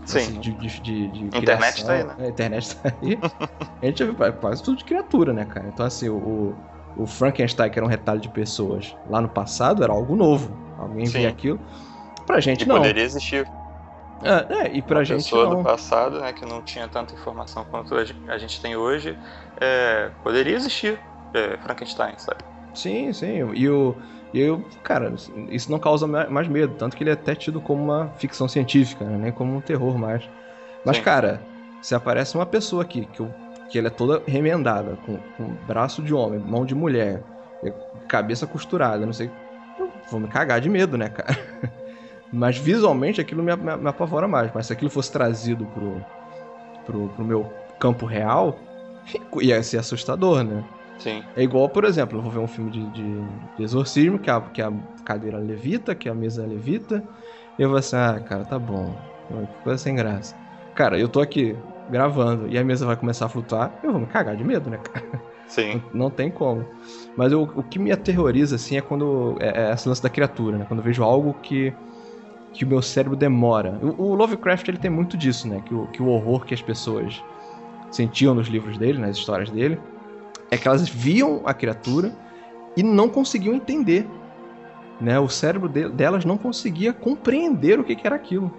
Sim. 0.05 0.19
Assim, 0.19 0.41
de, 0.41 0.53
de, 0.53 0.81
de, 0.81 1.09
de 1.09 1.25
Internet 1.27 1.83
criação. 1.83 1.87
tá 1.87 1.93
aí, 1.93 2.05
né? 2.05 2.15
É, 2.19 2.25
A 2.25 2.29
internet 2.29 2.77
tá 2.77 2.93
aí. 3.03 3.19
a 3.83 3.87
gente 3.87 3.99
já 3.99 4.05
viu 4.07 4.15
quase 4.41 4.63
tudo 4.63 4.79
de 4.79 4.85
criatura, 4.85 5.33
né, 5.33 5.45
cara? 5.45 5.69
Então, 5.69 5.85
assim, 5.85 6.09
o, 6.09 6.17
o 6.17 6.57
Frankenstein, 7.05 7.69
que 7.71 7.79
era 7.79 7.85
um 7.85 7.89
retalho 7.91 8.21
de 8.21 8.29
pessoas 8.29 8.95
lá 9.05 9.21
no 9.21 9.29
passado, 9.29 9.83
era 9.83 9.93
algo 9.93 10.15
novo. 10.15 10.57
Alguém 10.79 11.05
Sim. 11.05 11.19
via 11.19 11.29
aquilo. 11.29 11.59
Pra 12.27 12.41
gente, 12.41 12.61
Que 12.61 12.69
não. 12.69 12.77
poderia 12.77 13.03
existir 13.03 13.49
É, 14.23 14.67
é, 14.69 14.77
e 14.77 14.83
pra 14.83 15.03
uma 15.03 15.05
gente 15.05 15.25
pessoa 15.25 15.47
não. 15.47 15.57
do 15.57 15.63
passado, 15.63 16.21
né, 16.21 16.33
que 16.33 16.45
não 16.47 16.63
tinha 16.63 16.89
tanta 16.89 17.15
informação 17.15 17.65
quanto 17.65 17.95
a 17.95 18.05
gen- 18.05 18.17
a 18.29 18.39
gente 18.39 18.61
tem 18.61 18.77
hoje, 18.77 19.19
é, 19.61 20.11
poderia 20.23 20.55
existir 20.57 20.99
é, 21.35 21.57
Frankenstein, 21.59 22.17
sabe? 22.19 22.45
Sim, 22.75 23.13
sim. 23.13 23.39
E 23.55 23.69
o. 23.69 23.97
E 24.35 24.41
eu, 24.41 24.69
cara, 24.83 25.15
isso 25.49 25.71
não 25.71 25.79
causa 25.79 26.07
ma- 26.07 26.29
mais 26.29 26.47
medo. 26.49 26.75
Tanto 26.77 26.97
que 26.97 27.03
ele 27.03 27.11
é 27.11 27.15
até 27.15 27.35
tido 27.35 27.61
como 27.61 27.83
uma 27.83 28.13
ficção 28.17 28.47
científica, 28.49 29.05
né? 29.05 29.17
Nem 29.17 29.33
como 29.33 29.57
um 29.57 29.61
terror 29.63 29.97
mais. 29.97 30.29
Mas, 30.85 30.99
Sim. 30.99 31.01
cara, 31.01 31.47
se 31.81 31.95
aparece 31.95 32.35
uma 32.37 32.45
pessoa 32.47 32.83
aqui, 32.83 33.07
que, 33.07 33.21
eu, 33.21 33.35
que 33.69 33.79
ela 33.79 33.89
é 33.89 33.91
toda 33.91 34.25
remendada, 34.29 34.97
com, 34.97 35.21
com 35.33 35.55
braço 35.57 36.03
de 36.03 36.15
homem, 36.15 36.41
mão 36.41 36.65
de 36.65 36.75
mulher, 36.75 37.27
cabeça 38.09 38.47
costurada, 38.47 39.07
não 39.07 39.13
sei. 39.13 39.37
Eu 39.79 39.93
vou 40.11 40.21
me 40.21 40.29
cagar 40.29 40.61
de 40.61 40.69
medo, 40.69 40.97
né, 40.97 41.09
cara? 41.11 41.35
Mas 42.31 42.59
visualmente 42.59 43.21
aquilo 43.21 43.43
me, 43.43 43.55
me, 43.57 43.77
me 43.77 43.89
apavora 43.89 44.29
mais. 44.29 44.53
Mas 44.55 44.67
se 44.67 44.73
aquilo 44.73 44.91
fosse 44.91 45.13
trazido 45.13 45.67
pro, 45.67 46.07
pro, 46.85 47.11
pro 47.11 47.25
meu 47.25 47.65
campo 47.79 48.07
real, 48.07 48.71
ia 49.43 49.63
ser 49.63 49.79
assustador, 49.79 50.45
né? 50.45 50.65
Sim. 50.99 51.23
É 51.35 51.43
igual, 51.43 51.71
por 51.71 51.85
exemplo, 51.85 52.19
eu 52.19 52.23
vou 52.23 52.31
ver 52.33 52.39
um 52.39 52.49
filme 52.49 52.71
de, 52.71 52.91
de, 52.91 53.25
de 53.55 53.63
exorcismo, 53.63 54.19
que 54.19 54.31
a, 54.31 54.41
que 54.51 54.63
a 54.63 54.71
cadeira 55.05 55.39
levita, 55.39 55.95
que 55.95 56.09
a 56.09 56.15
mesa 56.15 56.47
levita, 56.47 57.07
e 57.59 57.63
eu 57.63 57.69
vou 57.69 57.79
assim, 57.79 57.97
ah, 57.97 58.21
cara, 58.21 58.45
tá 58.47 58.59
bom. 58.59 59.07
Que 59.29 59.61
coisa 59.63 59.79
sem 59.79 59.95
graça. 59.95 60.37
Cara, 60.75 60.99
eu 60.99 61.09
tô 61.09 61.21
aqui 61.21 61.63
gravando 61.89 62.49
e 62.49 62.59
a 62.59 62.65
mesa 62.65 62.85
vai 62.87 62.97
começar 62.97 63.27
a 63.27 63.29
flutuar, 63.29 63.73
eu 63.83 63.93
vou 63.93 64.01
me 64.01 64.07
cagar 64.07 64.37
de 64.37 64.45
medo, 64.45 64.69
né, 64.71 64.79
cara? 64.79 65.07
Sim. 65.47 65.81
Não 65.95 66.11
tem 66.11 66.31
como. 66.31 66.67
Mas 67.17 67.31
eu- 67.33 67.43
o 67.43 67.63
que 67.63 67.79
me 67.79 67.93
aterroriza, 67.93 68.57
assim, 68.57 68.77
é 68.77 68.81
quando. 68.81 69.37
É, 69.41 69.69
é 69.69 69.73
esse 69.73 69.89
lance 69.89 70.03
da 70.03 70.11
criatura, 70.11 70.59
né? 70.59 70.65
Quando 70.67 70.81
eu 70.81 70.85
vejo 70.85 71.03
algo 71.05 71.35
que. 71.35 71.73
que 72.53 72.65
o 72.65 72.69
meu 72.69 72.83
cérebro 72.83 73.17
demora. 73.17 73.79
O, 73.83 74.03
o 74.11 74.15
Lovecraft, 74.15 74.67
ele 74.69 74.79
tem 74.79 74.91
muito 74.91 75.17
disso, 75.17 75.47
né? 75.49 75.63
Que 75.65 75.73
o, 75.75 75.87
que 75.89 76.03
o 76.03 76.09
horror 76.09 76.45
que 76.45 76.53
as 76.55 76.61
pessoas 76.63 77.23
sentiam 77.91 78.35
nos 78.35 78.49
livros 78.49 78.77
dele, 78.77 78.99
nas 78.99 79.17
histórias 79.17 79.49
dele, 79.51 79.79
é 80.51 80.57
que 80.57 80.67
elas 80.67 80.89
viam 80.89 81.43
a 81.45 81.55
criatura 81.55 82.13
e 82.77 82.83
não 82.83 83.09
conseguiam 83.09 83.55
entender. 83.55 84.07
Né? 85.01 85.19
O 85.21 85.29
cérebro 85.29 85.69
de- 85.69 85.89
delas 85.91 86.25
não 86.25 86.37
conseguia 86.37 86.93
compreender 86.93 87.79
o 87.79 87.85
que, 87.85 87.95
que 87.95 88.07
era 88.07 88.17
aquilo. 88.17 88.51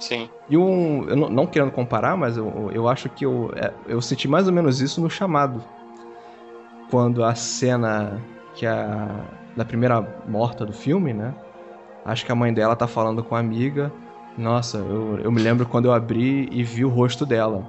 Sim. 0.00 0.28
E 0.48 0.56
um, 0.56 1.08
eu 1.08 1.14
não, 1.14 1.28
não 1.28 1.46
querendo 1.46 1.70
comparar, 1.70 2.16
mas 2.16 2.36
eu, 2.36 2.70
eu 2.72 2.88
acho 2.88 3.08
que 3.08 3.24
eu, 3.24 3.52
é, 3.54 3.72
eu 3.86 4.00
senti 4.00 4.26
mais 4.26 4.48
ou 4.48 4.52
menos 4.52 4.80
isso 4.80 5.00
no 5.00 5.10
chamado. 5.10 5.62
Quando 6.90 7.22
a 7.22 7.34
cena 7.34 8.20
que 8.54 8.66
a. 8.66 9.24
da 9.54 9.64
primeira 9.64 10.00
morta 10.26 10.66
do 10.66 10.72
filme, 10.72 11.12
né? 11.12 11.34
Acho 12.04 12.24
que 12.24 12.32
a 12.32 12.34
mãe 12.34 12.52
dela 12.52 12.74
tá 12.74 12.86
falando 12.86 13.22
com 13.22 13.36
a 13.36 13.38
amiga. 13.38 13.92
Nossa, 14.36 14.78
eu, 14.78 15.20
eu 15.20 15.30
me 15.30 15.40
lembro 15.40 15.66
quando 15.66 15.84
eu 15.84 15.92
abri 15.92 16.48
e 16.50 16.64
vi 16.64 16.84
o 16.84 16.88
rosto 16.88 17.26
dela. 17.26 17.64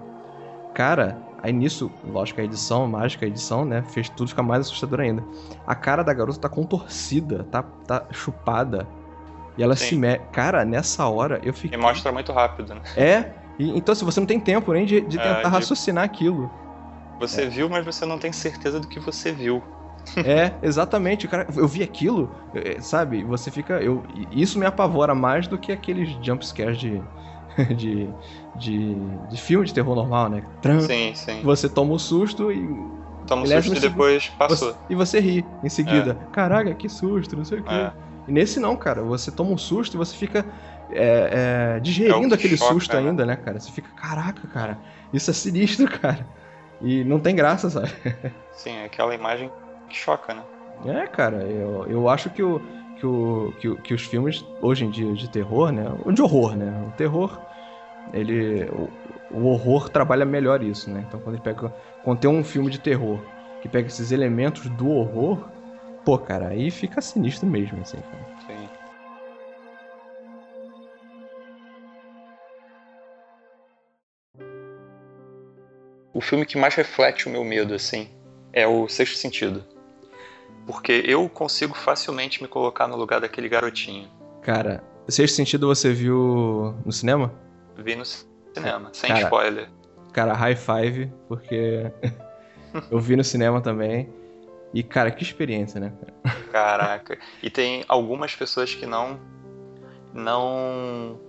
Cara, 0.74 1.18
aí 1.44 1.52
nisso, 1.52 1.92
lógico, 2.04 2.40
a 2.40 2.44
edição, 2.44 2.88
mágica, 2.88 3.26
a 3.26 3.28
edição, 3.28 3.66
né? 3.66 3.84
Fez 3.84 4.10
tudo 4.10 4.30
ficar 4.30 4.42
mais 4.42 4.62
assustador 4.62 5.02
ainda. 5.02 5.24
A 5.68 5.76
cara 5.76 6.02
da 6.02 6.14
garota 6.14 6.40
tá 6.40 6.50
contorcida, 6.50 7.46
tá, 7.52 7.62
tá 7.86 8.06
chupada. 8.12 8.88
E 9.58 9.64
ela 9.64 9.76
Sim. 9.76 9.86
se 9.88 9.96
mexe. 9.96 10.26
Cara, 10.32 10.66
nessa 10.66 11.08
hora 11.08 11.40
eu 11.44 11.54
E 11.72 11.78
fiquei. 11.78 11.78
mostra 11.78 12.12
muito 12.12 12.32
rápido, 12.32 12.76
né? 12.76 12.82
É, 12.96 13.36
e- 13.60 13.78
então 13.78 13.96
se 13.96 14.04
você 14.06 14.20
não 14.20 14.28
tem 14.28 14.40
tempo 14.40 14.74
nem 14.74 14.86
de, 14.86 15.02
de 15.02 15.20
É, 15.20 15.20
tentar 15.20 15.50
de- 15.50 15.52
raciocinar 15.52 16.04
aquilo. 16.04 16.52
Você 17.18 17.48
viu, 17.48 17.70
mas 17.70 17.86
você 17.86 18.06
não 18.06 18.20
tem 18.20 18.34
certeza 18.34 18.78
do 18.78 18.86
que 18.88 19.00
você 19.00 19.32
viu. 19.32 19.64
É, 20.24 20.60
exatamente, 20.62 21.28
cara, 21.28 21.48
eu 21.56 21.68
vi 21.68 21.82
aquilo, 21.82 22.36
eh, 22.54 22.80
sabe? 22.80 23.24
Você 23.24 23.50
fica, 23.50 23.82
eu, 23.82 24.04
isso 24.14 24.60
me 24.60 24.66
apavora 24.68 25.16
mais 25.16 25.48
do 25.48 25.58
que 25.58 25.72
aqueles 25.72 26.10
jump 26.24 26.46
scares 26.46 26.78
de 26.78 27.10
de, 27.76 28.16
de 28.56 29.18
de 29.28 29.38
filme 29.38 29.66
de 29.66 29.74
terror 29.74 29.96
normal, 29.96 30.30
né? 30.30 30.44
Tran, 30.62 30.88
Sim, 30.88 31.14
sim. 31.16 31.44
Você 31.44 31.68
toma 31.70 31.94
o 31.94 32.00
susto 32.00 32.52
e 32.52 32.68
Toma 33.26 33.42
um 33.44 33.46
é 33.52 33.56
susto 33.56 33.78
e 33.78 33.80
assim, 33.80 33.80
depois 33.80 34.30
passou. 34.30 34.76
você, 34.76 34.80
e 34.90 34.96
você 34.96 35.20
ri 35.20 35.58
em 35.64 35.70
seguida. 35.70 36.16
Caraca, 36.32 36.76
que 36.76 36.88
susto, 36.90 37.36
não 37.36 37.44
sei 37.46 37.60
o 37.60 37.64
quê. 37.64 37.76
É. 37.78 38.11
E 38.28 38.32
nesse 38.32 38.60
não, 38.60 38.76
cara, 38.78 39.04
você 39.04 39.32
toma 39.32 39.52
um 39.52 39.58
susto 39.58 39.96
e 39.96 39.98
você 39.98 40.16
fica 40.16 40.46
é, 40.90 41.76
é, 41.78 41.80
digerindo 41.80 42.34
É 42.34 42.36
o 42.36 42.38
que 42.38 42.38
aquele 42.38 42.58
choca, 42.58 42.58
susto 42.58 42.96
né? 42.96 42.98
ainda, 42.98 43.26
né, 43.26 43.36
cara? 43.36 43.60
Você 43.60 43.72
fica, 43.72 43.90
caraca, 43.96 44.48
cara, 44.48 44.82
isso 45.12 45.30
é 45.32 45.34
sinistro, 45.34 45.88
cara. 46.00 46.28
E 46.80 47.04
não 47.04 47.20
tem 47.20 47.36
graça, 47.36 47.70
sabe? 47.70 47.90
Sim, 48.52 48.72
é 48.78 48.86
aquela 48.86 49.16
imagem 49.16 49.52
que 49.90 49.96
choca, 49.98 50.34
né? 50.34 50.46
É, 50.84 51.08
cara, 51.08 51.44
eu, 51.50 51.86
eu 51.88 52.10
acho 52.10 52.30
que, 52.30 52.42
o, 52.42 52.60
que, 52.96 53.06
o, 53.06 53.54
que, 53.60 53.70
o- 53.70 53.78
que 53.82 53.94
os 53.94 54.02
filmes, 54.04 54.44
hoje 54.62 54.86
em 54.86 54.90
dia, 54.90 55.14
de 55.14 55.30
terror, 55.30 55.72
né? 55.72 55.84
De 56.14 56.22
horror, 56.22 56.56
né? 56.56 56.82
O 56.88 56.92
terror, 56.92 57.40
ele. 58.14 58.70
O, 58.72 58.92
o 59.32 59.46
horror 59.48 59.90
trabalha 59.90 60.26
melhor 60.26 60.64
isso, 60.64 60.90
né? 60.92 61.04
Então 61.08 61.20
quando 61.22 61.36
ele 61.36 61.44
pega. 61.44 61.74
Quando 62.04 62.20
tem 62.20 62.30
um 62.30 62.44
filme 62.44 62.72
de 62.72 62.80
terror 62.80 63.26
que 63.62 63.70
pega 63.70 63.88
esses 63.88 64.12
elementos 64.12 64.70
do 64.70 64.88
horror, 64.90 65.52
pô, 66.04 66.18
cara, 66.18 66.50
aí 66.50 66.72
fica 66.72 67.02
sinistro 67.02 67.48
mesmo, 67.48 67.82
assim, 67.82 67.98
cara. 67.98 68.26
Sim. 68.48 68.70
O 76.14 76.20
filme 76.20 76.46
que 76.46 76.58
mais 76.58 76.76
reflete 76.76 77.28
o 77.28 77.32
meu 77.32 77.44
medo, 77.44 77.74
assim, 77.74 78.10
é 78.52 78.68
o 78.68 78.88
Sexto 78.88 79.18
Sentido. 79.18 79.64
Porque 80.68 81.04
eu 81.06 81.28
consigo 81.30 81.74
facilmente 81.74 82.42
me 82.42 82.48
colocar 82.48 82.88
no 82.88 82.96
lugar 82.96 83.22
daquele 83.22 83.50
garotinho. 83.50 84.10
Cara, 84.42 84.84
Sexto 85.08 85.36
Sentido 85.36 85.68
você 85.68 85.92
viu 85.92 86.76
no 86.86 86.92
cinema? 86.92 87.34
Vi 87.78 87.96
no 87.96 88.04
cinema, 88.06 88.90
sem 88.94 89.10
Cara. 89.10 89.24
spoiler. 89.24 89.70
Cara, 90.14 90.34
high 90.34 90.56
five, 90.56 91.12
porque 91.28 91.92
eu 92.92 93.00
vi 93.00 93.16
no 93.16 93.24
cinema 93.24 93.62
também. 93.62 94.10
E, 94.74 94.82
cara, 94.84 95.12
que 95.12 95.22
experiência, 95.24 95.80
né? 95.80 95.92
Caraca. 96.52 97.18
E 97.44 97.50
tem 97.50 97.84
algumas 97.88 98.36
pessoas 98.36 98.74
que 98.74 98.86
não. 98.86 99.20
Não. 100.14 101.20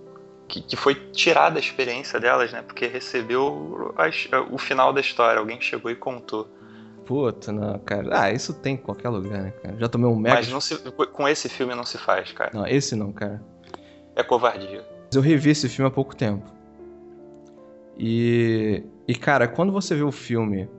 Que, 0.47 0.61
que 0.61 0.75
foi 0.75 0.95
tirada 1.11 1.57
a 1.57 1.59
experiência 1.59 2.19
delas, 2.19 2.51
né? 2.51 2.61
Porque 2.61 2.85
recebeu 2.87 3.93
as- 3.97 4.29
o 4.51 4.57
final 4.57 4.93
da 4.93 5.01
história. 5.01 5.39
Alguém 5.39 5.59
chegou 5.59 5.89
e 5.91 5.95
contou. 5.95 6.47
Puta, 7.05 7.51
não, 7.51 7.77
cara. 7.79 8.07
Ah, 8.17 8.31
isso 8.31 8.53
tem 8.53 8.75
em 8.75 8.77
qualquer 8.77 9.09
lugar, 9.09 9.41
né, 9.41 9.51
cara? 9.61 9.75
Já 9.77 9.89
tomei 9.89 10.07
um 10.09 10.15
mega. 10.15 10.35
Mas 10.35 10.49
não 10.49 10.61
se, 10.61 10.77
com 11.11 11.27
esse 11.27 11.49
filme 11.49 11.75
não 11.75 11.83
se 11.83 11.97
faz, 11.97 12.31
cara. 12.31 12.51
Não, 12.53 12.65
esse 12.65 12.95
não, 12.95 13.11
cara. 13.11 13.43
É 14.15 14.23
covardia. 14.23 14.85
Eu 15.13 15.21
revi 15.21 15.49
esse 15.49 15.67
filme 15.67 15.87
há 15.89 15.91
pouco 15.91 16.15
tempo. 16.15 16.45
E. 17.97 18.83
E, 19.07 19.13
cara, 19.15 19.47
quando 19.49 19.71
você 19.73 19.93
vê 19.95 20.03
o 20.03 20.11
filme 20.13 20.69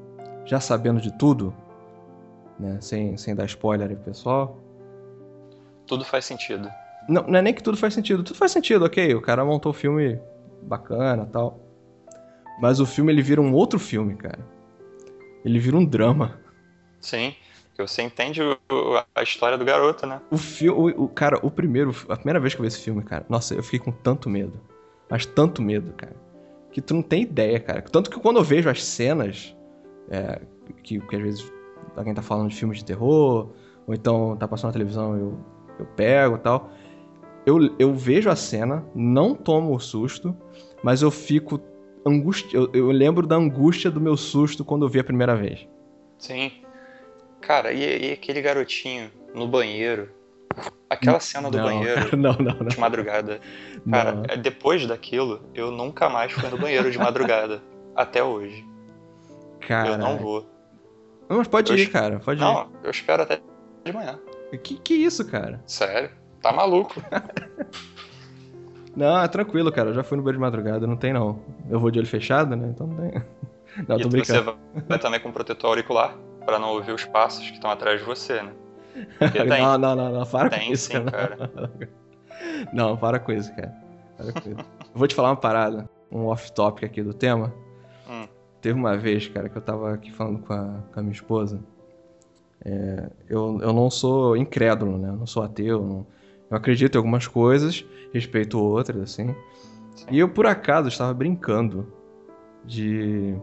já 0.47 0.61
sabendo 0.61 0.99
de 1.01 1.17
tudo, 1.19 1.55
né? 2.59 2.79
Sem, 2.81 3.17
sem 3.17 3.35
dar 3.35 3.45
spoiler 3.47 3.89
aí, 3.89 3.97
pro 3.97 4.05
pessoal. 4.07 4.59
Tudo 5.87 6.05
faz 6.05 6.25
sentido. 6.25 6.71
Não, 7.09 7.23
não 7.25 7.39
é 7.39 7.43
nem 7.43 7.53
que 7.55 7.63
tudo 7.63 7.77
faz 7.77 7.93
sentido. 7.95 8.23
Tudo 8.23 8.37
faz 8.37 8.53
sentido, 8.53 8.85
ok. 8.85 9.15
O 9.15 9.21
cara 9.21 9.45
montou 9.45 9.71
o 9.71 9.75
filme 9.75 10.19
bacana 10.63 11.27
tal. 11.31 11.61
Mas 12.61 12.81
o 12.81 12.87
filme 12.87 13.13
ele 13.13 13.21
vira 13.23 13.41
um 13.41 13.53
outro 13.53 13.79
filme, 13.79 14.15
cara. 14.15 14.39
Ele 15.45 15.59
vira 15.59 15.77
um 15.77 15.85
drama. 15.85 16.41
Sim. 17.01 17.35
Porque 17.69 17.83
você 17.87 18.03
entende 18.03 18.41
o- 18.41 18.57
a 19.15 19.23
história 19.23 19.59
do 19.59 19.65
garoto, 19.65 20.07
né? 20.07 20.21
O 20.31 20.39
filme. 20.39 20.95
O, 20.97 21.05
o- 21.05 21.09
cara, 21.09 21.39
o 21.43 21.51
primeiro. 21.51 21.91
A 22.09 22.17
primeira 22.17 22.39
vez 22.41 22.55
que 22.55 22.61
eu 22.61 22.63
vi 22.63 22.69
esse 22.69 22.81
filme, 22.81 23.03
cara. 23.03 23.27
Nossa, 23.29 23.55
eu 23.55 23.63
fiquei 23.63 23.81
com 23.81 23.91
tanto 23.93 24.31
medo. 24.31 24.59
Mas 25.11 25.27
tanto 25.27 25.61
medo, 25.61 25.93
cara. 25.95 26.15
Que 26.73 26.81
tu 26.81 26.95
não 26.95 27.03
tem 27.03 27.23
ideia, 27.23 27.61
cara. 27.61 27.83
Tanto 27.83 28.09
que 28.11 28.19
quando 28.19 28.37
eu 28.39 28.45
vejo 28.45 28.71
as 28.71 28.83
cenas. 28.83 29.55
é, 30.09 30.41
que, 30.83 31.01
que 31.01 31.17
às 31.17 31.23
vezes 31.23 31.53
alguém 31.97 32.15
tá 32.15 32.23
falando 32.23 32.49
de 32.49 32.57
filmes 32.57 32.79
de 32.79 32.85
terror. 32.85 33.51
Ou 33.87 33.95
então 33.95 34.37
tá 34.37 34.49
passando 34.49 34.69
na 34.69 34.73
televisão, 34.73 35.17
eu, 35.17 35.39
eu 35.79 35.87
pego 35.97 36.37
e 36.37 36.39
tal. 36.39 36.71
Eu, 37.45 37.75
eu 37.79 37.95
vejo 37.95 38.31
a 38.31 38.37
cena, 38.37 38.85
não 38.95 39.35
tomo 39.35 39.75
o 39.75 39.79
susto, 39.79 40.35
mas 40.83 41.03
eu 41.03 41.11
fico 41.11 41.61
angústia. 42.07 42.57
Eu, 42.57 42.71
eu 42.73 42.91
lembro 42.91 43.27
da 43.27 43.37
angústia 43.37 43.91
do 43.91 44.01
meu 44.01 44.17
susto 44.17 44.65
quando 44.65 44.85
eu 44.85 44.89
vi 44.89 45.01
a 45.01 45.05
primeira 45.05 45.37
vez. 45.37 45.69
Sim. 46.19 46.51
Cara, 47.41 47.73
e, 47.73 48.09
e 48.09 48.13
aquele 48.13 48.41
garotinho 48.41 49.11
no 49.35 49.47
banheiro? 49.47 50.09
Aquela 50.89 51.21
cena 51.21 51.51
do 51.51 51.59
não, 51.59 51.65
banheiro 51.65 52.15
Não, 52.17 52.33
não, 52.35 52.55
não. 52.55 52.67
de 52.67 52.79
madrugada. 52.79 53.41
Cara, 53.91 54.23
é, 54.29 54.37
depois 54.37 54.87
daquilo, 54.87 55.43
eu 55.55 55.71
nunca 55.71 56.09
mais 56.09 56.33
fui 56.33 56.49
no 56.49 56.57
banheiro 56.57 56.91
de 56.91 56.99
madrugada. 56.99 57.61
Até 57.95 58.23
hoje. 58.23 58.65
Cara. 59.61 59.91
Eu 59.91 59.99
não 59.99 60.17
vou. 60.17 60.47
Não, 61.35 61.39
mas 61.39 61.49
pode 61.49 61.73
Eu 61.73 61.77
ir, 61.77 61.89
cara. 61.89 62.21
Pode 62.21 62.41
ir. 62.41 62.45
Não, 62.45 62.69
eu 62.85 62.93
espero 62.93 63.25
até 63.25 63.41
de 63.85 63.93
manhã. 63.93 64.21
Que 64.63 64.77
que 64.77 64.95
isso, 64.95 65.29
cara? 65.29 65.61
Sério? 65.67 66.11
Tá 66.41 66.53
maluco? 66.53 67.03
não, 68.95 69.21
é 69.21 69.27
tranquilo, 69.27 69.73
cara. 69.73 69.91
Eu 69.91 69.95
já 69.95 70.05
fui 70.05 70.17
no 70.17 70.23
beiro 70.23 70.39
de 70.39 70.41
madrugada, 70.41 70.87
não 70.87 70.97
tem 70.97 71.13
não. 71.13 71.43
Eu 71.69 71.81
vou 71.81 71.91
de 71.91 71.99
olho 71.99 72.07
fechado, 72.07 72.55
né? 72.55 72.69
Então 72.69 72.87
não 72.87 72.97
tem. 72.97 73.23
Não, 73.89 73.97
e 73.99 74.03
tô 74.03 74.09
você 74.09 74.35
brincando. 74.35 74.57
vai 74.87 75.01
também 75.01 75.19
com 75.19 75.33
protetor 75.33 75.71
auricular 75.71 76.17
pra 76.47 76.61
não 76.61 76.75
ouvir 76.75 76.93
os 76.93 77.05
passos 77.07 77.45
que 77.49 77.55
estão 77.55 77.69
atrás 77.69 77.99
de 77.99 78.07
você, 78.07 78.41
né? 78.41 78.53
Tem. 79.33 79.61
Não, 79.61 79.77
não, 79.77 79.97
não, 79.97 80.13
não. 80.13 80.25
Para 80.25 80.49
Tem 80.49 80.69
com 80.69 80.73
isso, 80.73 80.93
sim, 80.93 81.05
cara. 81.05 81.51
Não, 82.73 82.97
para 82.97 83.19
com 83.19 83.33
isso, 83.33 83.53
cara. 83.57 83.75
Para 84.17 84.41
com 84.41 84.49
isso. 84.49 84.71
Vou 84.95 85.09
te 85.09 85.15
falar 85.17 85.31
uma 85.31 85.37
parada, 85.37 85.91
um 86.09 86.27
off-topic 86.27 86.85
aqui 86.85 87.03
do 87.03 87.13
tema. 87.13 87.53
Teve 88.65 88.79
uma 88.79 88.97
vez, 88.97 89.29
cara, 89.29 89.47
que 89.51 89.59
eu 89.59 89.61
tava 89.61 89.93
aqui 89.93 90.11
falando 90.11 90.39
com 90.39 90.55
a, 90.55 90.79
com 90.91 90.99
a 91.01 91.03
minha 91.03 91.13
esposa. 91.13 91.61
É, 92.65 93.11
eu, 93.29 93.59
eu 93.61 93.75
não 93.75 93.91
sou 93.91 94.35
incrédulo, 94.39 94.97
né? 94.97 95.11
Eu 95.11 95.17
não 95.17 95.27
sou 95.27 95.43
ateu. 95.43 95.83
não- 95.85 96.07
eu 96.51 96.57
acredito 96.57 96.95
em 96.95 96.97
algumas 96.97 97.27
coisas, 97.27 97.85
respeito 98.11 98.59
outras, 98.59 99.03
assim. 99.03 99.35
Sim. 99.95 100.07
E 100.11 100.19
eu, 100.19 100.31
por 100.31 100.47
acaso, 100.47 100.89
estava 100.89 101.13
brincando 101.13 101.93
de, 102.65 103.35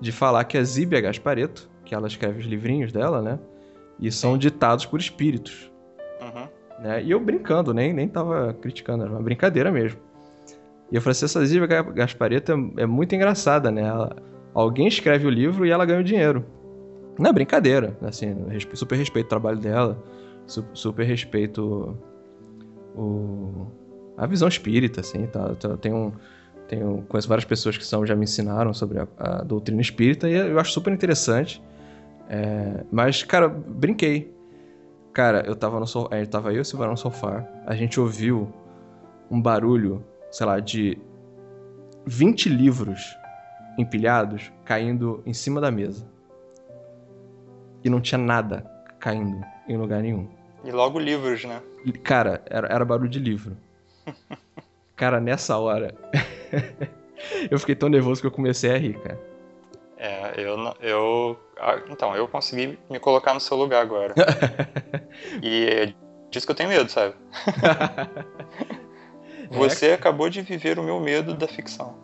de 0.00 0.10
falar 0.12 0.44
que 0.44 0.56
a 0.56 0.64
Zíbia 0.64 1.02
Gaspareto, 1.02 1.68
que 1.84 1.94
ela 1.94 2.06
escreve 2.08 2.38
os 2.40 2.46
livrinhos 2.46 2.92
dela, 2.92 3.20
né? 3.20 3.38
E 4.00 4.10
são 4.10 4.38
ditados 4.38 4.86
por 4.86 4.98
espíritos 4.98 5.70
Uhum. 6.22 6.48
né? 6.82 7.02
E 7.02 7.10
eu 7.10 7.20
brincando, 7.20 7.74
nem, 7.74 7.92
nem 7.92 8.08
tava 8.08 8.54
criticando, 8.62 9.04
era 9.04 9.12
uma 9.12 9.20
brincadeira 9.22 9.70
mesmo. 9.70 10.00
E 10.90 10.96
eu 10.96 11.00
falei 11.02 11.12
assim, 11.12 11.24
essa 11.26 11.38
Gaspareto 11.82 12.52
é, 12.52 12.82
é 12.82 12.86
muito 12.86 13.14
engraçada, 13.14 13.70
né? 13.70 13.82
Ela- 13.82 14.16
alguém 14.54 14.88
escreve 14.88 15.26
o 15.26 15.30
livro 15.30 15.64
e 15.66 15.70
ela 15.70 15.84
ganha 15.86 16.00
o 16.00 16.04
dinheiro. 16.04 16.44
Não 17.18 17.30
é 17.30 17.32
brincadeira, 17.32 17.96
assim, 18.02 18.34
eu 18.48 18.48
super 18.76 18.96
respeito 18.96 19.26
o 19.26 19.28
trabalho 19.28 19.58
dela, 19.58 20.02
su- 20.46 20.64
super 20.72 21.04
respeito 21.04 21.96
o, 22.94 23.66
a 24.16 24.26
visão 24.26 24.48
espírita, 24.48 25.00
assim, 25.00 25.26
tá? 25.26 25.54
Tá- 25.54 25.76
Tenho, 25.76 26.12
tenho, 26.68 27.04
conheço 27.08 27.28
várias 27.28 27.44
pessoas 27.44 27.76
que 27.76 27.84
são, 27.84 28.06
já 28.06 28.14
me 28.16 28.24
ensinaram 28.24 28.72
sobre 28.74 29.00
a, 29.00 29.08
a 29.18 29.42
doutrina 29.42 29.80
espírita 29.80 30.28
e 30.28 30.34
eu 30.34 30.58
acho 30.58 30.72
super 30.72 30.92
interessante. 30.92 31.62
É, 32.28 32.84
mas, 32.90 33.22
cara, 33.22 33.48
brinquei. 33.48 34.32
Cara, 35.12 35.44
eu 35.46 35.56
tava 35.56 35.80
no 35.80 35.86
sofá. 35.86 36.16
É, 36.16 36.24
tava 36.26 36.52
eu 36.52 36.58
e 36.58 36.60
o 36.60 36.64
Silvano 36.64 36.92
no 36.92 36.96
sofá. 36.96 37.46
A 37.66 37.74
gente 37.74 37.98
ouviu 38.00 38.48
um 39.30 39.40
barulho, 39.40 40.04
sei 40.30 40.46
lá, 40.46 40.60
de 40.60 40.98
20 42.06 42.48
livros 42.48 43.16
empilhados 43.78 44.52
caindo 44.64 45.22
em 45.26 45.32
cima 45.32 45.60
da 45.60 45.70
mesa. 45.70 46.06
E 47.82 47.88
não 47.88 48.00
tinha 48.00 48.18
nada 48.18 48.64
caindo 48.98 49.44
em 49.68 49.76
lugar 49.76 50.02
nenhum. 50.02 50.28
E 50.64 50.70
logo 50.70 50.98
livros, 50.98 51.44
né? 51.44 51.62
E, 51.84 51.92
Cara, 51.92 52.42
era, 52.46 52.68
era 52.68 52.84
barulho 52.84 53.08
de 53.08 53.18
livro. 53.18 53.56
Cara, 54.94 55.18
nessa 55.18 55.56
hora. 55.56 55.94
eu 57.50 57.58
fiquei 57.58 57.74
tão 57.74 57.88
nervoso 57.88 58.20
que 58.20 58.26
eu 58.26 58.30
comecei 58.30 58.70
a 58.70 58.76
rir, 58.76 59.00
cara. 59.00 59.18
É, 59.96 60.34
eu. 60.36 60.56
Eu. 60.80 61.40
ah, 61.58 61.80
Então, 61.88 62.14
eu 62.14 62.28
consegui 62.28 62.78
me 62.90 62.98
colocar 63.00 63.32
no 63.32 63.40
seu 63.40 63.56
lugar 63.56 63.80
agora. 63.80 64.14
e 65.42 65.64
é 65.64 65.94
disso 66.30 66.46
que 66.46 66.52
eu 66.52 66.56
tenho 66.56 66.68
medo, 66.68 66.90
sabe? 66.90 67.14
Você 69.50 69.92
acabou 69.92 70.30
de 70.30 70.42
viver 70.42 70.78
o 70.78 70.82
meu 70.82 71.00
medo 71.00 71.34
da 71.34 71.46
ficção. 71.48 71.94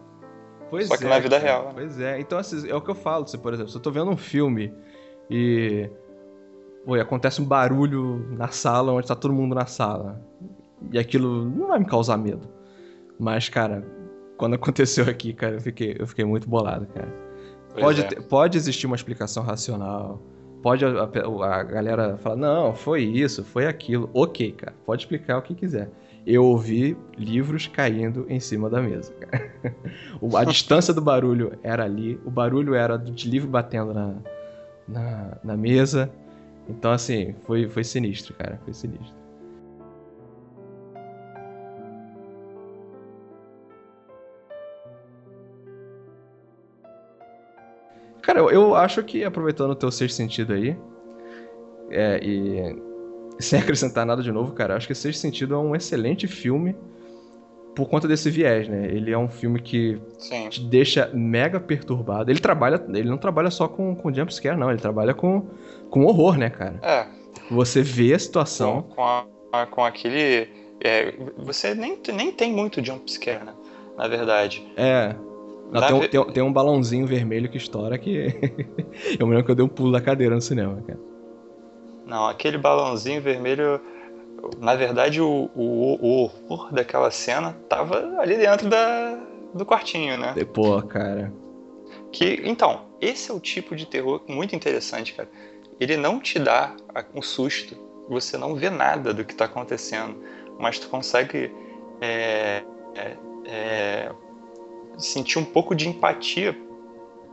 Pois 0.68 0.88
Só 0.88 0.96
que 0.96 1.04
é, 1.04 1.08
na 1.08 1.18
vida 1.18 1.38
cara, 1.40 1.52
real, 1.52 1.64
né? 1.66 1.72
Pois 1.74 2.00
é. 2.00 2.18
Então, 2.18 2.38
assim, 2.38 2.68
é 2.68 2.74
o 2.74 2.80
que 2.80 2.90
eu 2.90 2.94
falo. 2.94 3.26
Se, 3.26 3.38
por 3.38 3.52
exemplo, 3.54 3.70
se 3.70 3.76
eu 3.76 3.80
tô 3.82 3.90
vendo 3.90 4.10
um 4.10 4.16
filme 4.16 4.72
e. 5.30 5.88
Oi, 6.86 7.00
acontece 7.00 7.40
um 7.40 7.44
barulho 7.44 8.26
na 8.36 8.48
sala 8.48 8.92
onde 8.92 9.06
tá 9.06 9.14
todo 9.14 9.32
mundo 9.32 9.54
na 9.54 9.66
sala. 9.66 10.20
E 10.92 10.98
aquilo 10.98 11.44
não 11.44 11.68
vai 11.68 11.78
me 11.78 11.84
causar 11.86 12.16
medo. 12.16 12.48
Mas, 13.18 13.48
cara, 13.48 13.84
quando 14.36 14.54
aconteceu 14.56 15.04
aqui, 15.08 15.32
cara, 15.32 15.54
eu 15.56 15.60
fiquei, 15.60 15.96
eu 15.98 16.06
fiquei 16.06 16.24
muito 16.24 16.48
bolado, 16.48 16.86
cara. 16.86 17.08
Pois 17.72 17.84
Pode, 17.84 18.02
é. 18.02 18.20
pode 18.22 18.56
existir 18.58 18.86
uma 18.86 18.96
explicação 18.96 19.42
racional. 19.42 20.20
Pode 20.62 20.84
a, 20.84 20.88
a- 20.88 21.56
a 21.58 21.62
galera 21.62 22.16
falar, 22.18 22.36
não, 22.36 22.74
foi 22.74 23.02
isso, 23.02 23.44
foi 23.44 23.66
aquilo. 23.66 24.10
Ok, 24.12 24.52
cara, 24.52 24.74
pode 24.84 25.02
explicar 25.02 25.38
o 25.38 25.42
que 25.42 25.54
quiser. 25.54 25.90
Eu 26.26 26.44
ouvi 26.44 26.96
livros 27.16 27.68
caindo 27.68 28.26
em 28.28 28.40
cima 28.40 28.68
da 28.68 28.82
mesa, 28.82 29.14
A 30.36 30.44
distância 30.44 30.92
do 30.92 31.00
barulho 31.00 31.56
era 31.62 31.84
ali, 31.84 32.20
o 32.24 32.30
barulho 32.30 32.74
era 32.74 32.96
de 32.96 33.30
livro 33.30 33.48
batendo 33.48 33.94
na, 33.94 34.14
na, 34.88 35.38
na 35.44 35.56
mesa. 35.56 36.10
Então, 36.68 36.90
assim, 36.90 37.36
foi, 37.46 37.68
foi 37.68 37.84
sinistro, 37.84 38.34
cara, 38.34 38.58
foi 38.64 38.74
sinistro. 38.74 39.14
Cara, 48.20 48.40
eu, 48.40 48.50
eu 48.50 48.74
acho 48.74 49.04
que, 49.04 49.22
aproveitando 49.22 49.70
o 49.70 49.76
teu 49.76 49.92
sexto 49.92 50.16
sentido 50.16 50.54
aí, 50.54 50.76
é, 51.88 52.18
e 52.20 52.85
sem 53.42 53.58
acrescentar 53.60 54.04
nada 54.06 54.22
de 54.22 54.32
novo, 54.32 54.52
cara, 54.52 54.76
acho 54.76 54.86
que 54.86 54.94
Sexto 54.94 55.20
Sentido 55.20 55.54
é 55.54 55.58
um 55.58 55.74
excelente 55.74 56.26
filme 56.26 56.74
por 57.74 57.88
conta 57.90 58.08
desse 58.08 58.30
viés, 58.30 58.66
né? 58.68 58.86
Ele 58.86 59.10
é 59.12 59.18
um 59.18 59.28
filme 59.28 59.60
que 59.60 60.00
Sim. 60.18 60.48
te 60.48 60.62
deixa 60.64 61.10
mega 61.12 61.60
perturbado. 61.60 62.30
Ele 62.30 62.40
trabalha, 62.40 62.82
ele 62.88 63.08
não 63.08 63.18
trabalha 63.18 63.50
só 63.50 63.68
com, 63.68 63.94
com 63.94 64.12
jumpscare, 64.12 64.56
não, 64.58 64.70
ele 64.70 64.80
trabalha 64.80 65.12
com, 65.12 65.44
com 65.90 66.04
horror, 66.06 66.38
né, 66.38 66.48
cara? 66.48 66.80
É, 66.82 67.06
Você 67.50 67.82
vê 67.82 68.12
a 68.12 68.16
com, 68.16 68.18
situação. 68.20 68.82
com, 68.82 69.02
a- 69.02 69.26
a- 69.52 69.66
com 69.66 69.84
aquele. 69.84 70.48
é, 70.82 71.12
você 71.36 71.74
nem, 71.74 71.98
nem 72.14 72.32
tem 72.32 72.50
muito 72.50 72.82
jumpscare, 72.82 73.44
né? 73.44 73.52
Na 73.98 74.08
verdade. 74.08 74.66
É. 74.76 75.14
Não, 75.70 75.82
tem, 75.86 75.94
um, 75.96 76.00
ve- 76.00 76.08
tem 76.08 76.24
tem 76.32 76.42
um 76.42 76.52
balãozinho 76.52 77.06
vermelho 77.06 77.48
que 77.50 77.58
estoura 77.58 77.98
que. 77.98 78.28
eu 79.20 79.26
me 79.26 79.32
lembro 79.34 79.44
que 79.44 79.50
eu 79.50 79.54
dei 79.54 79.64
um 79.64 79.68
pulo 79.68 79.92
da 79.92 80.00
cadeira 80.00 80.34
no 80.34 80.40
cinema, 80.40 80.80
cara. 80.86 80.98
Não, 82.06 82.28
aquele 82.28 82.56
balãozinho 82.56 83.20
vermelho. 83.20 83.80
Na 84.58 84.76
verdade, 84.76 85.20
o, 85.20 85.50
o, 85.54 85.94
o 86.00 86.22
horror 86.48 86.72
daquela 86.72 87.10
cena 87.10 87.56
tava 87.68 88.20
ali 88.20 88.36
dentro 88.36 88.68
da, 88.68 89.18
do 89.52 89.66
quartinho, 89.66 90.16
né? 90.16 90.34
Pô, 90.54 90.80
cara. 90.82 91.32
Que, 92.12 92.40
então, 92.44 92.82
esse 93.00 93.30
é 93.30 93.34
o 93.34 93.40
tipo 93.40 93.74
de 93.74 93.86
terror 93.86 94.22
muito 94.28 94.54
interessante, 94.54 95.14
cara. 95.14 95.28
Ele 95.80 95.96
não 95.96 96.20
te 96.20 96.38
dá 96.38 96.74
um 97.14 97.20
susto, 97.20 97.76
você 98.08 98.38
não 98.38 98.54
vê 98.54 98.70
nada 98.70 99.12
do 99.12 99.24
que 99.24 99.34
tá 99.34 99.46
acontecendo, 99.46 100.16
mas 100.58 100.78
tu 100.78 100.88
consegue 100.88 101.52
é, 102.00 102.62
é, 102.94 103.16
é, 103.46 104.12
sentir 104.96 105.38
um 105.38 105.44
pouco 105.44 105.74
de 105.74 105.88
empatia 105.88 106.56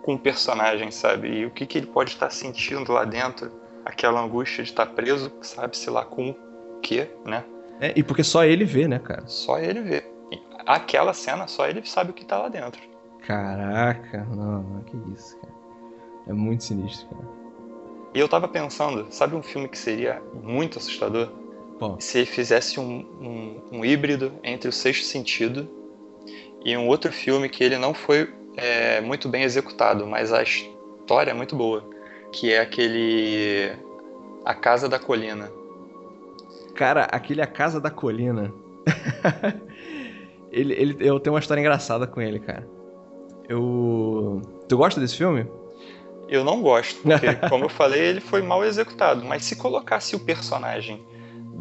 com 0.02 0.16
o 0.16 0.20
personagem, 0.20 0.92
sabe? 0.92 1.30
E 1.30 1.46
o 1.46 1.52
que, 1.52 1.66
que 1.66 1.78
ele 1.78 1.88
pode 1.88 2.12
estar 2.12 2.30
sentindo 2.30 2.92
lá 2.92 3.06
dentro, 3.06 3.52
aquela 3.86 4.22
angústia 4.22 4.64
de 4.64 4.70
estar 4.70 4.86
preso, 4.88 5.32
sabe-se 5.42 5.90
lá 5.90 6.06
com 6.06 6.32
o 6.32 6.80
quê, 6.82 7.10
né? 7.26 7.44
É, 7.80 7.94
e 7.96 8.04
porque 8.04 8.24
só 8.24 8.44
ele 8.44 8.66
vê, 8.66 8.88
né, 8.88 9.00
cara? 9.00 9.24
Só 9.28 9.60
ele 9.60 9.82
vê. 9.82 10.04
Aquela 10.66 11.14
cena, 11.14 11.48
só 11.48 11.68
ele 11.68 11.86
sabe 11.86 12.12
o 12.12 12.14
que 12.14 12.24
tá 12.24 12.38
lá 12.38 12.48
dentro. 12.48 12.82
Caraca, 13.26 14.26
não, 14.32 14.62
não, 14.62 14.82
que 14.84 14.96
isso, 15.14 15.38
cara. 15.40 15.54
É 16.28 16.34
muito 16.34 16.64
sinistro, 16.64 17.08
cara. 17.10 17.44
E 18.14 18.20
eu 18.20 18.30
tava 18.30 18.48
pensando, 18.48 19.08
sabe 19.10 19.36
um 19.36 19.42
filme 19.42 19.68
que 19.68 19.78
seria 19.78 20.22
muito 20.34 20.78
assustador? 20.78 21.30
Bom, 21.80 22.00
Se 22.00 22.20
ele 22.20 22.28
fizesse 22.28 22.80
um, 22.80 23.00
um, 23.20 23.80
um 23.80 23.86
híbrido 23.86 24.32
entre 24.44 24.70
o 24.70 24.72
Sexto 24.72 25.06
Sentido 25.06 25.68
e 26.64 26.78
um 26.78 26.88
outro 26.88 27.12
filme 27.12 27.50
que 27.50 27.64
ele 27.64 27.78
não 27.78 27.94
foi 27.94 28.32
é, 28.56 29.02
muito 29.02 29.28
bem 29.28 29.44
executado, 29.44 30.06
mas 30.06 30.32
a 30.32 30.44
história 30.44 31.32
é 31.32 31.34
muito 31.34 31.56
boa, 31.56 31.84
que 32.34 32.52
é 32.52 32.60
aquele 32.60 33.72
A 34.44 34.54
Casa 34.54 34.90
da 34.90 35.00
Colina. 35.00 35.50
cara, 36.76 37.04
aquele 37.04 37.42
A 37.42 37.48
Casa 37.48 37.80
da 37.80 37.92
Colina. 37.92 38.52
ele, 40.52 40.74
ele, 40.74 40.98
eu 41.00 41.20
tenho 41.20 41.36
uma 41.36 41.40
história 41.40 41.62
engraçada 41.62 42.08
com 42.08 42.20
ele, 42.20 42.40
cara. 42.40 42.68
Eu. 43.48 44.42
Tu 44.68 44.76
gosta 44.76 45.00
desse 45.00 45.16
filme? 45.16 45.46
Eu 46.28 46.44
não 46.44 46.62
gosto, 46.62 47.02
porque, 47.04 47.36
como 47.48 47.66
eu 47.66 47.70
falei, 47.70 48.02
ele 48.02 48.20
foi 48.20 48.42
mal 48.42 48.66
executado. 48.66 49.24
Mas 49.24 49.46
se 49.46 49.56
colocasse 49.56 50.16
o 50.16 50.20
personagem 50.20 51.06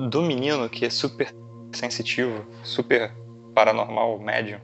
do 0.08 0.22
menino, 0.22 0.68
que 0.70 0.86
é 0.86 0.90
super 0.90 1.32
sensitivo, 1.72 2.44
super 2.64 3.12
paranormal, 3.54 4.18
médium, 4.18 4.60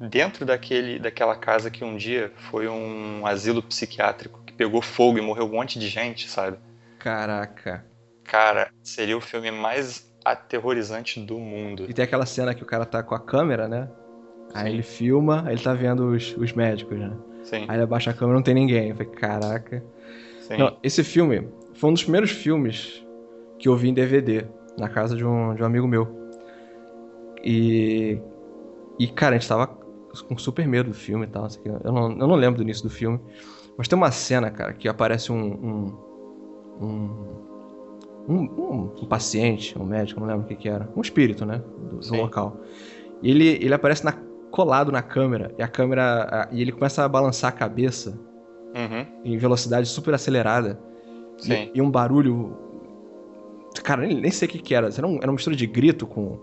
dentro 0.00 0.44
daquele, 0.44 0.98
daquela 0.98 1.36
casa 1.36 1.70
que 1.70 1.84
um 1.84 1.96
dia 1.96 2.32
foi 2.50 2.66
um 2.68 3.24
asilo 3.24 3.62
psiquiátrico 3.62 4.37
pegou 4.58 4.82
fogo 4.82 5.16
e 5.16 5.22
morreu 5.22 5.46
um 5.46 5.52
monte 5.52 5.78
de 5.78 5.88
gente, 5.88 6.28
sabe? 6.28 6.58
Caraca. 6.98 7.86
Cara, 8.24 8.70
seria 8.82 9.16
o 9.16 9.20
filme 9.20 9.50
mais 9.50 10.12
aterrorizante 10.24 11.20
do 11.20 11.38
mundo. 11.38 11.86
E 11.88 11.94
tem 11.94 12.04
aquela 12.04 12.26
cena 12.26 12.52
que 12.52 12.62
o 12.62 12.66
cara 12.66 12.84
tá 12.84 13.02
com 13.02 13.14
a 13.14 13.20
câmera, 13.20 13.68
né? 13.68 13.88
Aí 14.52 14.72
ele 14.72 14.82
filma, 14.82 15.44
aí 15.46 15.54
ele 15.54 15.62
tá 15.62 15.72
vendo 15.72 16.08
os, 16.08 16.36
os 16.36 16.52
médicos, 16.52 16.98
né? 16.98 17.16
Sim, 17.44 17.64
Aí 17.68 17.76
ele 17.76 17.84
abaixa 17.84 18.10
a 18.10 18.14
câmera 18.14 18.36
não 18.36 18.42
tem 18.42 18.54
ninguém. 18.54 18.90
Eu 18.90 18.96
falei, 18.96 19.12
caraca. 19.12 19.82
sim. 20.40 20.58
Não, 20.58 20.76
esse 20.82 21.04
filme 21.04 21.48
foi 21.74 21.90
um 21.90 21.92
dos 21.92 22.02
primeiros 22.02 22.32
filmes 22.32 23.02
que 23.58 23.68
eu 23.68 23.76
vi 23.76 23.88
em 23.88 23.94
DVD 23.94 24.44
na 24.76 24.88
casa 24.88 25.16
de 25.16 25.24
um, 25.24 25.54
de 25.54 25.62
um 25.62 25.66
amigo 25.66 25.86
meu. 25.86 26.30
E. 27.42 28.18
E, 28.98 29.06
cara, 29.06 29.36
a 29.36 29.38
gente 29.38 29.48
tava 29.48 29.68
com 29.68 30.36
super 30.36 30.66
medo 30.66 30.90
do 30.90 30.94
filme 30.94 31.24
e 31.24 31.28
tal. 31.28 31.46
Eu, 31.64 31.92
não, 31.92 32.10
eu 32.10 32.26
não 32.26 32.34
lembro 32.34 32.56
do 32.56 32.64
início 32.64 32.82
do 32.82 32.90
filme. 32.90 33.20
Mas 33.78 33.86
tem 33.88 33.96
uma 33.96 34.10
cena, 34.10 34.50
cara, 34.50 34.72
que 34.74 34.88
aparece 34.88 35.30
um. 35.32 35.94
um, 36.80 36.84
um, 38.28 38.34
um, 38.34 38.92
um 39.02 39.06
paciente, 39.06 39.78
um 39.78 39.84
médico, 39.84 40.20
não 40.20 40.26
lembro 40.26 40.42
o 40.44 40.46
que, 40.48 40.56
que 40.56 40.68
era. 40.68 40.88
Um 40.96 41.00
espírito, 41.00 41.46
né? 41.46 41.62
Do, 41.90 41.98
do 42.00 42.14
local. 42.16 42.60
E 43.22 43.30
ele, 43.30 43.46
ele 43.48 43.72
aparece 43.72 44.04
na, 44.04 44.12
colado 44.50 44.90
na 44.92 45.00
câmera. 45.00 45.54
E 45.56 45.62
a 45.62 45.68
câmera. 45.68 46.28
A, 46.30 46.48
e 46.54 46.60
ele 46.60 46.72
começa 46.72 47.04
a 47.04 47.08
balançar 47.08 47.48
a 47.50 47.52
cabeça 47.52 48.18
Uhum. 48.74 49.06
em 49.24 49.36
velocidade 49.38 49.88
super 49.88 50.12
acelerada. 50.12 50.78
Sim. 51.38 51.70
E, 51.74 51.78
e 51.78 51.80
um 51.82 51.90
barulho. 51.90 52.56
Cara, 53.82 54.02
nem, 54.02 54.20
nem 54.20 54.30
sei 54.30 54.46
o 54.48 54.50
que, 54.50 54.58
que 54.58 54.74
era. 54.74 54.88
Era, 54.88 55.06
um, 55.06 55.16
era 55.16 55.26
uma 55.28 55.32
mistura 55.34 55.56
de 55.56 55.66
grito 55.66 56.06
com 56.06 56.40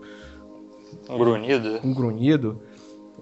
Um 1.08 1.18
grunhido. 1.18 1.80
um 1.84 1.94
grunhido. 1.94 2.60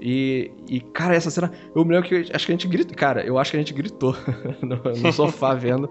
E, 0.01 0.51
e, 0.69 0.81
cara, 0.81 1.15
essa 1.15 1.31
cena. 1.31 1.53
Eu 1.75 1.85
me 1.85 1.95
lembro 1.95 2.09
que 2.09 2.15
acho 2.35 2.47
que 2.47 2.53
a 2.53 2.55
gente 2.55 2.69
gritou. 2.69 2.97
Cara, 2.97 3.25
eu 3.25 3.39
acho 3.39 3.51
que 3.53 3.57
a 3.57 3.61
gente 3.61 3.73
gritou 3.73 4.15
no, 4.61 4.77
no 5.01 5.13
sofá 5.13 5.55
vendo. 5.55 5.89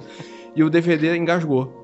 E 0.56 0.64
o 0.64 0.70
DVD 0.70 1.16
engasgou. 1.16 1.82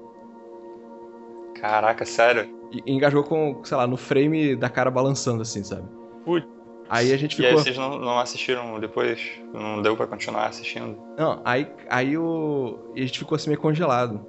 Caraca, 1.59 2.05
sério? 2.05 2.47
E 2.71 2.91
engasgou 2.91 3.23
com, 3.23 3.61
sei 3.63 3.75
lá, 3.77 3.87
no 3.87 3.97
frame 3.97 4.55
da 4.55 4.69
cara 4.69 4.91
balançando, 4.91 5.41
assim, 5.41 5.63
sabe? 5.63 5.87
Putz. 6.23 6.47
Aí 6.89 7.13
a 7.13 7.17
gente 7.17 7.39
E 7.39 7.45
aí 7.45 7.49
ficou. 7.51 7.63
vocês 7.63 7.77
não, 7.77 7.99
não 7.99 8.19
assistiram 8.19 8.79
depois? 8.79 9.19
Não 9.53 9.81
deu 9.81 9.95
pra 9.95 10.07
continuar 10.07 10.47
assistindo? 10.47 10.97
Não, 11.17 11.39
aí, 11.45 11.67
aí 11.87 12.17
o. 12.17 12.79
e 12.95 13.03
a 13.03 13.05
gente 13.05 13.19
ficou 13.19 13.35
assim 13.35 13.49
meio 13.49 13.61
congelado. 13.61 14.25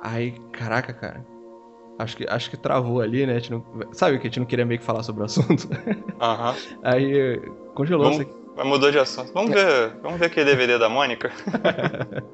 Aí, 0.00 0.32
caraca, 0.52 0.92
cara. 0.92 1.26
Acho 1.98 2.16
que, 2.16 2.26
acho 2.28 2.50
que 2.50 2.56
travou 2.58 3.00
ali, 3.00 3.26
né? 3.26 3.40
Não, 3.50 3.64
sabe 3.92 4.18
que 4.18 4.26
a 4.26 4.30
gente 4.30 4.38
não 4.40 4.46
queria 4.46 4.66
meio 4.66 4.78
que 4.78 4.84
falar 4.84 5.02
sobre 5.02 5.22
o 5.22 5.24
assunto? 5.24 5.66
Aham. 6.20 6.54
Aí 6.82 7.40
congelou. 7.74 8.10
Vamos- 8.12 8.26
Mas 8.56 8.66
mudou 8.66 8.90
de 8.90 8.98
assunto. 8.98 9.32
Vamos 9.32 9.50
ver, 9.52 9.94
vamos 10.02 10.18
ver 10.18 10.26
aquele 10.26 10.50
DVD 10.50 10.78
da 10.78 10.88
Mônica? 10.88 11.30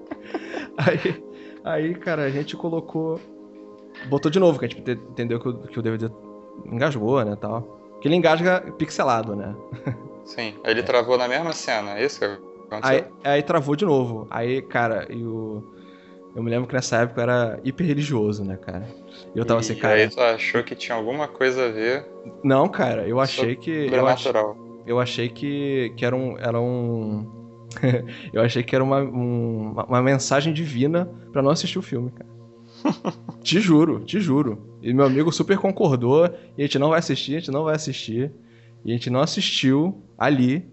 Aí, 0.77 1.23
aí, 1.65 1.95
cara, 1.95 2.23
a 2.25 2.31
gente 2.31 2.57
colocou. 2.57 3.21
Botou 4.09 4.31
de 4.31 4.41
novo, 4.41 4.59
que 4.59 4.65
a 4.65 4.69
gente 4.69 4.81
ente- 4.81 5.01
entendeu 5.11 5.39
que 5.39 5.49
o, 5.49 5.55
que 5.59 5.79
o 5.79 5.83
DVD 5.83 6.11
engasgou, 6.67 7.23
né? 7.25 7.37
Tal. 7.37 7.79
Que 8.01 8.09
ele 8.09 8.17
engasga 8.17 8.61
pixelado, 8.79 9.37
né? 9.37 9.55
Sim. 10.25 10.55
Ele 10.65 10.83
travou 10.83 11.19
na 11.19 11.29
mesma 11.29 11.53
cena, 11.53 11.99
é 11.99 12.05
isso 12.05 12.19
que 12.21 12.25
aconteceu? 12.25 12.81
Aí, 12.83 13.05
aí 13.23 13.43
travou 13.43 13.77
de 13.77 13.85
novo. 13.85 14.27
Aí, 14.31 14.63
cara, 14.63 15.07
e 15.11 15.23
o. 15.25 15.63
Eu 16.35 16.43
me 16.43 16.51
lembro 16.51 16.67
que 16.67 16.75
nessa 16.75 16.97
época 16.97 17.21
eu 17.21 17.23
era 17.25 17.61
hiper 17.63 17.87
religioso, 17.87 18.45
né, 18.45 18.57
cara? 18.57 18.89
E 19.35 19.39
eu 19.39 19.45
tava 19.45 19.61
assim, 19.61 19.75
e 19.75 19.77
cara. 19.77 19.95
aí 19.97 20.09
tu 20.09 20.21
achou 20.21 20.63
que 20.65 20.75
tinha 20.75 20.97
alguma 20.97 21.29
coisa 21.29 21.67
a 21.67 21.69
ver 21.71 22.07
Não, 22.43 22.69
cara, 22.69 23.07
eu 23.07 23.21
achei 23.21 23.55
que. 23.55 23.71
Eu, 23.71 24.07
ach- 24.07 24.27
eu 24.87 24.99
achei 24.99 25.29
que, 25.29 25.93
que 25.97 26.05
era 26.05 26.17
um. 26.17 26.39
Era 26.39 26.61
um... 26.61 27.27
eu 28.33 28.43
achei 28.43 28.63
que 28.63 28.75
era 28.75 28.83
uma, 28.83 29.01
um- 29.01 29.73
uma 29.73 30.03
mensagem 30.03 30.53
divina 30.53 31.07
pra 31.33 31.43
não 31.43 31.51
assistir 31.51 31.79
o 31.79 31.83
filme, 31.83 32.11
cara. 32.11 32.31
te 33.43 33.61
juro, 33.61 34.01
te 34.01 34.19
juro. 34.21 34.79
E 34.83 34.93
meu 34.93 35.05
amigo 35.05 35.31
super 35.31 35.59
concordou. 35.59 36.27
E 36.57 36.63
a 36.63 36.67
gente 36.67 36.79
não 36.79 36.91
vai 36.91 36.99
assistir, 36.99 37.37
a 37.37 37.39
gente 37.41 37.51
não 37.51 37.65
vai 37.65 37.75
assistir. 37.75 38.33
E 38.85 38.91
a 38.91 38.95
gente 38.95 39.11
não 39.11 39.21
assistiu 39.21 40.03
ali. 40.19 40.67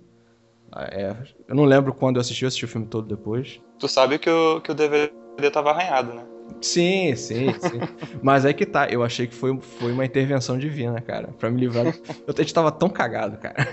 É, 0.76 1.16
eu 1.48 1.56
não 1.56 1.66
lembro 1.66 1.94
quando 1.94 2.18
eu 2.18 2.22
assisti, 2.22 2.44
eu 2.44 2.48
assisti 2.48 2.66
o 2.66 2.68
filme 2.68 2.88
todo 2.88 3.08
depois. 3.08 3.60
Tu 3.80 3.88
sabe 3.88 4.20
que 4.20 4.30
o, 4.30 4.62
que 4.62 4.72
o 4.72 4.76
DVD 4.76 5.19
tava 5.52 5.72
arranhado, 5.72 6.14
né? 6.14 6.24
Sim, 6.62 7.16
sim, 7.16 7.54
sim. 7.60 7.80
Mas 8.22 8.46
aí 8.46 8.54
que 8.54 8.66
tá, 8.66 8.88
eu 8.90 9.04
achei 9.04 9.28
que 9.28 9.36
foi, 9.36 9.58
foi 9.62 9.92
uma 9.92 10.06
intervenção 10.06 10.58
divina, 10.58 11.00
cara. 11.02 11.30
Pra 11.40 11.50
me 11.50 11.60
livrar. 11.60 11.86
Eu, 11.86 11.94
a 12.36 12.42
gente 12.42 12.54
tava 12.54 12.72
tão 12.72 12.90
cagado, 12.90 13.38
cara. 13.38 13.68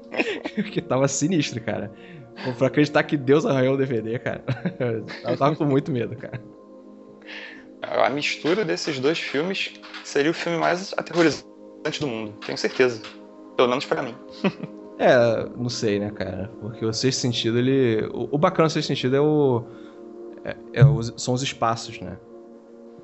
que 0.72 0.80
tava 0.80 1.06
sinistro, 1.08 1.60
cara. 1.60 1.92
Pô, 2.44 2.52
Pra 2.52 2.68
acreditar 2.68 3.02
que 3.02 3.16
Deus 3.16 3.44
arranhou 3.44 3.74
o 3.74 3.76
DVD, 3.76 4.18
cara. 4.18 4.42
Eu 5.24 5.36
tava 5.36 5.54
com 5.56 5.64
muito 5.64 5.90
medo, 5.90 6.16
cara. 6.16 6.40
A 7.82 8.08
mistura 8.08 8.64
desses 8.64 8.98
dois 8.98 9.18
filmes 9.18 9.72
seria 10.04 10.30
o 10.30 10.34
filme 10.34 10.56
mais 10.58 10.94
aterrorizante 10.96 12.00
do 12.00 12.06
mundo, 12.06 12.32
tenho 12.46 12.56
certeza. 12.56 13.02
Pelo 13.56 13.68
menos 13.68 13.84
pra 13.84 14.02
mim. 14.02 14.14
É, 14.98 15.48
não 15.56 15.68
sei, 15.68 15.98
né, 15.98 16.10
cara? 16.10 16.48
Porque 16.60 16.84
o 16.84 16.92
sexto 16.92 17.18
sentido, 17.18 17.58
ele. 17.58 18.06
O, 18.12 18.36
o 18.36 18.38
bacana 18.38 18.68
do 18.68 18.72
sexto 18.72 18.86
sentido 18.86 19.16
é 19.16 19.20
o. 19.20 19.64
é- 20.44 20.56
é 20.72 20.84
os- 20.84 21.12
são 21.16 21.34
os 21.34 21.42
espaços, 21.42 22.00
né? 22.00 22.16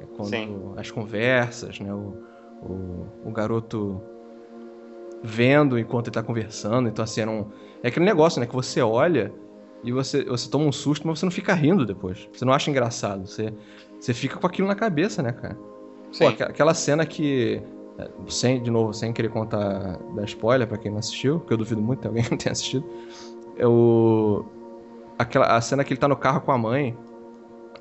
É 0.01 0.05
quando 0.16 0.28
Sim. 0.30 0.72
as 0.76 0.91
conversas, 0.91 1.78
né? 1.80 1.93
O, 1.93 2.14
o, 2.62 3.07
o 3.26 3.30
garoto 3.30 4.01
vendo 5.22 5.78
enquanto 5.78 6.07
ele 6.09 6.14
tá 6.14 6.22
conversando. 6.22 6.89
Então, 6.89 7.03
assim, 7.03 7.20
era 7.20 7.30
um, 7.30 7.47
é 7.82 7.89
aquele 7.89 8.05
negócio, 8.07 8.41
né? 8.41 8.47
Que 8.47 8.55
você 8.55 8.80
olha 8.80 9.32
e 9.82 9.93
você, 9.93 10.24
você 10.24 10.49
toma 10.51 10.64
um 10.64 10.72
susto, 10.72 11.07
mas 11.07 11.18
você 11.18 11.24
não 11.26 11.30
fica 11.32 11.55
rindo 11.55 11.84
depois. 11.86 12.28
Você 12.32 12.45
não 12.45 12.53
acha 12.53 12.70
engraçado. 12.70 13.26
Você, 13.26 13.53
você 14.01 14.14
fica 14.14 14.39
com 14.39 14.47
aquilo 14.47 14.68
na 14.68 14.74
cabeça, 14.74 15.22
né, 15.22 15.32
cara? 15.32 15.55
Pô, 15.55 16.12
Sim. 16.12 16.26
aqua- 16.26 16.47
aquela 16.47 16.74
cena 16.74 17.05
que. 17.07 17.61
é, 17.99 18.09
Sem, 18.28 18.62
de 18.62 18.70
novo, 18.70 18.93
sem 18.93 19.12
querer 19.12 19.30
contar 19.30 19.99
da 20.14 20.24
spoiler 20.24 20.66
pra 20.68 20.78
quem 20.78 20.91
não 20.91 20.99
assistiu, 20.99 21.41
porque 21.41 21.53
eu 21.53 21.59
duvido 21.59 21.80
muito 21.82 22.01
que 22.01 22.07
alguém 22.07 22.24
não 22.30 22.36
tenha 22.39 22.53
assistido. 22.53 22.84
É 23.57 23.66
o. 23.66 24.45
Aquela, 25.18 25.47
a 25.57 25.61
cena 25.61 25.82
que 25.82 25.93
ele 25.93 26.01
tá 26.01 26.07
no 26.07 26.16
carro 26.16 26.41
com 26.41 26.53
a 26.53 26.59
mãe. 26.59 26.97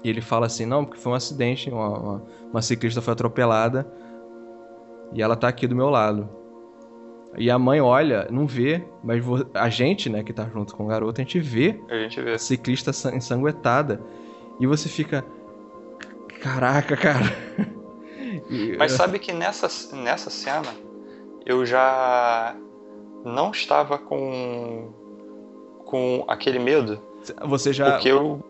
E 0.03 0.09
ele 0.09 0.21
fala 0.21 0.45
assim, 0.45 0.65
não, 0.65 0.85
porque 0.85 0.99
foi 1.01 1.11
um 1.11 1.15
acidente, 1.15 1.69
uma, 1.69 1.89
uma, 1.99 2.23
uma 2.51 2.61
ciclista 2.61 3.01
foi 3.01 3.13
atropelada. 3.13 3.85
E 5.13 5.21
ela 5.21 5.35
tá 5.35 5.47
aqui 5.47 5.67
do 5.67 5.75
meu 5.75 5.89
lado. 5.89 6.29
E 7.37 7.51
a 7.51 7.59
mãe 7.59 7.79
olha, 7.81 8.27
não 8.31 8.47
vê, 8.47 8.83
mas 9.03 9.23
a 9.53 9.69
gente, 9.69 10.09
né, 10.09 10.23
que 10.23 10.33
tá 10.33 10.45
junto 10.51 10.75
com 10.75 10.85
o 10.85 10.87
garoto, 10.87 11.19
a 11.21 11.23
gente 11.23 11.39
vê 11.39 11.79
A 11.89 11.95
gente 11.95 12.19
vê. 12.21 12.33
a 12.33 12.37
ciclista 12.39 12.91
san- 12.93 13.15
ensanguentada. 13.15 14.01
E 14.59 14.65
você 14.67 14.89
fica. 14.89 15.23
Caraca, 16.41 16.95
cara. 16.97 17.25
Mas 18.77 18.93
sabe 18.93 19.19
que 19.19 19.33
nessa, 19.33 19.67
nessa 19.95 20.29
cena 20.29 20.69
eu 21.45 21.65
já 21.65 22.55
não 23.25 23.51
estava 23.51 23.97
com 23.97 24.93
com 25.85 26.25
aquele 26.27 26.59
medo, 26.59 26.99
Você 27.45 27.71
já. 27.71 27.91
porque 27.93 28.09
eu 28.09 28.43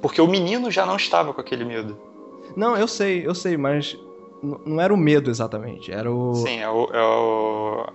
porque 0.00 0.20
o 0.20 0.26
menino 0.26 0.70
já 0.70 0.86
não 0.86 0.96
estava 0.96 1.32
com 1.34 1.40
aquele 1.40 1.64
medo. 1.64 1.98
Não, 2.56 2.76
eu 2.76 2.88
sei, 2.88 3.26
eu 3.26 3.34
sei, 3.34 3.56
mas 3.56 3.96
não 4.64 4.80
era 4.80 4.92
o 4.92 4.96
medo 4.96 5.30
exatamente. 5.30 5.92
Era 5.92 6.10
o. 6.10 6.34
Sim, 6.34 6.60
é 6.60 6.68
o, 6.68 6.84
é 6.92 7.02
o, 7.02 7.86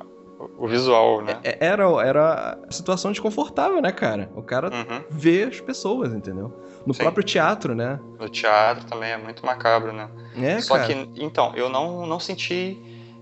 o 0.58 0.68
visual, 0.68 1.22
né? 1.22 1.40
É- 1.44 1.58
Era, 1.68 1.86
era 2.06 2.58
a 2.68 2.72
situação 2.72 3.12
desconfortável, 3.12 3.82
né, 3.82 3.92
cara? 3.92 4.30
O 4.36 4.44
cara 4.44 4.70
Uhum. 4.70 5.04
vê 5.10 5.44
as 5.44 5.60
pessoas, 5.60 6.14
entendeu? 6.14 6.52
No 6.86 6.94
Sim. 6.94 7.04
próprio 7.04 7.24
teatro, 7.24 7.74
né? 7.74 8.00
No 8.20 8.30
teatro 8.30 8.86
também 8.86 9.12
é 9.12 9.18
muito 9.18 9.46
macabro, 9.46 9.92
né? 9.92 10.10
É, 10.42 10.62
Só 10.62 10.78
cara. 10.78 10.88
que, 10.88 11.10
então, 11.16 11.52
eu 11.56 11.70
não, 11.70 12.06
não 12.06 12.20
senti 12.20 12.78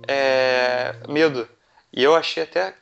é, 0.07 0.93
medo. 1.07 1.47
E 1.91 2.03
eu 2.03 2.15
achei 2.15 2.43
até 2.43 2.75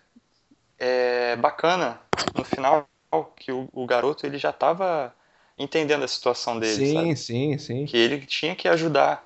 é, 0.79 1.35
bacana 1.35 1.99
no 2.35 2.43
final 2.43 2.87
que 3.35 3.51
o, 3.51 3.67
o 3.73 3.85
garoto 3.85 4.25
ele 4.25 4.37
já 4.37 4.49
estava 4.49 5.13
entendendo 5.61 6.03
a 6.03 6.07
situação 6.07 6.59
dele, 6.59 6.85
sim, 6.85 6.93
sabe? 6.93 7.15
sim, 7.15 7.57
sim. 7.57 7.85
Que 7.85 7.97
ele 7.97 8.25
tinha 8.25 8.55
que 8.55 8.67
ajudar 8.67 9.25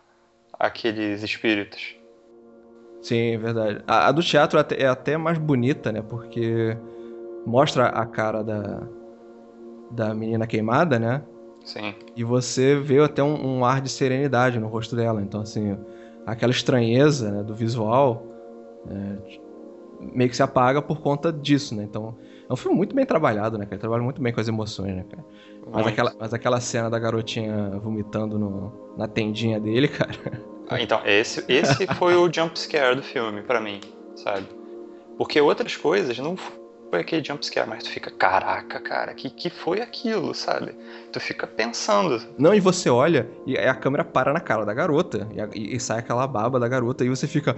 aqueles 0.59 1.23
espíritos. 1.23 1.95
Sim, 3.01 3.33
é 3.33 3.37
verdade. 3.37 3.83
A, 3.87 4.07
a 4.07 4.11
do 4.11 4.23
teatro 4.23 4.59
até- 4.59 4.81
é 4.81 4.87
até 4.87 5.15
mais 5.17 5.37
bonita, 5.37 5.91
né? 5.91 6.01
Porque 6.01 6.75
mostra 7.45 7.87
a 7.87 8.05
cara 8.05 8.43
da, 8.43 8.87
da 9.91 10.13
menina 10.13 10.47
queimada, 10.47 10.97
né? 10.97 11.21
Sim, 11.63 11.95
E 12.15 12.23
você 12.23 12.75
vê 12.75 12.99
até 12.99 13.23
um, 13.23 13.57
um 13.59 13.65
ar 13.65 13.81
de 13.81 13.89
serenidade 13.89 14.59
no 14.59 14.67
rosto 14.67 14.95
dela. 14.95 15.21
Então, 15.21 15.41
assim, 15.41 15.77
aquela 16.25 16.51
estranheza 16.51 17.31
né, 17.31 17.43
do 17.43 17.55
visual 17.55 18.23
né, 18.85 19.17
meio 19.99 20.29
que 20.29 20.35
se 20.35 20.43
apaga 20.43 20.81
por 20.81 21.01
conta 21.01 21.31
disso, 21.33 21.75
né? 21.75 21.83
Então, 21.83 22.15
é 22.47 22.53
um 22.53 22.55
filme 22.55 22.77
muito 22.77 22.95
bem 22.95 23.05
trabalhado, 23.05 23.57
né, 23.57 23.65
cara? 23.65 23.79
Trabalha 23.79 24.03
muito 24.03 24.21
bem 24.21 24.31
com 24.31 24.39
as 24.39 24.47
emoções, 24.47 24.95
né, 24.95 25.03
cara? 25.09 25.25
Mas 25.71 25.87
aquela, 25.87 26.13
mas 26.19 26.33
aquela 26.33 26.59
cena 26.61 26.89
da 26.89 26.99
garotinha 26.99 27.71
vomitando 27.79 28.37
no- 28.37 28.71
na 28.97 29.07
tendinha 29.07 29.59
dele, 29.59 29.87
cara. 29.89 30.17
Ah, 30.69 30.81
Então, 30.81 31.01
esse, 31.05 31.43
esse 31.47 31.85
foi 31.87 32.15
o 32.15 32.31
jump 32.31 32.57
scare 32.59 32.95
do 32.95 33.03
filme 33.03 33.41
pra 33.41 33.59
mim, 33.61 33.79
sabe? 34.15 34.45
Porque 35.17 35.39
outras 35.39 35.75
coisas 35.75 36.17
não 36.19 36.35
foi 36.37 36.99
aquele 36.99 37.23
jump 37.23 37.45
scare, 37.45 37.67
mas 37.69 37.83
tu 37.83 37.89
fica, 37.89 38.09
caraca, 38.11 38.79
cara, 38.79 39.13
que 39.13 39.29
que 39.29 39.49
foi 39.49 39.81
aquilo, 39.81 40.33
sabe? 40.33 40.73
Tu 41.11 41.19
fica 41.19 41.45
pensando. 41.47 42.21
Não, 42.37 42.53
e 42.53 42.59
você 42.59 42.89
olha 42.89 43.29
e 43.45 43.57
a 43.57 43.73
câmera 43.75 44.03
para 44.03 44.31
na 44.33 44.39
cara 44.39 44.65
da 44.65 44.73
garota. 44.73 45.27
E, 45.33 45.41
a- 45.41 45.49
e- 45.53 45.79
sai 45.79 45.99
aquela 45.99 46.25
baba 46.27 46.59
da 46.59 46.67
garota. 46.67 47.03
E 47.05 47.09
você 47.09 47.27
fica. 47.27 47.55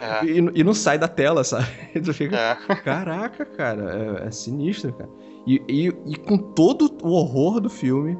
"Ah", 0.00 0.20
É. 0.22 0.26
e, 0.26 0.38
e 0.60 0.64
não 0.64 0.74
sai 0.74 0.98
da 0.98 1.08
tela, 1.08 1.44
sabe? 1.44 1.66
Tu 2.04 2.12
fica. 2.14 2.36
É, 2.36 2.54
Caraca, 2.76 3.44
cara, 3.44 4.20
é, 4.24 4.28
é 4.28 4.30
sinistro, 4.30 4.92
cara. 4.92 5.10
E, 5.48 5.62
e, 5.66 5.86
e 6.06 6.16
com 6.16 6.36
todo 6.36 6.90
o 7.02 7.12
horror 7.12 7.58
do 7.60 7.70
filme, 7.70 8.18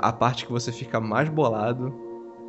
a 0.00 0.12
parte 0.12 0.44
que 0.44 0.50
você 0.52 0.72
fica 0.72 0.98
mais 1.00 1.28
bolado 1.28 1.94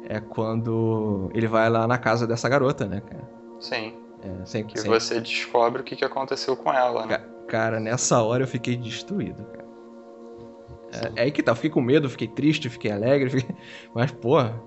é 0.10 0.20
quando 0.20 1.30
ele 1.34 1.46
vai 1.48 1.70
lá 1.70 1.86
na 1.88 1.98
casa 2.00 2.26
dessa 2.26 2.50
garota, 2.50 2.86
né, 2.88 3.02
cara? 3.02 3.30
Sim. 3.60 3.94
É, 4.24 4.46
sem, 4.46 4.66
Que 4.66 4.80
sem- 4.80 4.90
você 4.90 5.20
descobre 5.22 5.82
o 5.82 5.84
que, 5.84 5.96
que 5.96 6.04
aconteceu 6.06 6.58
com 6.58 6.74
ela, 6.74 7.06
né? 7.06 7.18
Ca- 7.18 7.38
Cara, 7.48 7.80
nessa 7.80 8.22
hora 8.24 8.44
eu 8.44 8.48
fiquei 8.48 8.76
destruído, 8.76 9.44
cara. 9.46 9.68
É, 11.16 11.22
é 11.22 11.24
aí 11.26 11.32
que 11.32 11.44
tá, 11.44 11.52
eu 11.52 11.56
fiquei 11.56 11.70
com 11.70 11.82
medo, 11.82 12.10
fiquei 12.10 12.28
triste, 12.28 12.68
fiquei 12.70 12.92
alegre, 12.92 13.30
fiquei- 13.30 13.56
mas, 13.94 14.12
porra, 14.12 14.60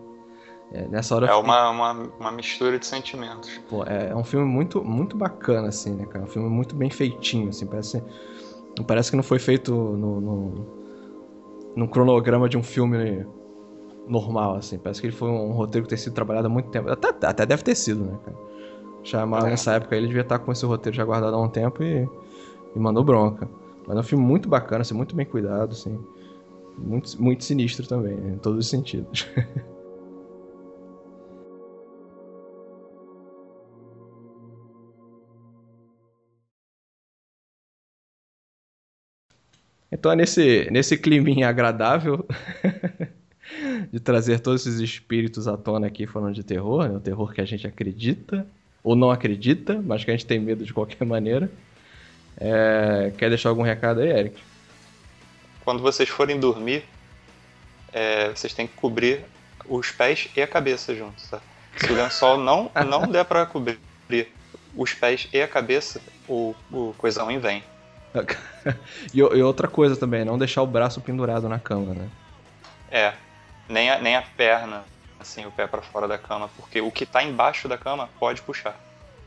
é, 0.72 0.86
nessa 0.88 1.14
hora 1.14 1.26
É 1.26 1.28
fiquei- 1.30 1.44
uma, 1.44 1.70
uma, 1.70 1.92
uma 2.18 2.32
mistura 2.32 2.78
de 2.78 2.86
sentimentos. 2.86 3.60
Pô, 3.68 3.84
é, 3.84 4.10
é 4.10 4.16
um 4.16 4.24
filme 4.24 4.46
muito, 4.46 4.84
muito 4.84 5.16
bacana, 5.16 5.68
assim, 5.68 5.94
né, 5.94 6.06
cara? 6.06 6.24
Um 6.24 6.28
filme 6.28 6.48
muito 6.48 6.74
bem 6.74 6.90
feitinho, 6.90 7.48
assim, 7.48 7.66
parece... 7.66 8.02
Parece 8.86 9.10
que 9.10 9.16
não 9.16 9.22
foi 9.22 9.38
feito 9.38 9.74
no, 9.74 10.20
no, 10.20 10.66
num 11.76 11.86
cronograma 11.86 12.48
de 12.48 12.56
um 12.56 12.62
filme 12.62 13.26
normal, 14.06 14.54
assim. 14.56 14.78
Parece 14.78 15.00
que 15.00 15.08
ele 15.08 15.14
foi 15.16 15.28
um 15.28 15.52
roteiro 15.52 15.84
que 15.84 15.90
tem 15.90 15.98
sido 15.98 16.14
trabalhado 16.14 16.46
há 16.46 16.50
muito 16.50 16.70
tempo. 16.70 16.88
Até, 16.88 17.08
até 17.26 17.44
deve 17.44 17.62
ter 17.62 17.74
sido, 17.74 18.04
né, 18.04 18.18
cara? 18.24 18.36
Chamaram 19.02 19.48
É. 19.48 19.50
nessa 19.50 19.72
época, 19.74 19.96
ele 19.96 20.06
devia 20.06 20.22
estar 20.22 20.38
com 20.38 20.50
esse 20.52 20.64
roteiro 20.64 20.96
já 20.96 21.04
guardado 21.04 21.34
há 21.34 21.42
um 21.42 21.48
tempo 21.48 21.82
e, 21.82 22.08
e 22.74 22.78
mandou 22.78 23.04
bronca. 23.04 23.48
Mas 23.86 23.96
é 23.96 24.00
um 24.00 24.04
filme 24.04 24.24
muito 24.24 24.48
bacana, 24.48 24.82
assim, 24.82 24.94
muito 24.94 25.14
bem 25.14 25.26
cuidado, 25.26 25.72
assim. 25.72 25.98
Muito, 26.78 27.20
muito 27.22 27.44
sinistro 27.44 27.86
também, 27.86 28.14
né, 28.16 28.34
em 28.34 28.38
todos 28.38 28.60
os 28.60 28.70
sentidos. 28.70 29.26
Então 39.93 40.12
é 40.12 40.16
nesse, 40.16 40.68
nesse 40.70 40.97
climinha 40.97 41.49
agradável 41.49 42.26
de 43.93 43.99
trazer 43.99 44.41
todos 44.41 44.66
esses 44.66 44.80
espíritos 44.80 45.49
à 45.49 45.57
tona 45.57 45.88
aqui 45.88 46.07
falando 46.07 46.34
de 46.34 46.45
terror, 46.45 46.88
né? 46.88 46.97
o 46.97 47.01
terror 47.01 47.32
que 47.32 47.41
a 47.41 47.45
gente 47.45 47.66
acredita 47.66 48.47
ou 48.82 48.95
não 48.95 49.11
acredita, 49.11 49.80
mas 49.84 50.05
que 50.05 50.11
a 50.11 50.14
gente 50.14 50.26
tem 50.26 50.38
medo 50.38 50.64
de 50.64 50.72
qualquer 50.72 51.05
maneira. 51.07 51.51
É, 52.38 53.12
Quer 53.18 53.28
deixar 53.28 53.49
algum 53.49 53.62
recado 53.62 54.01
aí, 54.01 54.09
Eric? 54.09 54.41
Quando 55.64 55.82
vocês 55.82 56.09
forem 56.09 56.38
dormir, 56.38 56.84
é, 57.93 58.30
vocês 58.30 58.55
têm 58.55 58.66
que 58.66 58.74
cobrir 58.74 59.20
os 59.68 59.91
pés 59.91 60.28
e 60.36 60.41
a 60.41 60.47
cabeça 60.47 60.95
juntos, 60.95 61.28
tá? 61.28 61.41
Se 61.76 61.93
o 61.93 61.95
lençol 61.95 62.38
não, 62.38 62.70
não 62.86 63.07
der 63.11 63.24
pra 63.24 63.45
cobrir 63.45 63.78
os 64.74 64.95
pés 64.95 65.28
e 65.32 65.41
a 65.41 65.49
cabeça, 65.49 66.01
o, 66.28 66.55
o 66.70 66.95
coisão 66.97 67.26
vem. 67.41 67.62
E, 69.14 69.18
e 69.18 69.42
outra 69.42 69.66
coisa 69.66 69.96
também, 69.96 70.24
não 70.24 70.38
deixar 70.38 70.62
o 70.62 70.66
braço 70.66 71.00
pendurado 71.00 71.48
na 71.48 71.58
cama, 71.58 71.94
né? 71.94 72.08
É, 72.90 73.12
nem 73.68 73.90
a, 73.90 73.98
nem 73.98 74.16
a 74.16 74.22
perna, 74.22 74.84
assim, 75.18 75.46
o 75.46 75.50
pé 75.50 75.66
pra 75.66 75.80
fora 75.80 76.06
da 76.06 76.18
cama, 76.18 76.50
porque 76.56 76.80
o 76.80 76.90
que 76.90 77.06
tá 77.06 77.22
embaixo 77.22 77.68
da 77.68 77.78
cama 77.78 78.08
pode 78.18 78.42
puxar. 78.42 78.78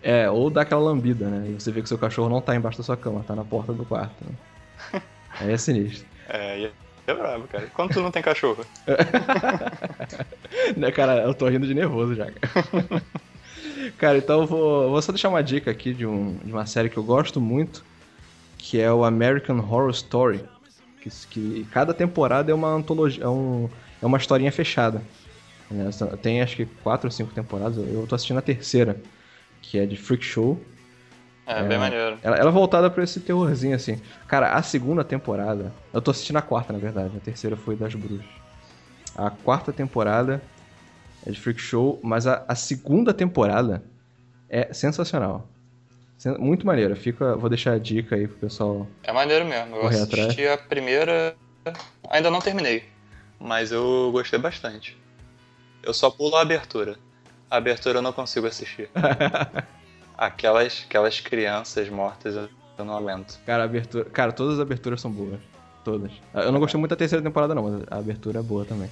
É, 0.02 0.30
ou 0.30 0.50
dar 0.50 0.62
aquela 0.62 0.82
lambida, 0.82 1.28
né? 1.28 1.50
E 1.50 1.54
você 1.54 1.72
vê 1.72 1.82
que 1.82 1.88
seu 1.88 1.98
cachorro 1.98 2.30
não 2.30 2.42
tá 2.42 2.56
embaixo 2.56 2.78
da 2.78 2.84
sua 2.84 2.98
cama, 2.98 3.24
tá 3.26 3.36
na 3.36 3.44
porta 3.44 3.74
do 3.74 3.86
quarto. 3.86 4.16
Né? 4.22 5.02
Aí 5.40 5.52
é 5.52 5.58
sinistro. 5.58 6.06
É, 6.28 6.60
e 6.60 6.72
é 7.08 7.14
brabo, 7.14 7.48
cara. 7.48 7.68
Quando 7.74 7.94
tu 7.94 8.02
não 8.02 8.12
tem 8.12 8.22
cachorro? 8.22 8.66
né, 10.76 10.92
cara, 10.92 11.24
eu 11.24 11.34
tô 11.34 11.48
rindo 11.48 11.66
de 11.66 11.74
nervoso 11.74 12.16
já. 12.16 12.26
Cara, 12.26 13.04
Cara, 13.98 14.18
então 14.18 14.42
eu 14.42 14.48
vou, 14.48 14.90
vou 14.90 15.02
só 15.02 15.12
deixar 15.12 15.30
uma 15.30 15.44
dica 15.44 15.72
aqui 15.72 15.94
de, 15.94 16.06
um, 16.06 16.36
de 16.44 16.52
uma 16.52 16.66
série 16.66 16.90
que 16.90 16.98
eu 16.98 17.04
gosto 17.04 17.40
muito, 17.42 17.84
que 18.64 18.80
é 18.80 18.90
o 18.90 19.04
American 19.04 19.60
Horror 19.60 19.90
Story. 19.92 20.42
Que, 21.02 21.10
que 21.30 21.68
cada 21.70 21.94
temporada 21.94 22.50
é 22.50 22.56
uma 22.56 22.70
antologia, 22.70 23.26
é, 23.26 23.28
um, 23.28 23.70
é 24.02 24.06
uma 24.06 24.18
historinha 24.18 24.54
fechada. 24.54 25.02
né? 25.70 25.90
Tem 26.22 26.42
acho 26.42 26.56
que 26.56 26.66
quatro 26.66 27.08
ou 27.08 27.12
cinco 27.12 27.34
temporadas, 27.34 27.76
eu- 27.78 28.08
tô 28.08 28.16
assistindo 28.16 28.38
a 28.38 28.42
terceira, 28.42 28.96
que 29.62 29.78
é 29.78 29.86
de 29.86 29.98
Freak 29.98 30.24
Show. 30.24 30.58
É, 31.46 31.62
bem 31.62 31.78
maneiro. 31.78 32.18
Ela, 32.24 32.38
ela 32.38 32.50
é 32.50 32.54
voltada 32.54 32.90
pra 32.90 33.04
esse 33.04 33.20
terrorzinho, 33.20 33.76
assim. 33.76 34.00
Cara, 34.30 34.54
a 34.54 34.64
segunda 34.64 35.04
temporada. 35.04 35.74
Eu 35.92 36.02
tô 36.02 36.12
assistindo 36.12 36.38
a 36.38 36.42
quarta, 36.42 36.72
na 36.72 36.80
verdade. 36.80 37.12
A 37.18 37.20
terceira 37.20 37.58
foi 37.58 37.76
das 37.76 37.94
bruxas. 37.94 38.26
A 39.14 39.30
quarta 39.30 39.74
temporada 39.74 40.42
é 41.26 41.32
de 41.32 41.40
Freak 41.40 41.60
Show, 41.60 42.00
mas 42.02 42.26
a, 42.26 42.46
a 42.48 42.56
segunda 42.56 43.14
temporada 43.14 43.84
é 44.50 44.74
sensacional. 44.74 45.50
Muito 46.40 46.66
maneira. 46.66 46.96
Fica, 46.96 47.36
vou 47.36 47.50
deixar 47.50 47.74
a 47.74 47.78
dica 47.78 48.16
aí 48.16 48.28
pro 48.28 48.38
pessoal. 48.38 48.88
É 49.04 49.12
maneiro 49.12 49.46
mesmo. 49.46 49.76
Eu 49.76 49.88
assisti 49.88 50.48
a 50.48 50.58
primeira. 50.58 51.36
Ainda 52.10 52.30
não 52.30 52.40
terminei. 52.40 52.84
Mas 53.40 53.72
eu 53.72 54.10
gostei 54.12 54.40
bastante. 54.40 54.98
Eu 55.82 55.94
só 55.94 56.10
pulo 56.10 56.36
a 56.36 56.42
abertura. 56.42 56.96
A 57.50 57.58
abertura 57.58 58.00
eu 58.00 58.02
não 58.02 58.14
consigo 58.14 58.48
assistir. 58.48 58.90
Aquelas, 60.18 60.86
aquelas 60.88 61.20
crianças 61.20 61.90
mortas 61.90 62.36
eu 62.78 62.86
não 62.86 62.96
aguento. 62.96 63.40
Cara, 63.46 63.64
abertura. 63.64 64.06
Cara, 64.06 64.32
todas 64.32 64.56
as 64.56 64.60
aberturas 64.60 65.02
são 65.02 65.12
boas. 65.12 65.40
Todas. 65.84 66.12
Eu 66.34 66.52
não 66.52 66.60
gostei 66.60 66.80
muito 66.80 66.92
da 66.92 66.96
terceira 66.96 67.22
temporada, 67.22 67.54
não, 67.54 67.64
mas 67.64 67.84
a 67.90 67.98
abertura 67.98 68.40
é 68.40 68.44
boa 68.44 68.64
também. 68.64 68.90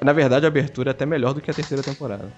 Na 0.00 0.12
verdade, 0.12 0.46
a 0.46 0.48
abertura 0.48 0.90
é 0.90 0.92
até 0.92 1.04
melhor 1.04 1.34
do 1.34 1.40
que 1.40 1.50
a 1.50 1.54
terceira 1.54 1.82
temporada. 1.82 2.32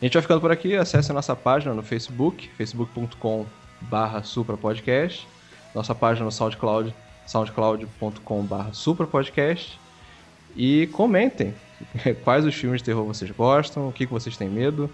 A 0.00 0.04
gente 0.04 0.12
vai 0.12 0.22
ficando 0.22 0.40
por 0.42 0.52
aqui, 0.52 0.76
acesse 0.76 1.10
a 1.10 1.14
nossa 1.14 1.34
página 1.34 1.72
no 1.72 1.82
Facebook, 1.82 2.50
facebook.com 2.56 3.46
barra 3.80 4.22
suprapodcast, 4.22 5.26
nossa 5.74 5.94
página 5.94 6.26
no 6.26 6.32
SoundCloud, 6.32 6.94
soundcloud.com 7.26 8.42
barra 8.42 8.72
suprapodcast 8.74 9.78
e 10.54 10.86
comentem 10.88 11.54
quais 12.24 12.44
os 12.44 12.54
filmes 12.54 12.80
de 12.80 12.84
terror 12.84 13.04
vocês 13.06 13.30
gostam, 13.30 13.88
o 13.88 13.92
que, 13.92 14.06
que 14.06 14.12
vocês 14.12 14.36
têm 14.36 14.50
medo, 14.50 14.90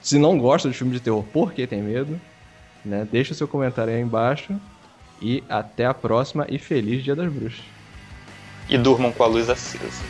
se 0.00 0.18
não 0.18 0.38
gostam 0.38 0.70
de 0.70 0.76
filme 0.76 0.92
de 0.92 1.00
terror, 1.00 1.22
por 1.22 1.52
que 1.52 1.66
tem 1.66 1.80
medo, 1.80 2.20
né? 2.84 3.06
Deixa 3.10 3.32
o 3.32 3.36
seu 3.36 3.46
comentário 3.48 3.92
aí 3.92 4.00
embaixo 4.00 4.54
e 5.20 5.42
até 5.48 5.86
a 5.86 5.94
próxima 5.94 6.46
e 6.48 6.58
feliz 6.58 7.02
Dia 7.02 7.14
das 7.14 7.32
Bruxas. 7.32 7.64
E 8.68 8.76
durmam 8.76 9.12
com 9.12 9.22
a 9.22 9.26
luz 9.26 9.48
acesa. 9.48 10.04